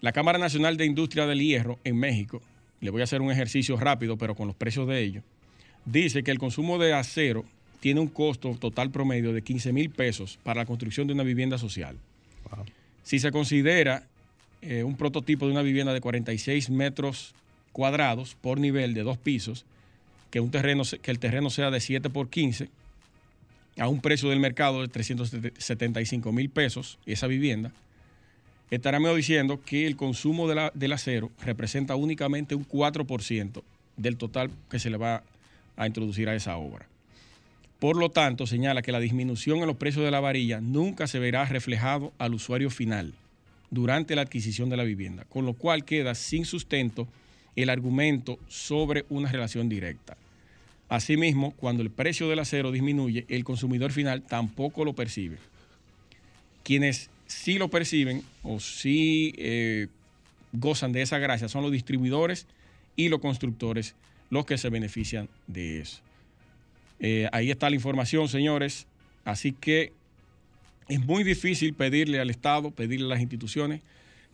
La 0.00 0.10
Cámara 0.10 0.40
Nacional 0.40 0.76
de 0.76 0.86
Industria 0.86 1.24
del 1.28 1.38
Hierro 1.38 1.78
en 1.84 1.98
México, 1.98 2.42
le 2.80 2.90
voy 2.90 3.00
a 3.00 3.04
hacer 3.04 3.20
un 3.20 3.30
ejercicio 3.30 3.76
rápido, 3.76 4.16
pero 4.16 4.34
con 4.34 4.48
los 4.48 4.56
precios 4.56 4.88
de 4.88 5.04
ellos 5.04 5.22
dice 5.86 6.22
que 6.22 6.30
el 6.30 6.38
consumo 6.38 6.78
de 6.78 6.92
acero 6.92 7.44
tiene 7.80 8.00
un 8.00 8.08
costo 8.08 8.54
total 8.58 8.90
promedio 8.90 9.32
de 9.32 9.42
15 9.42 9.72
mil 9.72 9.90
pesos 9.90 10.38
para 10.42 10.60
la 10.60 10.66
construcción 10.66 11.06
de 11.06 11.14
una 11.14 11.22
vivienda 11.22 11.56
social. 11.56 11.96
Si 13.02 13.18
se 13.18 13.30
considera 13.30 14.02
eh, 14.60 14.82
un 14.82 14.96
prototipo 14.96 15.46
de 15.46 15.52
una 15.52 15.62
vivienda 15.62 15.94
de 15.94 16.00
46 16.00 16.70
metros 16.70 17.34
cuadrados 17.72 18.36
por 18.40 18.58
nivel 18.58 18.94
de 18.94 19.02
dos 19.02 19.16
pisos, 19.16 19.64
que, 20.30 20.40
un 20.40 20.50
terreno, 20.50 20.82
que 21.00 21.10
el 21.10 21.18
terreno 21.18 21.50
sea 21.50 21.70
de 21.70 21.80
7 21.80 22.10
por 22.10 22.28
15, 22.28 22.68
a 23.78 23.88
un 23.88 24.00
precio 24.00 24.30
del 24.30 24.40
mercado 24.40 24.82
de 24.82 24.88
375 24.88 26.32
mil 26.32 26.50
pesos, 26.50 26.98
esa 27.06 27.26
vivienda, 27.26 27.70
estaremos 28.70 29.14
diciendo 29.14 29.60
que 29.64 29.86
el 29.86 29.96
consumo 29.96 30.48
del 30.48 30.92
acero 30.92 31.30
representa 31.44 31.94
únicamente 31.94 32.54
un 32.54 32.66
4% 32.66 33.62
del 33.96 34.16
total 34.16 34.50
que 34.70 34.78
se 34.78 34.90
le 34.90 34.96
va 34.96 35.22
a 35.76 35.86
introducir 35.86 36.28
a 36.28 36.34
esa 36.34 36.56
obra. 36.56 36.86
Por 37.78 37.96
lo 37.96 38.10
tanto, 38.10 38.46
señala 38.46 38.82
que 38.82 38.92
la 38.92 39.00
disminución 39.00 39.58
en 39.58 39.66
los 39.66 39.76
precios 39.76 40.04
de 40.04 40.10
la 40.10 40.20
varilla 40.20 40.60
nunca 40.60 41.06
se 41.06 41.18
verá 41.18 41.44
reflejado 41.44 42.12
al 42.18 42.34
usuario 42.34 42.70
final. 42.70 43.14
durante 43.68 44.14
la 44.14 44.22
adquisición 44.22 44.70
de 44.70 44.76
la 44.76 44.84
vivienda, 44.84 45.24
con 45.28 45.44
lo 45.44 45.52
cual 45.52 45.84
queda 45.84 46.14
sin 46.14 46.44
sustento 46.44 47.08
el 47.56 47.68
argumento 47.68 48.38
sobre 48.48 49.04
una 49.08 49.30
relación 49.30 49.68
directa. 49.68 50.16
Asimismo, 50.88 51.52
cuando 51.56 51.82
el 51.82 51.90
precio 51.90 52.28
del 52.28 52.38
acero 52.38 52.70
disminuye, 52.70 53.24
el 53.28 53.42
consumidor 53.42 53.90
final 53.90 54.22
tampoco 54.22 54.84
lo 54.84 54.92
percibe. 54.92 55.38
Quienes 56.62 57.10
sí 57.26 57.58
lo 57.58 57.68
perciben 57.68 58.22
o 58.44 58.60
sí 58.60 59.34
eh, 59.36 59.88
gozan 60.52 60.92
de 60.92 61.02
esa 61.02 61.18
gracia 61.18 61.48
son 61.48 61.62
los 61.62 61.72
distribuidores 61.72 62.46
y 62.94 63.08
los 63.08 63.20
constructores 63.20 63.94
los 64.30 64.46
que 64.46 64.58
se 64.58 64.70
benefician 64.70 65.28
de 65.46 65.80
eso. 65.80 66.00
Eh, 67.00 67.28
ahí 67.32 67.50
está 67.50 67.68
la 67.70 67.76
información, 67.76 68.28
señores. 68.28 68.86
Así 69.24 69.52
que 69.52 69.92
es 70.88 71.04
muy 71.04 71.24
difícil 71.24 71.74
pedirle 71.74 72.20
al 72.20 72.30
Estado, 72.30 72.70
pedirle 72.70 73.06
a 73.06 73.10
las 73.10 73.20
instituciones 73.20 73.80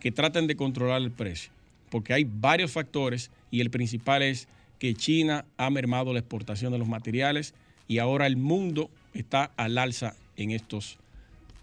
que 0.01 0.13
traten 0.13 0.47
de 0.47 0.57
controlar 0.57 1.01
el 1.01 1.11
precio, 1.11 1.51
porque 1.91 2.13
hay 2.13 2.25
varios 2.25 2.73
factores 2.73 3.31
y 3.51 3.61
el 3.61 3.71
principal 3.71 4.23
es 4.23 4.49
que 4.79 4.95
China 4.95 5.45
ha 5.57 5.71
mermado 5.71 6.13
la 6.13 6.19
exportación 6.19 6.73
de 6.73 6.79
los 6.79 6.89
materiales 6.89 7.55
y 7.87 7.99
ahora 7.99 8.27
el 8.27 8.37
mundo 8.37 8.91
está 9.15 9.53
al 9.57 9.79
alza 9.79 10.15
en 10.37 10.51
estos 10.51 10.99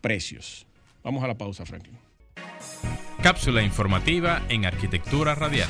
precios. 0.02 0.66
Vamos 1.04 1.24
a 1.24 1.28
la 1.28 1.38
pausa, 1.38 1.66
Franklin. 1.66 1.98
Cápsula 3.22 3.62
informativa 3.62 4.42
en 4.48 4.66
Arquitectura 4.66 5.36
Radial. 5.36 5.70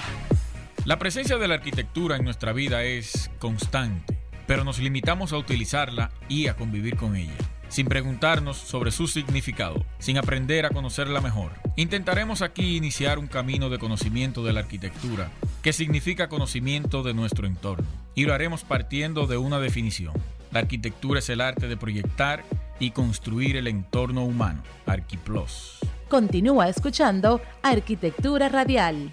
La 0.90 0.98
presencia 0.98 1.38
de 1.38 1.48
la 1.48 1.54
arquitectura 1.54 2.16
en 2.16 2.26
nuestra 2.26 2.52
vida 2.52 2.82
es 2.82 3.30
constante, 3.38 4.18
pero 4.48 4.64
nos 4.64 4.80
limitamos 4.80 5.34
a 5.34 5.38
utilizarla 5.38 6.10
y 6.28 6.48
a 6.48 6.56
convivir 6.56 6.96
con 6.96 7.16
ella 7.16 7.36
sin 7.68 7.86
preguntarnos 7.86 8.58
sobre 8.58 8.90
su 8.90 9.06
significado, 9.06 9.86
sin 10.00 10.18
aprender 10.18 10.66
a 10.66 10.72
conocerla 10.72 11.22
mejor. 11.22 11.52
Intentaremos 11.76 12.42
aquí 12.42 12.76
iniciar 12.76 13.20
un 13.20 13.28
camino 13.28 13.70
de 13.70 13.78
conocimiento 13.78 14.44
de 14.44 14.52
la 14.54 14.62
arquitectura, 14.62 15.30
que 15.62 15.74
significa 15.74 16.28
conocimiento 16.28 17.04
de 17.04 17.14
nuestro 17.14 17.46
entorno, 17.46 17.86
y 18.16 18.26
lo 18.26 18.34
haremos 18.34 18.64
partiendo 18.64 19.28
de 19.28 19.38
una 19.38 19.60
definición. 19.60 20.16
La 20.52 20.62
arquitectura 20.62 21.20
es 21.20 21.30
el 21.30 21.42
arte 21.42 21.68
de 21.68 21.78
proyectar 21.78 22.44
y 22.80 22.90
construir 22.90 23.58
el 23.58 23.68
entorno 23.68 24.24
humano. 24.24 24.64
Arquiplos. 24.88 25.78
Continúa 26.08 26.68
escuchando 26.68 27.40
Arquitectura 27.62 28.50
Radial. 28.50 29.12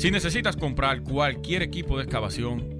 Si 0.00 0.10
necesitas 0.10 0.56
comprar 0.56 1.02
cualquier 1.02 1.62
equipo 1.62 1.98
de 1.98 2.04
excavación, 2.04 2.79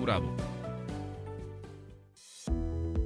asegurado. 0.01 0.50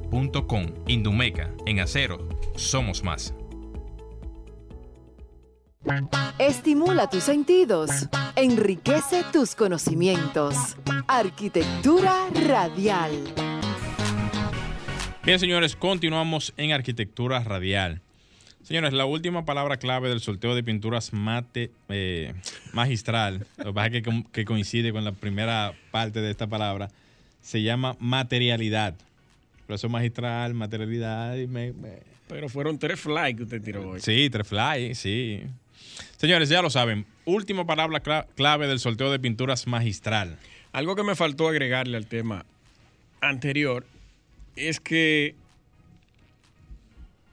en 1.66 1.80
acero, 1.80 2.28
somos 2.54 3.02
más. 3.02 3.34
Estimula 6.38 7.08
tus 7.10 7.24
sentidos, 7.24 8.08
enriquece 8.36 9.22
tus 9.32 9.54
conocimientos. 9.54 10.76
Arquitectura 11.06 12.28
radial. 12.46 13.12
Bien, 15.24 15.38
señores, 15.38 15.76
continuamos 15.76 16.52
en 16.56 16.72
arquitectura 16.72 17.40
radial. 17.40 18.00
Señores, 18.62 18.94
la 18.94 19.04
última 19.04 19.44
palabra 19.44 19.76
clave 19.76 20.08
del 20.08 20.20
sorteo 20.20 20.54
de 20.54 20.62
pinturas 20.62 21.12
mate 21.12 21.70
eh, 21.90 22.32
magistral, 22.72 23.46
lo 23.58 23.64
que 23.66 23.72
pasa 23.72 23.86
es 23.88 24.02
que, 24.02 24.24
que 24.32 24.44
coincide 24.44 24.92
con 24.92 25.04
la 25.04 25.12
primera 25.12 25.74
parte 25.90 26.20
de 26.20 26.30
esta 26.30 26.46
palabra, 26.46 26.90
se 27.42 27.62
llama 27.62 27.96
materialidad. 28.00 28.94
Por 29.66 29.76
eso 29.76 29.88
magistral, 29.88 30.54
materialidad 30.54 31.36
y 31.36 31.46
me, 31.46 31.72
me... 31.72 31.98
Pero 32.26 32.48
fueron 32.48 32.78
tres 32.78 33.00
fly 33.00 33.34
que 33.34 33.42
usted 33.42 33.62
tiró 33.62 33.90
hoy. 33.90 34.00
Sí, 34.00 34.30
tres 34.30 34.48
fly, 34.48 34.94
sí. 34.94 35.42
Señores, 36.16 36.48
ya 36.48 36.62
lo 36.62 36.70
saben. 36.70 37.06
Última 37.24 37.66
palabra 37.66 38.00
clave 38.34 38.66
del 38.66 38.80
sorteo 38.80 39.10
de 39.10 39.18
pinturas 39.18 39.66
magistral. 39.66 40.38
Algo 40.72 40.96
que 40.96 41.02
me 41.02 41.14
faltó 41.14 41.48
agregarle 41.48 41.96
al 41.96 42.06
tema 42.06 42.44
anterior 43.20 43.86
es 44.56 44.80
que 44.80 45.34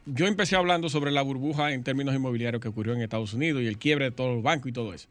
yo 0.05 0.27
empecé 0.27 0.55
hablando 0.55 0.89
sobre 0.89 1.11
la 1.11 1.21
burbuja 1.21 1.73
en 1.73 1.83
términos 1.83 2.15
inmobiliarios 2.15 2.61
que 2.61 2.67
ocurrió 2.67 2.93
en 2.93 3.01
Estados 3.01 3.33
Unidos 3.33 3.61
y 3.61 3.67
el 3.67 3.77
quiebre 3.77 4.05
de 4.05 4.11
todos 4.11 4.33
los 4.35 4.43
bancos 4.43 4.69
y 4.69 4.73
todo 4.73 4.93
eso. 4.93 5.07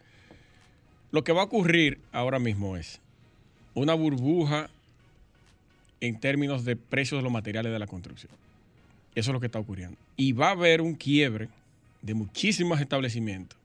Lo 1.10 1.24
que 1.24 1.32
va 1.32 1.42
a 1.42 1.44
ocurrir 1.44 2.00
ahora 2.12 2.38
mismo 2.38 2.76
es 2.76 3.00
una 3.74 3.94
burbuja 3.94 4.68
en 6.00 6.18
términos 6.18 6.64
de 6.64 6.76
precios 6.76 7.18
de 7.18 7.22
los 7.22 7.32
materiales 7.32 7.72
de 7.72 7.78
la 7.78 7.86
construcción. 7.86 8.32
Eso 9.14 9.30
es 9.30 9.32
lo 9.32 9.40
que 9.40 9.46
está 9.46 9.58
ocurriendo. 9.58 9.96
Y 10.16 10.32
va 10.32 10.48
a 10.48 10.52
haber 10.52 10.80
un 10.80 10.94
quiebre 10.94 11.48
de 12.02 12.14
muchísimos 12.14 12.80
establecimientos. 12.80 13.58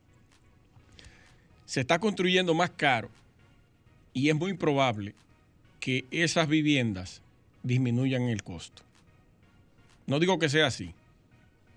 Se 1.66 1.82
está 1.82 2.00
construyendo 2.00 2.54
más 2.54 2.70
caro 2.70 3.10
y 4.14 4.30
es 4.30 4.36
muy 4.36 4.54
probable 4.54 5.14
que 5.80 6.06
esas 6.12 6.48
viviendas 6.48 7.22
disminuyan 7.64 8.24
el 8.24 8.44
costo. 8.44 8.84
No 10.08 10.20
digo 10.20 10.38
que 10.40 10.50
sea 10.50 10.68
así, 10.68 10.94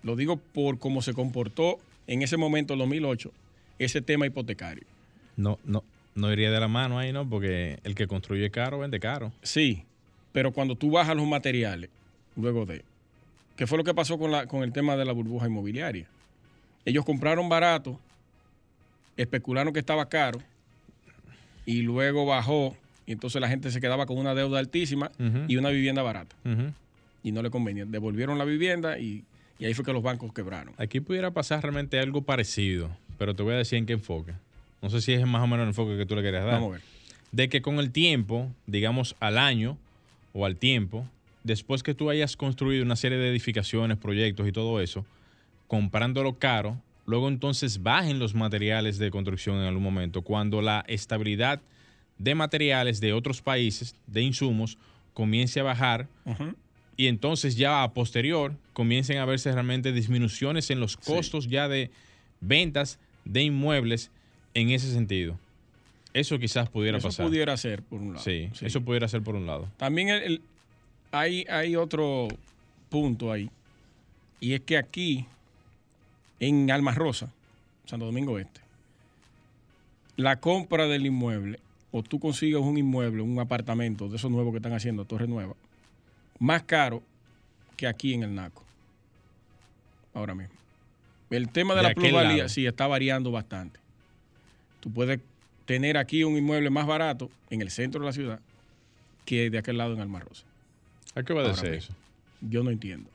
lo 0.03 0.15
digo 0.15 0.37
por 0.37 0.79
cómo 0.79 1.01
se 1.01 1.13
comportó 1.13 1.79
en 2.07 2.21
ese 2.21 2.37
momento, 2.37 2.73
en 2.73 2.79
2008, 2.79 3.31
ese 3.79 4.01
tema 4.01 4.25
hipotecario. 4.25 4.85
No, 5.35 5.59
no, 5.63 5.83
no 6.15 6.31
iría 6.31 6.51
de 6.51 6.59
la 6.59 6.67
mano 6.67 6.99
ahí, 6.99 7.11
¿no? 7.11 7.27
Porque 7.27 7.79
el 7.83 7.95
que 7.95 8.07
construye 8.07 8.49
caro 8.51 8.79
vende 8.79 8.99
caro. 8.99 9.31
Sí, 9.41 9.83
pero 10.31 10.51
cuando 10.51 10.75
tú 10.75 10.91
bajas 10.91 11.15
los 11.15 11.27
materiales, 11.27 11.89
luego 12.35 12.65
de... 12.65 12.83
¿Qué 13.55 13.67
fue 13.67 13.77
lo 13.77 13.83
que 13.83 13.93
pasó 13.93 14.17
con, 14.17 14.31
la, 14.31 14.47
con 14.47 14.63
el 14.63 14.71
tema 14.71 14.95
de 14.95 15.05
la 15.05 15.11
burbuja 15.11 15.47
inmobiliaria? 15.47 16.07
Ellos 16.85 17.05
compraron 17.05 17.49
barato, 17.49 17.99
especularon 19.17 19.73
que 19.73 19.79
estaba 19.79 20.07
caro 20.07 20.39
y 21.65 21.81
luego 21.81 22.25
bajó 22.25 22.75
y 23.05 23.11
entonces 23.11 23.41
la 23.41 23.49
gente 23.49 23.71
se 23.71 23.81
quedaba 23.81 24.05
con 24.05 24.17
una 24.17 24.35
deuda 24.35 24.59
altísima 24.59 25.11
y 25.47 25.57
una 25.57 25.69
vivienda 25.69 26.01
barata. 26.03 26.35
Y 27.23 27.31
no 27.31 27.41
le 27.41 27.49
convenía. 27.49 27.85
Devolvieron 27.85 28.37
la 28.37 28.45
vivienda 28.45 28.97
y, 28.97 29.23
y, 29.57 29.65
ahí 29.65 29.73
fue 29.73 29.83
que 29.83 29.91
los 29.91 30.01
bancos 30.03 30.31
quebraron. 30.31 30.73
Aquí 30.77 30.99
pudiera 30.99 31.31
pasar 31.31 31.61
realmente 31.61 31.99
algo 31.99 32.21
parecido, 32.21 32.89
pero 33.17 33.35
te 33.35 33.43
voy 33.43 33.55
a 33.55 33.57
decir 33.57 33.77
en 33.77 33.85
qué 33.85 33.93
enfoque. 33.93 34.33
No 34.81 34.89
sé 34.89 35.01
si 35.01 35.13
es 35.13 35.25
más 35.25 35.41
o 35.41 35.47
menos 35.47 35.63
el 35.63 35.69
enfoque 35.69 35.97
que 35.97 36.05
tú 36.05 36.15
le 36.15 36.21
querías 36.21 36.45
dar. 36.45 36.53
Vamos 36.53 36.69
a 36.69 36.71
ver. 36.73 36.81
De 37.31 37.49
que 37.49 37.61
con 37.61 37.79
el 37.79 37.91
tiempo, 37.91 38.49
digamos 38.67 39.15
al 39.19 39.37
año 39.37 39.77
o 40.33 40.45
al 40.45 40.55
tiempo, 40.55 41.05
después 41.43 41.83
que 41.83 41.93
tú 41.93 42.09
hayas 42.09 42.37
construido 42.37 42.83
una 42.83 42.95
serie 42.95 43.17
de 43.17 43.29
edificaciones, 43.29 43.97
proyectos 43.97 44.47
y 44.47 44.51
todo 44.51 44.81
eso, 44.81 45.05
comprándolo 45.69 46.37
caro, 46.37 46.81
luego 47.05 47.29
entonces 47.29 47.81
bajen 47.81 48.19
los 48.19 48.33
materiales 48.33 48.97
de 48.97 49.11
construcción 49.11 49.57
en 49.57 49.63
algún 49.63 49.83
momento, 49.83 50.23
cuando 50.23 50.61
la 50.61 50.83
estabilidad 50.87 51.61
de 52.17 52.35
materiales 52.35 52.99
de 52.99 53.13
otros 53.13 53.41
países, 53.41 53.95
de 54.07 54.23
insumos, 54.23 54.77
comience 55.13 55.59
a 55.59 55.63
bajar 55.63 56.07
y 56.97 57.07
entonces 57.07 57.55
ya 57.55 57.83
a 57.83 57.93
posterior 57.93 58.55
comiencen 58.73 59.19
a 59.19 59.25
verse 59.25 59.51
realmente 59.51 59.93
disminuciones 59.93 60.69
en 60.71 60.79
los 60.79 60.97
costos 60.97 61.47
ya 61.47 61.69
de 61.69 61.91
ventas 62.41 62.99
de 63.23 63.43
inmuebles 63.43 64.11
en 64.53 64.71
ese 64.71 64.91
sentido. 64.91 65.37
Eso 66.13 66.39
quizás 66.39 66.67
pudiera 66.67 66.97
eso 66.97 67.09
pasar. 67.09 67.27
pudiera 67.27 67.55
ser, 67.57 67.83
por 67.83 68.01
un 68.01 68.13
lado. 68.13 68.23
Sí, 68.23 68.49
eso 68.61 68.81
pudiera 68.81 69.07
ser 69.07 69.21
por 69.21 69.35
un 69.35 69.45
lado. 69.45 69.69
También 69.77 70.09
el, 70.09 70.41
hay, 71.11 71.45
hay 71.47 71.75
otro 71.75 72.27
punto 72.89 73.31
ahí. 73.31 73.51
Y 74.39 74.53
es 74.53 74.61
que 74.61 74.77
aquí, 74.77 75.25
en 76.39 76.71
Almas 76.71 76.95
Rosa, 76.95 77.31
Santo 77.85 78.05
Domingo 78.05 78.39
Este, 78.39 78.61
la 80.15 80.39
compra 80.39 80.87
del 80.87 81.05
inmueble, 81.05 81.59
o 81.91 82.03
tú 82.03 82.19
consigues 82.19 82.61
un 82.61 82.77
inmueble, 82.77 83.21
un 83.21 83.39
apartamento 83.39 84.09
de 84.09 84.17
esos 84.17 84.29
nuevos 84.29 84.51
que 84.53 84.57
están 84.57 84.73
haciendo, 84.73 85.05
Torre 85.05 85.27
Nueva, 85.27 85.55
más 86.39 86.63
caro 86.63 87.01
que 87.77 87.87
aquí 87.87 88.13
en 88.13 88.23
el 88.23 88.35
NACO. 88.35 88.63
Ahora 90.13 90.35
mismo. 90.35 90.53
El 91.29 91.49
tema 91.49 91.75
de, 91.75 91.81
De 91.81 91.83
la 91.83 91.93
lado. 92.23 92.49
sí 92.49 92.65
está 92.65 92.87
variando 92.87 93.31
bastante. 93.31 93.79
Tú 94.79 94.91
puedes 94.91 95.19
tener 95.65 95.97
aquí 95.97 96.23
un 96.23 96.35
inmueble 96.35 96.69
más 96.69 96.87
barato 96.87 97.29
en 97.49 97.61
el 97.61 97.69
centro 97.69 98.01
de 98.01 98.07
la 98.07 98.13
ciudad 98.13 98.39
que 99.25 99.49
de 99.49 99.57
aquel 99.59 99.77
lado 99.77 99.93
en 99.93 100.01
Alma 100.01 100.19
Rosa. 100.19 100.43
¿A 101.15 101.23
qué 101.23 101.33
Ahora 101.33 101.45
obedece 101.45 101.69
mismo. 101.69 101.77
eso? 101.77 101.93
Yo 102.41 102.63
no 102.63 102.71
entiendo. 102.71 103.09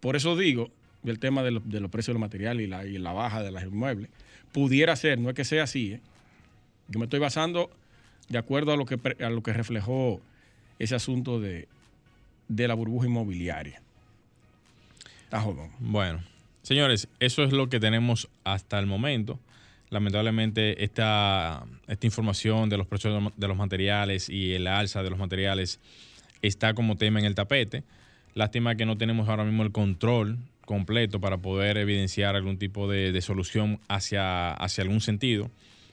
Por 0.00 0.14
eso 0.14 0.36
digo, 0.36 0.70
el 1.04 1.18
tema 1.18 1.42
de, 1.42 1.52
lo- 1.52 1.60
de 1.60 1.80
los 1.80 1.90
precios 1.90 2.08
de 2.08 2.14
los 2.14 2.20
materiales 2.20 2.66
y 2.88 2.98
la, 2.98 3.12
baja 3.12 3.42
de 3.42 3.50
los 3.50 3.62
inmuebles, 3.62 4.10
pudiera 4.52 4.94
ser, 4.96 5.18
no 5.18 5.28
es 5.28 5.34
que 5.34 5.44
sea 5.44 5.64
así, 5.64 5.92
¿eh? 5.92 6.00
yo 6.88 6.98
me 6.98 7.04
estoy 7.04 7.20
basando 7.20 7.70
de 8.28 8.38
acuerdo 8.38 8.72
a 8.72 8.76
lo 8.76 8.84
que, 8.86 8.98
a 9.24 9.30
lo 9.30 9.42
que 9.42 9.52
reflejó 9.52 10.20
ese 10.78 10.94
asunto 10.94 11.40
de, 11.40 11.68
de 12.48 12.68
la 12.68 12.74
burbuja 12.74 13.06
inmobiliaria. 13.06 13.80
Está 15.24 15.40
jodón. 15.40 15.70
Bueno, 15.78 16.20
señores, 16.62 17.08
eso 17.20 17.42
es 17.44 17.52
lo 17.52 17.68
que 17.68 17.80
tenemos 17.80 18.28
hasta 18.44 18.78
el 18.78 18.86
momento. 18.86 19.38
Lamentablemente, 19.90 20.84
esta, 20.84 21.64
esta 21.86 22.06
información 22.06 22.68
de 22.68 22.76
los 22.76 22.86
precios 22.86 23.32
de 23.36 23.48
los 23.48 23.56
materiales 23.56 24.28
y 24.28 24.52
el 24.52 24.66
alza 24.66 25.02
de 25.02 25.10
los 25.10 25.18
materiales 25.18 25.80
está 26.42 26.74
como 26.74 26.96
tema 26.96 27.18
en 27.20 27.24
el 27.26 27.34
tapete. 27.34 27.84
Lástima 28.34 28.74
que 28.76 28.84
no 28.86 28.96
tenemos 28.98 29.28
ahora 29.28 29.44
mismo 29.44 29.62
el 29.62 29.72
control 29.72 30.38
completo 30.68 31.18
para 31.18 31.38
poder 31.38 31.78
evidenciar 31.78 32.36
algún 32.36 32.58
tipo 32.58 32.90
de, 32.90 33.10
de 33.10 33.22
solución 33.22 33.80
hacia, 33.88 34.52
hacia 34.52 34.82
algún 34.82 35.00
sentido. 35.00 35.50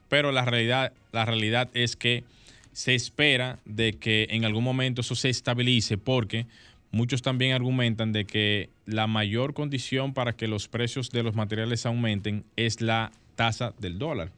Pero 0.10 0.34
la 0.34 0.44
realidad, 0.44 0.92
la 1.14 1.24
realidad 1.24 1.70
es 1.74 1.96
que 1.96 2.26
se 2.74 2.94
espera 2.94 3.58
de 3.64 3.94
que 3.94 4.28
en 4.32 4.44
algún 4.44 4.66
momento 4.66 5.00
eso 5.00 5.16
se 5.16 5.30
estabilice 5.30 5.98
porque 5.98 6.46
muchos 6.92 7.22
también 7.22 7.54
argumentan 7.54 8.12
de 8.12 8.26
que 8.26 8.70
la 8.86 9.08
mayor 9.08 9.54
condición 9.54 10.14
para 10.14 10.34
que 10.34 10.50
los 10.50 10.68
precios 10.68 11.10
de 11.10 11.24
los 11.24 11.36
materiales 11.36 11.86
aumenten 11.86 12.44
es 12.58 12.82
la 12.82 13.14
tasa 13.38 13.74
del 13.80 13.98
dólar. 13.98 14.32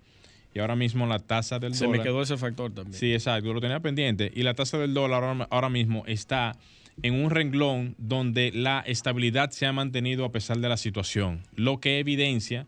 Y 0.53 0.59
ahora 0.59 0.75
mismo 0.75 1.07
la 1.07 1.17
tasa 1.17 1.57
del 1.57 1.73
Se 1.73 1.85
dólar... 1.85 1.97
me 1.97 2.03
quedó 2.03 2.21
ese 2.21 2.37
factor 2.37 2.71
también. 2.71 2.93
Sí, 2.93 3.11
exacto, 3.11 3.51
lo 3.51 3.59
tenía 3.59 3.79
pendiente. 3.79 4.31
Y 4.35 4.43
la 4.43 4.53
tasa 4.53 4.77
del 4.77 4.93
dólar 4.93 5.23
ahora, 5.23 5.47
ahora 5.49 5.69
mismo 5.69 6.03
está 6.05 6.55
en 7.03 7.13
un 7.13 7.29
renglón 7.29 7.95
donde 7.97 8.51
la 8.53 8.79
estabilidad 8.85 9.51
se 9.51 9.65
ha 9.65 9.73
mantenido 9.73 10.25
a 10.25 10.31
pesar 10.31 10.57
de 10.59 10.69
la 10.69 10.77
situación, 10.77 11.41
lo 11.55 11.79
que 11.79 11.99
evidencia 11.99 12.65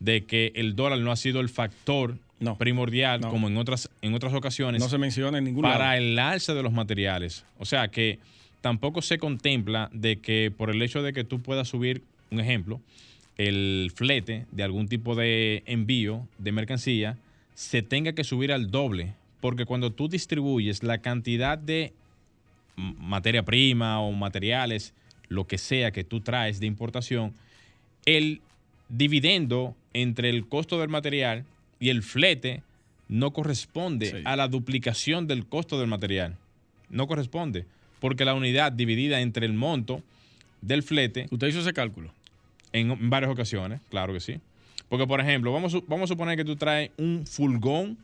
de 0.00 0.24
que 0.24 0.52
el 0.54 0.74
dólar 0.76 0.98
no 1.00 1.12
ha 1.12 1.16
sido 1.16 1.40
el 1.40 1.48
factor 1.48 2.16
No. 2.40 2.56
primordial 2.58 3.20
No. 3.20 3.30
como 3.30 3.48
en 3.48 3.56
otras, 3.56 3.88
en 4.02 4.14
otras 4.14 4.34
ocasiones 4.34 4.80
No 4.82 4.88
se 4.88 4.98
menciona 4.98 5.38
en 5.38 5.44
ningún 5.44 5.62
para 5.62 5.78
lado. 5.78 5.98
el 5.98 6.18
alza 6.18 6.54
de 6.54 6.62
los 6.62 6.72
materiales. 6.72 7.44
O 7.58 7.64
sea 7.64 7.88
que 7.88 8.18
tampoco 8.60 9.00
se 9.02 9.18
contempla 9.18 9.90
de 9.92 10.16
que 10.18 10.52
por 10.56 10.70
el 10.70 10.80
hecho 10.82 11.02
de 11.02 11.12
que 11.12 11.24
tú 11.24 11.40
puedas 11.40 11.68
subir, 11.68 12.02
un 12.30 12.40
ejemplo, 12.40 12.80
el 13.38 13.90
flete 13.94 14.46
de 14.52 14.62
algún 14.62 14.88
tipo 14.88 15.14
de 15.14 15.62
envío 15.66 16.26
de 16.38 16.52
mercancía, 16.52 17.16
se 17.54 17.82
tenga 17.82 18.12
que 18.12 18.24
subir 18.24 18.52
al 18.52 18.70
doble. 18.70 19.14
Porque 19.40 19.64
cuando 19.64 19.90
tú 19.92 20.08
distribuyes 20.08 20.82
la 20.82 20.98
cantidad 20.98 21.58
de 21.58 21.92
materia 22.76 23.42
prima 23.44 24.00
o 24.00 24.12
materiales, 24.12 24.94
lo 25.28 25.46
que 25.46 25.58
sea 25.58 25.90
que 25.92 26.04
tú 26.04 26.20
traes 26.20 26.60
de 26.60 26.66
importación, 26.66 27.34
el 28.06 28.40
dividendo 28.88 29.74
entre 29.94 30.30
el 30.30 30.46
costo 30.46 30.78
del 30.80 30.88
material 30.88 31.44
y 31.80 31.88
el 31.88 32.02
flete 32.02 32.62
no 33.08 33.32
corresponde 33.32 34.06
Sí. 34.06 34.16
a 34.24 34.36
la 34.36 34.48
duplicación 34.48 35.26
del 35.26 35.46
costo 35.46 35.78
del 35.78 35.88
material. 35.88 36.36
No 36.90 37.06
corresponde, 37.06 37.66
porque 38.00 38.24
la 38.24 38.34
unidad 38.34 38.72
dividida 38.72 39.20
entre 39.20 39.46
el 39.46 39.52
monto 39.52 40.02
del 40.60 40.82
flete 40.82 41.26
¿Usted 41.30 41.48
hizo 41.48 41.60
ese 41.60 41.72
cálculo? 41.72 42.12
en, 42.72 43.10
varias 43.10 43.30
ocasiones, 43.30 43.80
claro 43.90 44.12
que 44.12 44.20
sí. 44.20 44.38
Porque, 44.88 45.06
por 45.06 45.20
ejemplo, 45.20 45.52
vamos, 45.52 45.76
vamos 45.86 46.10
a 46.10 46.12
suponer 46.12 46.36
que 46.36 46.44
tú 46.44 46.56
traes 46.56 46.90
un 46.98 47.26
furgón, 47.26 47.96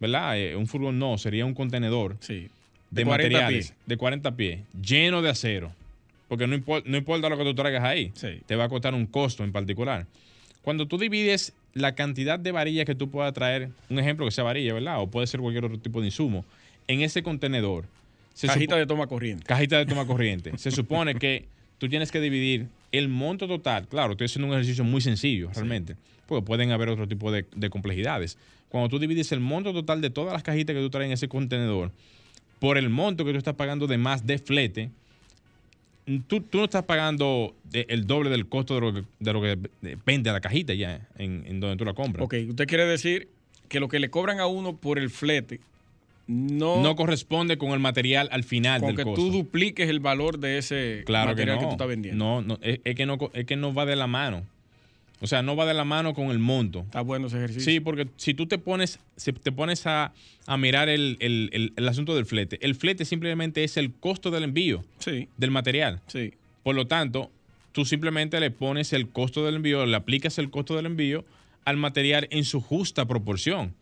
¿verdad? 0.00 0.38
Eh, 0.38 0.56
un 0.56 0.66
furgón 0.66 0.98
no, 0.98 1.18
sería 1.18 1.44
un 1.46 1.54
contenedor 1.54 2.16
Sí. 2.20 2.48
De, 2.94 3.04
40 3.04 3.08
materiales 3.28 3.66
pies. 3.68 3.78
de 3.86 3.96
40 3.96 4.36
pies, 4.36 4.60
lleno 4.80 5.22
de 5.22 5.30
acero. 5.30 5.72
Porque 6.28 6.46
no, 6.46 6.56
no 6.86 6.96
importa 6.96 7.28
lo 7.28 7.36
que 7.36 7.44
tú 7.44 7.54
traigas 7.54 7.84
ahí, 7.84 8.10
Sí. 8.14 8.40
te 8.46 8.56
va 8.56 8.64
a 8.64 8.68
costar 8.68 8.94
un 8.94 9.06
costo 9.06 9.44
en 9.44 9.52
particular. 9.52 10.06
Cuando 10.62 10.86
tú 10.86 10.96
divides 10.98 11.52
la 11.74 11.94
cantidad 11.94 12.38
de 12.38 12.50
varillas 12.52 12.86
que 12.86 12.94
tú 12.94 13.10
puedas 13.10 13.32
traer, 13.34 13.68
un 13.90 13.98
ejemplo 13.98 14.24
que 14.24 14.32
sea 14.32 14.44
varilla, 14.44 14.72
¿verdad? 14.72 15.00
O 15.00 15.08
puede 15.08 15.26
ser 15.26 15.40
cualquier 15.40 15.64
otro 15.66 15.78
tipo 15.78 16.00
de 16.00 16.06
insumo, 16.06 16.44
en 16.88 17.02
ese 17.02 17.22
contenedor. 17.22 17.84
se 18.32 18.46
Cajita 18.46 18.76
de 18.76 18.86
toma 18.86 19.06
corriente. 19.06 19.44
cajita 19.44 19.78
de 19.78 19.86
toma 19.86 20.06
corriente. 20.06 20.56
Se 20.58 20.70
supone 20.70 21.14
que 21.16 21.44
tú 21.78 21.88
tienes 21.88 22.10
que 22.10 22.20
dividir 22.20 22.68
el 22.92 23.08
monto 23.08 23.46
total. 23.46 23.86
Claro, 23.88 24.12
estoy 24.12 24.24
haciendo 24.26 24.48
un 24.48 24.54
ejercicio 24.54 24.82
muy 24.84 25.00
sencillo, 25.00 25.50
realmente. 25.54 25.96
Porque 26.26 26.44
pueden 26.46 26.70
haber 26.72 26.88
otro 26.88 27.06
tipo 27.06 27.30
de, 27.30 27.44
de 27.54 27.68
complejidades. 27.70 28.38
Cuando 28.70 28.88
tú 28.88 28.98
divides 28.98 29.30
el 29.32 29.40
monto 29.40 29.72
total 29.72 30.00
de 30.00 30.10
todas 30.10 30.32
las 30.32 30.42
cajitas 30.42 30.74
que 30.74 30.80
tú 30.80 30.90
traes 30.90 31.06
en 31.06 31.12
ese 31.12 31.28
contenedor 31.28 31.92
por 32.64 32.78
el 32.78 32.88
monto 32.88 33.26
que 33.26 33.32
tú 33.32 33.36
estás 33.36 33.54
pagando 33.56 33.86
de 33.86 33.98
más 33.98 34.26
de 34.26 34.38
flete, 34.38 34.88
tú, 36.26 36.40
tú 36.40 36.56
no 36.58 36.64
estás 36.64 36.82
pagando 36.84 37.54
de- 37.64 37.84
el 37.90 38.06
doble 38.06 38.30
del 38.30 38.46
costo 38.46 38.74
de 38.74 38.80
lo 38.80 38.94
que, 38.94 39.02
de 39.20 39.32
lo 39.34 39.42
que 39.42 39.58
vende 40.06 40.32
la 40.32 40.40
cajita 40.40 40.72
ya 40.72 41.06
en, 41.18 41.44
en 41.46 41.60
donde 41.60 41.76
tú 41.76 41.84
la 41.84 41.92
compras. 41.92 42.24
Ok, 42.24 42.34
usted 42.48 42.66
quiere 42.66 42.86
decir 42.86 43.28
que 43.68 43.80
lo 43.80 43.88
que 43.88 43.98
le 43.98 44.08
cobran 44.08 44.40
a 44.40 44.46
uno 44.46 44.76
por 44.76 44.98
el 44.98 45.10
flete 45.10 45.60
no, 46.26 46.82
No 46.82 46.96
corresponde 46.96 47.58
con 47.58 47.72
el 47.72 47.80
material 47.80 48.30
al 48.32 48.44
final 48.44 48.80
con 48.80 48.86
del 48.88 48.96
que 48.96 49.02
costo. 49.04 49.20
tú 49.20 49.30
dupliques 49.30 49.90
el 49.90 50.00
valor 50.00 50.38
de 50.38 50.56
ese 50.56 51.02
Claro 51.04 51.34
que 51.36 51.42
material 51.44 51.56
no. 51.56 51.60
que, 51.60 51.66
tú 51.66 51.72
estás 51.72 51.88
vendiendo. 51.88 52.24
No, 52.24 52.40
no, 52.40 52.58
es, 52.62 52.80
es 52.82 52.94
que 52.94 53.04
no, 53.04 53.18
es 53.34 53.44
que 53.44 53.56
no 53.56 53.74
va 53.74 53.84
de 53.84 53.94
la 53.96 54.06
mano. 54.06 54.42
O 55.20 55.26
sea, 55.26 55.42
no 55.42 55.56
va 55.56 55.64
de 55.64 55.74
la 55.74 55.84
mano 55.84 56.12
con 56.12 56.26
el 56.30 56.38
monto. 56.38 56.80
Está 56.80 57.00
bueno 57.00 57.28
ese 57.28 57.36
ejercicio. 57.38 57.62
Sí, 57.64 57.80
porque 57.80 58.08
si 58.16 58.34
tú 58.34 58.46
te 58.46 58.58
pones, 58.58 58.98
si 59.16 59.32
te 59.32 59.52
pones 59.52 59.86
a, 59.86 60.12
a 60.46 60.56
mirar 60.58 60.88
el, 60.88 61.16
el- 61.20 61.48
el- 61.52 61.72
el 61.76 61.88
asunto 61.88 62.14
del 62.14 62.26
flete, 62.26 62.58
el 62.64 62.74
flete 62.74 63.04
simplemente 63.04 63.64
es 63.64 63.76
el 63.76 63.92
costo 63.92 64.30
del 64.30 64.44
envío 64.44 64.84
sí, 64.98 65.28
del 65.36 65.50
material. 65.50 66.00
sí. 66.08 66.34
Por 66.62 66.74
lo 66.74 66.86
tanto, 66.86 67.30
tú 67.72 67.84
simplemente 67.84 68.40
le 68.40 68.50
pones 68.50 68.92
el 68.92 69.08
costo 69.08 69.44
del 69.44 69.56
envío, 69.56 69.84
le 69.86 69.96
aplicas 69.96 70.38
el 70.38 70.50
costo 70.50 70.76
del 70.76 70.86
envío 70.86 71.24
al 71.64 71.76
material 71.76 72.26
en 72.30 72.44
su 72.44 72.60
justa 72.60 73.06
proporción. 73.06 73.74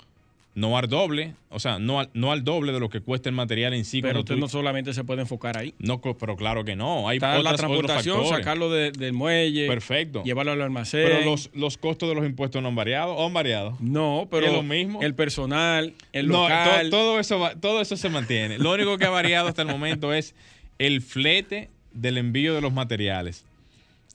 No 0.55 0.77
al 0.77 0.87
doble, 0.87 1.35
o 1.49 1.59
sea, 1.59 1.79
no 1.79 2.01
al, 2.01 2.11
no 2.13 2.31
al 2.31 2.45
doble 2.45 2.73
de 2.73 2.81
lo 2.81 2.91
que 2.91 3.01
cuesta 3.01 3.31
el 3.31 3.35
material 3.35 3.73
en 3.73 3.87
sí. 3.87 4.03
Pero 4.03 4.21
usted 4.21 4.37
no 4.37 4.49
solamente 4.49 4.93
se 4.93 5.03
puede 5.03 5.23
enfocar 5.23 5.57
ahí. 5.57 5.73
no, 5.79 6.01
pero 6.03 6.37
claro 6.37 6.63
que 6.63 6.77
no. 6.77 7.09
Hay 7.09 7.17
Está 7.17 7.33
la 7.39 7.53
otras- 7.53 7.55
otros 7.55 7.87
transportación, 7.87 8.29
sacarlo 8.29 8.71
de- 8.71 8.93
del 8.93 9.15
muelle, 9.15 9.67
Perfecto. 9.67 10.23
llevarlo 10.25 10.53
al 10.53 10.61
almacén. 10.61 11.09
Pero 11.09 11.25
los, 11.25 11.49
los 11.55 11.79
costos 11.79 12.11
de 12.11 12.15
los 12.17 12.27
impuestos 12.27 12.61
no 12.61 12.69
han 12.69 12.75
variado 12.75 13.15
o 13.15 13.27
han 13.27 13.33
variado. 13.33 13.79
No, 13.81 14.29
pero 14.31 14.47
¿Es 14.49 14.53
lo 14.53 14.63
mismo? 14.63 15.01
el 15.03 15.15
personal, 15.15 15.95
el 16.13 16.29
No, 16.29 16.43
local. 16.43 16.91
to- 16.91 16.97
todo, 16.99 17.19
eso 17.19 17.39
va- 17.39 17.55
todo 17.55 17.81
eso 17.81 17.97
se 17.97 18.11
mantiene. 18.11 18.59
Lo 18.59 18.73
único 18.75 18.99
que 18.99 19.07
ha 19.07 19.11
variado 19.11 19.49
hasta 19.49 19.63
el 19.63 19.69
momento 19.69 20.13
es 20.13 20.35
el 20.79 21.01
flete 21.01 21.71
del 21.95 22.19
envío 22.19 22.55
de 22.55 22.61
los 22.61 22.75
materiales. 22.75 23.47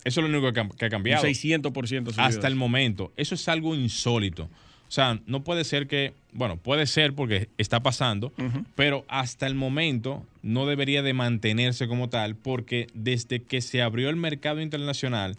Eso 0.04 0.22
es 0.22 0.30
lo 0.30 0.38
único 0.38 0.54
que, 0.54 0.60
ha- 0.60 0.70
que 0.70 0.86
ha 0.86 0.88
un 0.88 0.92
cambiado. 0.92 1.24
600% 1.24 2.12
subido 2.12 2.24
hasta 2.24 2.48
el 2.48 2.54
momento. 2.56 3.12
Eso 3.18 3.34
es 3.34 3.48
algo 3.50 3.74
insólito. 3.74 4.48
O 4.88 4.92
sea, 4.92 5.20
no 5.26 5.44
puede 5.44 5.64
ser 5.66 5.88
que, 5.88 6.14
bueno, 6.32 6.56
puede 6.58 6.86
ser 6.88 7.14
porque 7.14 7.50
está 7.58 7.82
pasando, 7.82 8.32
pero 8.76 9.04
hasta 9.10 9.46
el 9.48 9.54
momento 9.56 10.26
no 10.44 10.66
debería 10.66 11.02
de 11.02 11.14
mantenerse 11.14 11.88
como 11.88 12.08
tal 12.10 12.36
porque 12.36 12.88
desde 12.94 13.42
que 13.44 13.62
se 13.62 13.82
abrió 13.82 14.10
el 14.10 14.16
mercado 14.16 14.62
internacional 14.62 15.36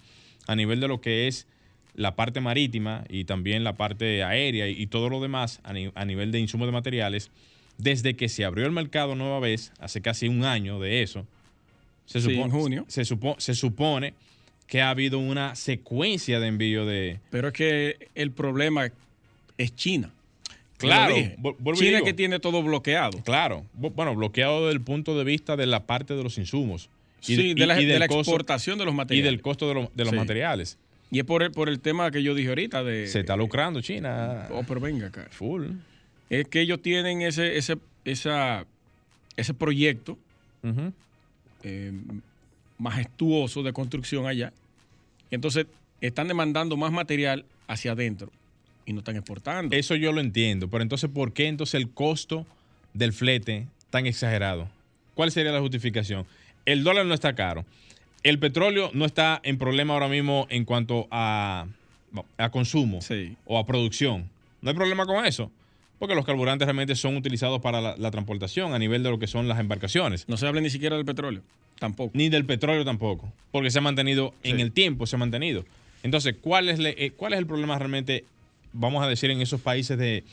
a 0.46 0.54
nivel 0.54 0.80
de 0.80 0.88
lo 0.88 1.00
que 1.00 1.28
es 1.28 1.46
la 1.94 2.14
parte 2.14 2.40
marítima 2.40 3.04
y 3.08 3.24
también 3.24 3.64
la 3.64 3.76
parte 3.76 4.22
aérea 4.22 4.68
y, 4.68 4.80
y 4.80 4.86
todo 4.86 5.08
lo 5.08 5.20
demás 5.20 5.60
a, 5.64 5.72
ni- 5.72 5.90
a 5.94 6.04
nivel 6.04 6.30
de 6.30 6.40
insumos 6.40 6.68
de 6.68 6.72
materiales, 6.72 7.30
desde 7.78 8.14
que 8.16 8.28
se 8.28 8.44
abrió 8.44 8.66
el 8.66 8.72
mercado 8.72 9.14
nueva 9.14 9.40
vez, 9.40 9.72
hace 9.80 10.02
casi 10.02 10.28
un 10.28 10.44
año 10.44 10.78
de 10.78 11.02
eso, 11.02 11.26
se 12.04 12.20
Sí, 12.20 12.28
supone, 12.30 12.42
en 12.44 12.50
junio. 12.50 12.84
Se, 12.88 13.02
supo- 13.04 13.36
se 13.38 13.54
supone 13.54 14.14
que 14.66 14.82
ha 14.82 14.90
habido 14.90 15.18
una 15.18 15.54
secuencia 15.54 16.38
de 16.40 16.46
envío 16.48 16.84
de... 16.84 17.20
Pero 17.30 17.48
es 17.48 17.54
que 17.54 18.08
el 18.14 18.30
problema 18.32 18.90
es 19.58 19.74
China. 19.74 20.10
Claro, 20.78 21.16
y 21.16 21.34
China 21.74 22.02
que 22.04 22.14
tiene 22.14 22.38
todo 22.38 22.62
bloqueado. 22.62 23.20
Claro, 23.24 23.66
bu- 23.78 23.92
bueno, 23.92 24.14
bloqueado 24.14 24.60
desde 24.66 24.74
el 24.76 24.80
punto 24.80 25.18
de 25.18 25.24
vista 25.24 25.56
de 25.56 25.66
la 25.66 25.84
parte 25.86 26.14
de 26.14 26.22
los 26.22 26.38
insumos. 26.38 26.88
y- 27.22 27.34
sí, 27.34 27.54
de 27.54 27.64
y- 27.64 27.66
la, 27.66 27.80
y 27.82 27.84
de 27.84 27.92
del 27.92 28.00
la 28.00 28.06
costo- 28.06 28.20
exportación 28.20 28.78
de 28.78 28.84
los 28.84 28.94
Y 28.94 28.96
materiales. 28.96 29.32
del 29.32 29.42
costo 29.42 29.66
de, 29.68 29.74
lo- 29.74 29.90
de 29.92 30.04
los 30.04 30.12
Sí. 30.12 30.16
materiales. 30.16 30.78
Y 31.10 31.18
es 31.18 31.24
por 31.24 31.42
el, 31.42 31.50
por 31.50 31.68
el 31.68 31.80
tema 31.80 32.10
que 32.12 32.22
yo 32.22 32.32
dije 32.34 32.50
ahorita 32.50 32.84
de... 32.84 33.08
Se 33.08 33.20
está 33.20 33.34
lucrando 33.34 33.80
China. 33.80 34.46
Oh, 34.52 34.62
pero 34.62 34.78
venga 34.78 35.08
acá. 35.08 35.26
Full. 35.30 35.66
Es 36.30 36.46
que 36.46 36.60
ellos 36.60 36.80
tienen 36.80 37.22
ese, 37.22 37.56
ese, 37.56 37.76
esa, 38.04 38.64
ese 39.36 39.54
proyecto 39.54 40.16
eh, 41.64 41.92
majestuoso 42.78 43.62
de 43.62 43.72
construcción 43.72 44.26
allá. 44.26 44.52
Y 45.30 45.34
entonces 45.34 45.66
están 46.00 46.28
demandando 46.28 46.76
más 46.76 46.92
material 46.92 47.44
hacia 47.66 47.92
adentro. 47.92 48.30
Y 48.88 48.92
no 48.94 49.00
están 49.00 49.16
exportando. 49.16 49.76
Eso 49.76 49.94
yo 49.94 50.12
lo 50.12 50.20
entiendo, 50.20 50.68
pero 50.68 50.82
entonces, 50.82 51.10
¿por 51.10 51.32
qué 51.34 51.46
entonces 51.46 51.74
el 51.74 51.90
costo 51.90 52.46
del 52.94 53.12
flete 53.12 53.66
tan 53.90 54.06
exagerado? 54.06 54.68
¿Cuál 55.14 55.30
sería 55.30 55.52
la 55.52 55.60
justificación? 55.60 56.24
El 56.64 56.84
dólar 56.84 57.04
no 57.06 57.12
está 57.14 57.34
caro. 57.34 57.64
El 58.22 58.38
petróleo 58.38 58.90
no 58.94 59.04
está 59.04 59.40
en 59.44 59.58
problema 59.58 59.92
ahora 59.94 60.08
mismo 60.08 60.46
en 60.50 60.64
cuanto 60.64 61.06
a, 61.10 61.66
a 62.38 62.50
consumo 62.50 63.00
Sí. 63.02 63.36
o 63.44 63.58
a 63.58 63.66
producción. 63.66 64.28
No 64.62 64.70
hay 64.70 64.74
problema 64.76 65.04
con 65.06 65.24
eso, 65.24 65.50
porque 65.98 66.14
los 66.14 66.24
carburantes 66.24 66.66
realmente 66.66 66.94
son 66.96 67.16
utilizados 67.16 67.60
para 67.60 67.80
la, 67.80 67.96
la 67.96 68.10
transportación 68.10 68.72
a 68.74 68.78
nivel 68.78 69.02
de 69.02 69.10
lo 69.10 69.18
que 69.18 69.26
son 69.26 69.48
las 69.48 69.60
embarcaciones. 69.60 70.28
No 70.28 70.36
se 70.36 70.46
habla 70.46 70.60
ni 70.62 70.70
siquiera 70.70 70.96
del 70.96 71.04
petróleo. 71.04 71.42
Tampoco. 71.78 72.10
Ni 72.14 72.28
del 72.28 72.44
petróleo 72.44 72.84
tampoco, 72.84 73.30
porque 73.52 73.70
se 73.70 73.78
ha 73.78 73.82
mantenido 73.82 74.34
en 74.42 74.58
el 74.60 74.72
tiempo, 74.72 75.06
se 75.06 75.14
ha 75.14 75.18
mantenido. 75.18 75.64
Entonces, 76.02 76.34
¿cuál 76.40 76.68
es, 76.68 76.78
le- 76.80 76.96
eh, 77.04 77.12
¿cuál 77.12 77.34
es 77.34 77.38
el 77.38 77.46
problema 77.46 77.78
realmente, 77.78 78.24
vamos 78.72 79.02
a 79.04 79.08
decir, 79.08 79.30
en 79.30 79.40
esos 79.40 79.60
países 79.60 79.98
de, 79.98 80.24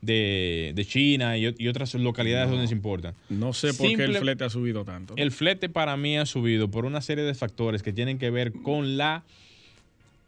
de- 0.00 0.72
de 0.74 0.84
China 0.84 1.36
y, 1.38 1.46
otras 1.68 1.94
localidades 1.94 2.50
donde 2.50 2.66
se 2.68 2.74
importa? 2.74 3.14
No 3.28 3.52
sé 3.52 3.72
por 3.74 3.94
qué 3.96 4.04
el 4.04 4.16
flete 4.16 4.44
ha 4.44 4.50
subido 4.50 4.84
tanto. 4.84 5.14
El 5.16 5.30
flete 5.32 5.68
para 5.68 5.96
mí 5.96 6.16
ha 6.18 6.26
subido 6.26 6.70
por 6.70 6.84
una 6.84 7.00
serie 7.00 7.24
de 7.24 7.34
factores 7.34 7.82
que 7.82 7.92
tienen 7.92 8.18
que 8.18 8.30
ver 8.30 8.52
con 8.52 8.96
la 8.96 9.24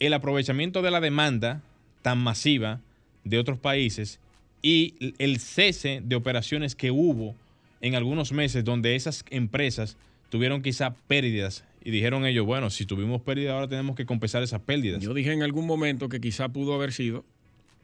el 0.00 0.12
aprovechamiento 0.12 0.82
de 0.82 0.90
la 0.90 1.00
demanda 1.00 1.62
tan 2.02 2.18
masiva 2.18 2.80
de 3.24 3.38
otros 3.38 3.58
países 3.58 4.18
y 4.60 5.14
el 5.18 5.38
cese 5.38 6.00
de 6.04 6.16
operaciones 6.16 6.74
que 6.74 6.90
hubo 6.90 7.34
en 7.80 7.94
algunos 7.94 8.32
meses 8.32 8.64
donde 8.64 8.96
esas 8.96 9.24
empresas 9.30 9.96
tuvieron 10.30 10.62
quizá 10.62 10.94
pérdidas 11.06 11.64
y 11.84 11.90
dijeron 11.90 12.26
ellos, 12.26 12.44
bueno, 12.44 12.70
si 12.70 12.86
tuvimos 12.86 13.22
pérdidas 13.22 13.54
ahora 13.54 13.68
tenemos 13.68 13.94
que 13.94 14.04
compensar 14.06 14.42
esas 14.42 14.60
pérdidas. 14.60 15.02
Yo 15.02 15.14
dije 15.14 15.32
en 15.32 15.42
algún 15.42 15.66
momento 15.66 16.08
que 16.08 16.20
quizá 16.20 16.48
pudo 16.48 16.74
haber 16.74 16.92
sido 16.92 17.24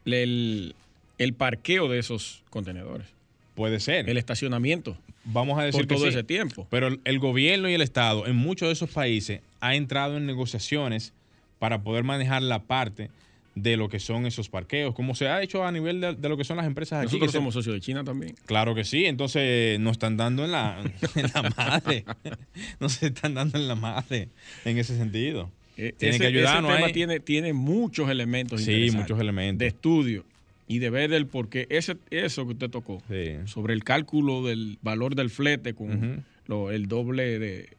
el, 0.05 0.75
el 1.17 1.33
parqueo 1.33 1.87
de 1.89 1.99
esos 1.99 2.43
contenedores, 2.49 3.07
Puede 3.55 3.79
ser. 3.79 4.09
el 4.09 4.17
estacionamiento 4.17 4.97
Vamos 5.23 5.59
a 5.59 5.63
decir 5.63 5.81
por 5.81 5.87
que 5.87 5.95
todo 5.95 6.05
sí. 6.05 6.09
ese 6.09 6.23
tiempo. 6.23 6.65
Pero 6.71 6.87
el- 7.03 7.19
gobierno 7.19 7.69
y 7.69 7.73
el 7.75 7.81
Estado 7.81 8.25
en 8.25 8.35
muchos 8.35 8.67
de 8.69 8.73
esos 8.73 8.89
países 8.89 9.41
ha 9.59 9.75
entrado 9.75 10.17
en 10.17 10.25
negociaciones 10.25 11.13
para 11.59 11.83
poder 11.83 12.03
manejar 12.03 12.41
la 12.41 12.63
parte 12.63 13.11
de 13.53 13.77
lo 13.77 13.87
que 13.89 13.99
son 13.99 14.25
esos 14.25 14.49
parqueos, 14.49 14.95
como 14.95 15.13
se 15.13 15.27
ha 15.27 15.43
hecho 15.43 15.63
a 15.63 15.71
nivel 15.71 15.99
de, 16.01 16.15
de 16.15 16.29
lo 16.29 16.37
que 16.37 16.43
son 16.45 16.57
las 16.57 16.65
empresas 16.65 16.99
aquí. 16.99 17.07
Nosotros 17.07 17.31
se- 17.33 17.37
somos 17.37 17.53
socios 17.53 17.75
de 17.75 17.81
China 17.81 18.03
también. 18.03 18.33
Claro 18.47 18.73
que 18.73 18.83
sí, 18.83 19.05
entonces 19.05 19.79
nos 19.79 19.91
están 19.91 20.17
dando 20.17 20.43
en 20.45 20.53
la, 20.53 20.81
en 21.15 21.31
la 21.35 21.49
madre. 21.55 22.05
Nos 22.79 23.03
están 23.03 23.35
dando 23.35 23.59
en 23.59 23.67
la 23.67 23.75
madre 23.75 24.29
en 24.65 24.77
ese 24.79 24.97
sentido. 24.97 25.51
Eh, 25.77 25.93
Tienen 25.97 26.15
ese- 26.15 26.19
que 26.31 26.37
ayudarnos 26.37 26.69
ese 26.71 26.75
tema 26.77 26.87
ahí. 26.87 26.93
tiene, 26.93 27.19
tiene 27.19 27.53
muchos 27.53 28.09
elementos 28.09 28.61
Sí, 28.61 28.89
muchos 28.93 29.19
elementos. 29.19 29.59
de 29.59 29.67
estudio 29.67 30.25
y 30.67 30.79
de 30.79 30.89
ver 30.89 31.13
el 31.13 31.25
por 31.27 31.49
qué 31.49 31.65
ese, 31.69 31.97
eso 32.11 32.45
que 32.45 32.53
usted 32.53 32.69
tocó 32.69 33.01
Sí. 33.09 33.35
sobre 33.45 33.73
el 33.73 33.83
cálculo 33.83 34.43
del 34.43 34.77
valor 34.81 35.15
del 35.15 35.29
flete 35.29 35.73
con 35.73 36.23
lo- 36.47 36.71
el 36.71 36.87
doble 36.87 37.39
de, 37.39 37.69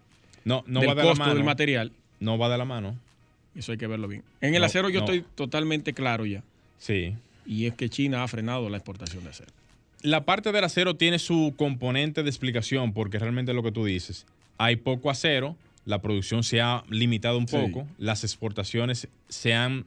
No, 0.45 0.65
no 0.67 0.81
del 0.81 0.89
va 0.89 0.95
de 0.95 1.03
la 1.03 1.09
costo 1.09 1.25
mano. 1.25 1.35
del 1.35 1.45
material. 1.45 1.93
No 2.21 2.39
va 2.39 2.49
de 2.49 2.59
la 2.59 2.65
mano. 2.65 2.97
Eso 3.55 3.73
hay 3.73 3.79
que 3.79 3.87
verlo 3.87 4.09
bien. 4.09 4.23
En 4.41 4.55
el 4.55 4.61
No, 4.61 4.67
acero 4.67 4.89
yo 4.89 5.01
no. 5.01 5.05
estoy 5.05 5.25
totalmente 5.35 5.93
claro 5.93 6.25
ya. 6.25 6.43
Sí. 6.79 7.15
Y 7.47 7.67
es 7.67 7.75
que 7.75 7.89
China 7.91 8.23
ha 8.23 8.29
frenado 8.29 8.71
la 8.71 8.79
exportación 8.79 9.25
de 9.25 9.31
acero. 9.31 9.51
La 10.01 10.25
parte 10.25 10.51
del 10.53 10.65
acero 10.65 10.97
tiene 10.97 11.19
su 11.19 11.53
componente 11.57 12.23
de 12.23 12.31
explicación, 12.31 12.93
porque 12.93 13.19
realmente 13.19 13.53
lo 13.53 13.63
que 13.63 13.71
tú 13.71 13.85
dices, 13.85 14.27
hay 14.59 14.77
poco 14.77 15.11
acero, 15.11 15.57
la 15.85 16.01
producción 16.01 16.43
se 16.45 16.61
ha 16.61 16.85
limitado 16.89 17.39
un 17.39 17.49
Sí. 17.49 17.57
poco, 17.57 17.87
las 17.99 18.25
exportaciones 18.25 19.09
se 19.29 19.55
han, 19.55 19.85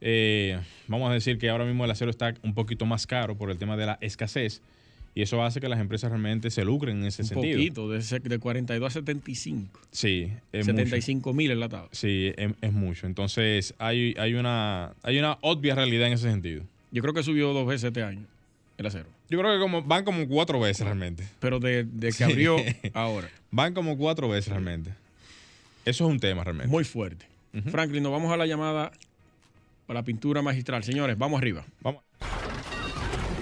eh, 0.00 0.58
vamos 0.86 1.10
a 1.10 1.14
decir 1.14 1.38
que 1.38 1.48
ahora 1.48 1.64
mismo 1.64 1.84
el 1.84 1.90
acero 1.90 2.10
está 2.10 2.34
un 2.42 2.54
poquito 2.54 2.86
más 2.86 3.06
caro 3.06 3.36
por 3.36 3.50
el 3.50 3.58
tema 3.58 3.76
de 3.76 3.86
la 3.86 3.98
escasez, 4.00 4.60
y 5.14 5.22
eso 5.22 5.42
hace 5.42 5.60
que 5.60 5.68
las 5.68 5.80
empresas 5.80 6.10
realmente 6.10 6.50
se 6.50 6.64
lucren 6.64 6.98
en 6.98 7.06
ese 7.06 7.22
Un 7.22 7.28
sentido. 7.28 7.56
poquito, 7.56 7.90
de, 7.90 7.98
ese- 7.98 8.20
de 8.20 8.38
42 8.38 8.86
a 8.86 8.90
75. 9.00 9.80
Sí, 9.90 10.30
es 10.52 10.66
mucho. 10.66 10.76
75 10.78 11.32
mil 11.32 11.50
enlatados. 11.50 11.88
Sí, 11.92 12.32
es, 12.36 12.52
es 12.60 12.72
mucho. 12.72 13.06
Entonces 13.06 13.74
hay, 13.78 14.14
hay, 14.18 14.34
una, 14.34 14.92
hay 15.02 15.18
una 15.18 15.38
obvia 15.40 15.74
realidad 15.74 16.06
en 16.06 16.12
ese 16.12 16.30
sentido. 16.30 16.62
Yo 16.92 17.02
creo 17.02 17.14
que 17.14 17.22
subió 17.24 17.52
dos 17.52 17.66
veces 17.66 17.84
este 17.88 18.02
año 18.04 18.22
el 18.76 18.86
acero. 18.86 19.06
Yo 19.28 19.38
creo 19.40 19.54
que 19.54 19.60
como, 19.60 19.82
van 19.82 20.04
como 20.04 20.26
cuatro 20.28 20.60
veces 20.60 20.84
realmente. 20.86 21.26
Pero 21.40 21.58
de, 21.58 21.82
de 21.84 22.06
que 22.08 22.12
Sí. 22.12 22.22
abrió 22.22 22.56
ahora. 22.94 23.28
Van 23.50 23.74
como 23.74 23.98
cuatro 23.98 24.28
veces 24.28 24.50
realmente. 24.52 24.92
Eso 25.84 26.04
es 26.04 26.10
un 26.10 26.20
tema 26.20 26.44
realmente. 26.44 26.70
Muy 26.70 26.84
fuerte. 26.84 27.26
Franklin, 27.70 28.02
nos 28.02 28.12
vamos 28.12 28.30
a 28.32 28.36
la 28.36 28.46
llamada 28.46 28.92
para 29.86 30.00
la 30.00 30.04
pintura 30.04 30.42
magistral. 30.42 30.84
Señores, 30.84 31.16
vamos 31.18 31.38
arriba. 31.38 31.64
Vamos. 31.80 32.02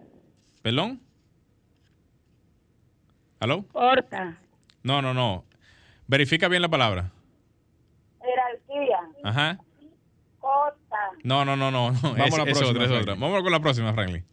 ¿Perdón? 0.63 1.01
¿Aló? 3.41 3.65
Corta. 3.73 4.39
No, 4.85 5.03
no, 5.03 5.13
no. 5.13 5.43
Verifica 6.07 6.47
bien 6.47 6.63
la 6.63 6.69
palabra. 6.69 7.11
Jerarquía. 8.23 9.01
Ajá. 9.25 9.59
Costa. 10.39 10.76
No, 11.27 11.45
no, 11.45 11.57
no, 11.57 11.71
no. 11.73 11.91
no. 11.91 12.01
Vamos 12.03 12.15
a 12.15 12.19
la 12.19 12.25
Es- 12.25 12.35
es 12.39 12.45
próxima, 12.45 12.71
otra, 12.71 12.85
es 12.85 12.91
otra. 13.03 13.15
Vamos 13.17 13.43
con 13.43 13.51
la 13.51 13.59
próxima, 13.61 13.93
Franklin. 13.93 14.25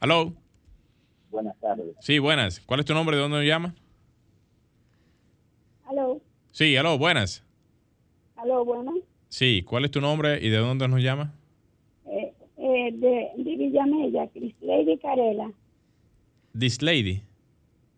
¿Aló? 0.00 0.34
Buenas 1.30 1.58
tardes. 1.58 1.96
Sí, 2.00 2.18
buenas. 2.18 2.60
¿Cuál 2.60 2.80
es 2.80 2.86
tu 2.86 2.92
nombre? 2.92 3.16
¿De 3.16 3.22
dónde 3.22 3.38
nos 3.38 3.46
llama? 3.46 3.74
Aló. 5.86 6.20
Sí, 6.52 6.76
aló, 6.76 6.98
buenas. 6.98 7.42
Aló, 8.36 8.64
bueno. 8.64 8.92
Sí, 9.28 9.62
¿cuál 9.66 9.84
es 9.86 9.90
tu 9.90 10.00
nombre 10.00 10.38
y 10.44 10.50
de 10.50 10.58
dónde 10.58 10.86
nos 10.86 11.00
llama? 11.02 11.32
Eh, 12.06 12.32
eh, 12.58 12.92
de, 12.92 13.30
de 13.42 13.56
Villamella, 13.56 14.28
Cris 14.28 14.54
Lady 14.60 14.98
Carela. 14.98 15.50
This 16.58 16.82
Lady. 16.82 17.22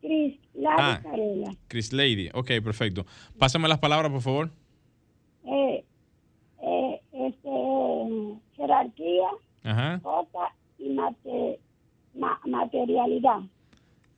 Cris 0.00 0.38
Lady 0.54 0.76
Ah. 0.78 1.00
Carela. 1.02 1.50
Chris 1.68 1.92
Lady. 1.92 2.30
Ok, 2.32 2.46
perfecto. 2.64 3.04
Pásame 3.38 3.68
las 3.68 3.78
palabras, 3.78 4.10
por 4.12 4.22
favor. 4.22 4.50
Eh, 5.44 5.84
eh, 6.62 7.00
este, 7.12 7.48
eh, 7.48 8.38
jerarquía, 8.86 9.28
Ajá. 9.64 10.00
costa 10.02 10.52
y 10.78 10.88
mate- 10.90 11.58
ma- 12.14 12.40
materialidad. 12.46 13.40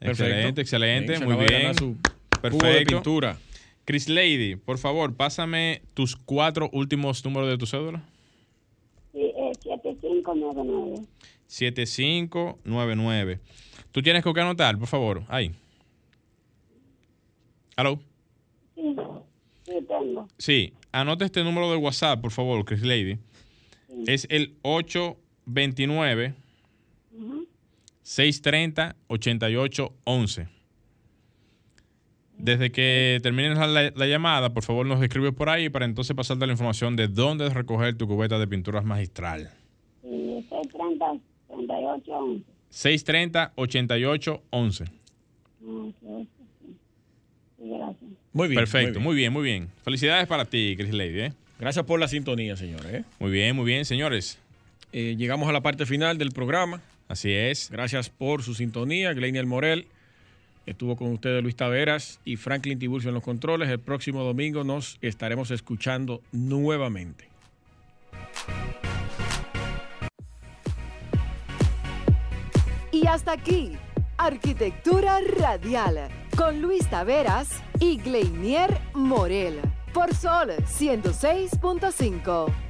Excelente, 0.01 0.61
excelente. 0.61 1.19
Muy 1.25 1.37
bien. 1.37 1.75
su 1.75 1.95
de 1.95 2.41
Perfecto. 2.41 2.95
pintura. 2.97 3.37
Chris 3.85 4.09
Lady, 4.09 4.57
por 4.57 4.79
favor, 4.79 5.15
pásame 5.17 5.83
tus 5.95 6.15
cuatro 6.15 6.69
últimos 6.73 7.25
números 7.25 7.49
de 7.49 7.59
tu 7.59 7.67
cédula. 7.67 8.03
Sí, 9.13 9.21
eh, 9.23 9.53
7599. 9.63 11.07
7599. 11.47 13.41
Tú 13.91 14.03
tienes 14.03 14.23
que 14.23 14.41
anotar, 14.41 14.79
por 14.79 14.87
favor. 14.87 15.23
Ahí. 15.29 15.53
¿Aló? 17.77 17.99
Sí, 18.75 18.95
sí 19.65 19.73
tengo. 19.89 20.29
Sí, 20.37 20.73
anota 20.93 21.25
este 21.25 21.43
número 21.43 21.71
de 21.71 21.77
WhatsApp, 21.79 22.21
por 22.21 22.31
favor, 22.31 22.65
Chris 22.65 22.83
Lady. 22.83 23.19
Es 24.07 24.27
el 24.31 24.55
829 24.63 26.35
630 28.03 28.97
8811. 29.09 30.49
Desde 32.39 32.71
que 32.71 33.19
termines 33.23 33.59
la, 33.59 33.67
la 33.67 34.07
llamada, 34.07 34.55
por 34.55 34.63
favor 34.63 34.87
nos 34.87 35.03
escribes 35.03 35.35
por 35.35 35.49
ahí 35.49 35.69
para 35.69 35.85
entonces 35.85 36.15
pasarte 36.15 36.47
la 36.47 36.53
información 36.53 36.95
de 36.95 37.09
dónde 37.09 37.49
recoger 37.51 37.97
tu 37.97 38.07
cubeta 38.07 38.39
de 38.39 38.47
pinturas 38.47 38.85
magistral. 38.85 39.51
Sí, 40.03 40.47
630, 40.49 41.21
38, 41.49 42.13
11. 42.13 42.45
630 42.71 43.53
8811. 43.57 44.85
Ah, 44.85 44.89
sí, 45.61 45.95
sí, 46.01 46.29
sí. 46.61 46.77
Sí, 47.59 47.69
gracias. 47.69 48.11
Muy 48.33 48.49
bien. 48.49 48.61
Perfecto, 48.61 49.01
muy 49.01 49.05
muy 49.09 49.17
bien, 49.17 49.33
muy 49.33 49.43
bien. 49.43 49.69
Felicidades 49.83 50.29
para 50.29 50.45
ti, 50.45 50.77
Chris 50.79 50.95
Lady. 50.95 51.21
¿eh? 51.21 51.33
Gracias 51.59 51.85
por 51.85 51.99
la 51.99 52.09
sintonía, 52.09 52.57
señores. 52.57 52.93
¿eh? 52.93 53.05
Muy 53.19 53.31
bien, 53.31 53.57
muy 53.57 53.65
bien, 53.65 53.85
señores. 53.85 54.39
Eh, 54.93 55.17
llegamos 55.19 55.49
a 55.49 55.53
la 55.53 55.61
parte 55.61 55.87
final 55.87 56.17
del 56.19 56.31
programa. 56.31 56.81
Así 57.09 57.33
es. 57.33 57.71
Gracias 57.71 58.11
por 58.11 58.43
su 58.43 58.55
sintonía, 58.55 59.13
Gleinier 59.13 59.47
Morel. 59.47 59.87
Estuvo 60.67 60.97
con 60.97 61.09
ustedes 61.13 61.43
Luis 61.43 61.57
Taveras 61.57 62.21
y 62.27 62.37
Franklin 62.37 62.79
Tiburcio 62.79 63.09
en 63.09 63.15
los 63.15 63.25
controles. 63.25 63.71
El 63.71 63.81
próximo 63.81 64.23
domingo 64.23 64.65
nos 64.65 64.99
estaremos 65.01 65.51
escuchando 65.51 66.21
nuevamente. 66.31 67.29
Y 72.93 73.07
hasta 73.07 73.33
aquí, 73.33 73.73
Arquitectura 74.19 75.21
Radial, 75.39 76.09
con 76.37 76.61
Luis 76.61 76.89
Taveras 76.91 77.63
y 77.81 77.97
Gleinier 77.97 78.79
Morel, 78.93 79.61
por 79.93 80.15
Sol 80.15 80.51
106.5. 80.67 82.68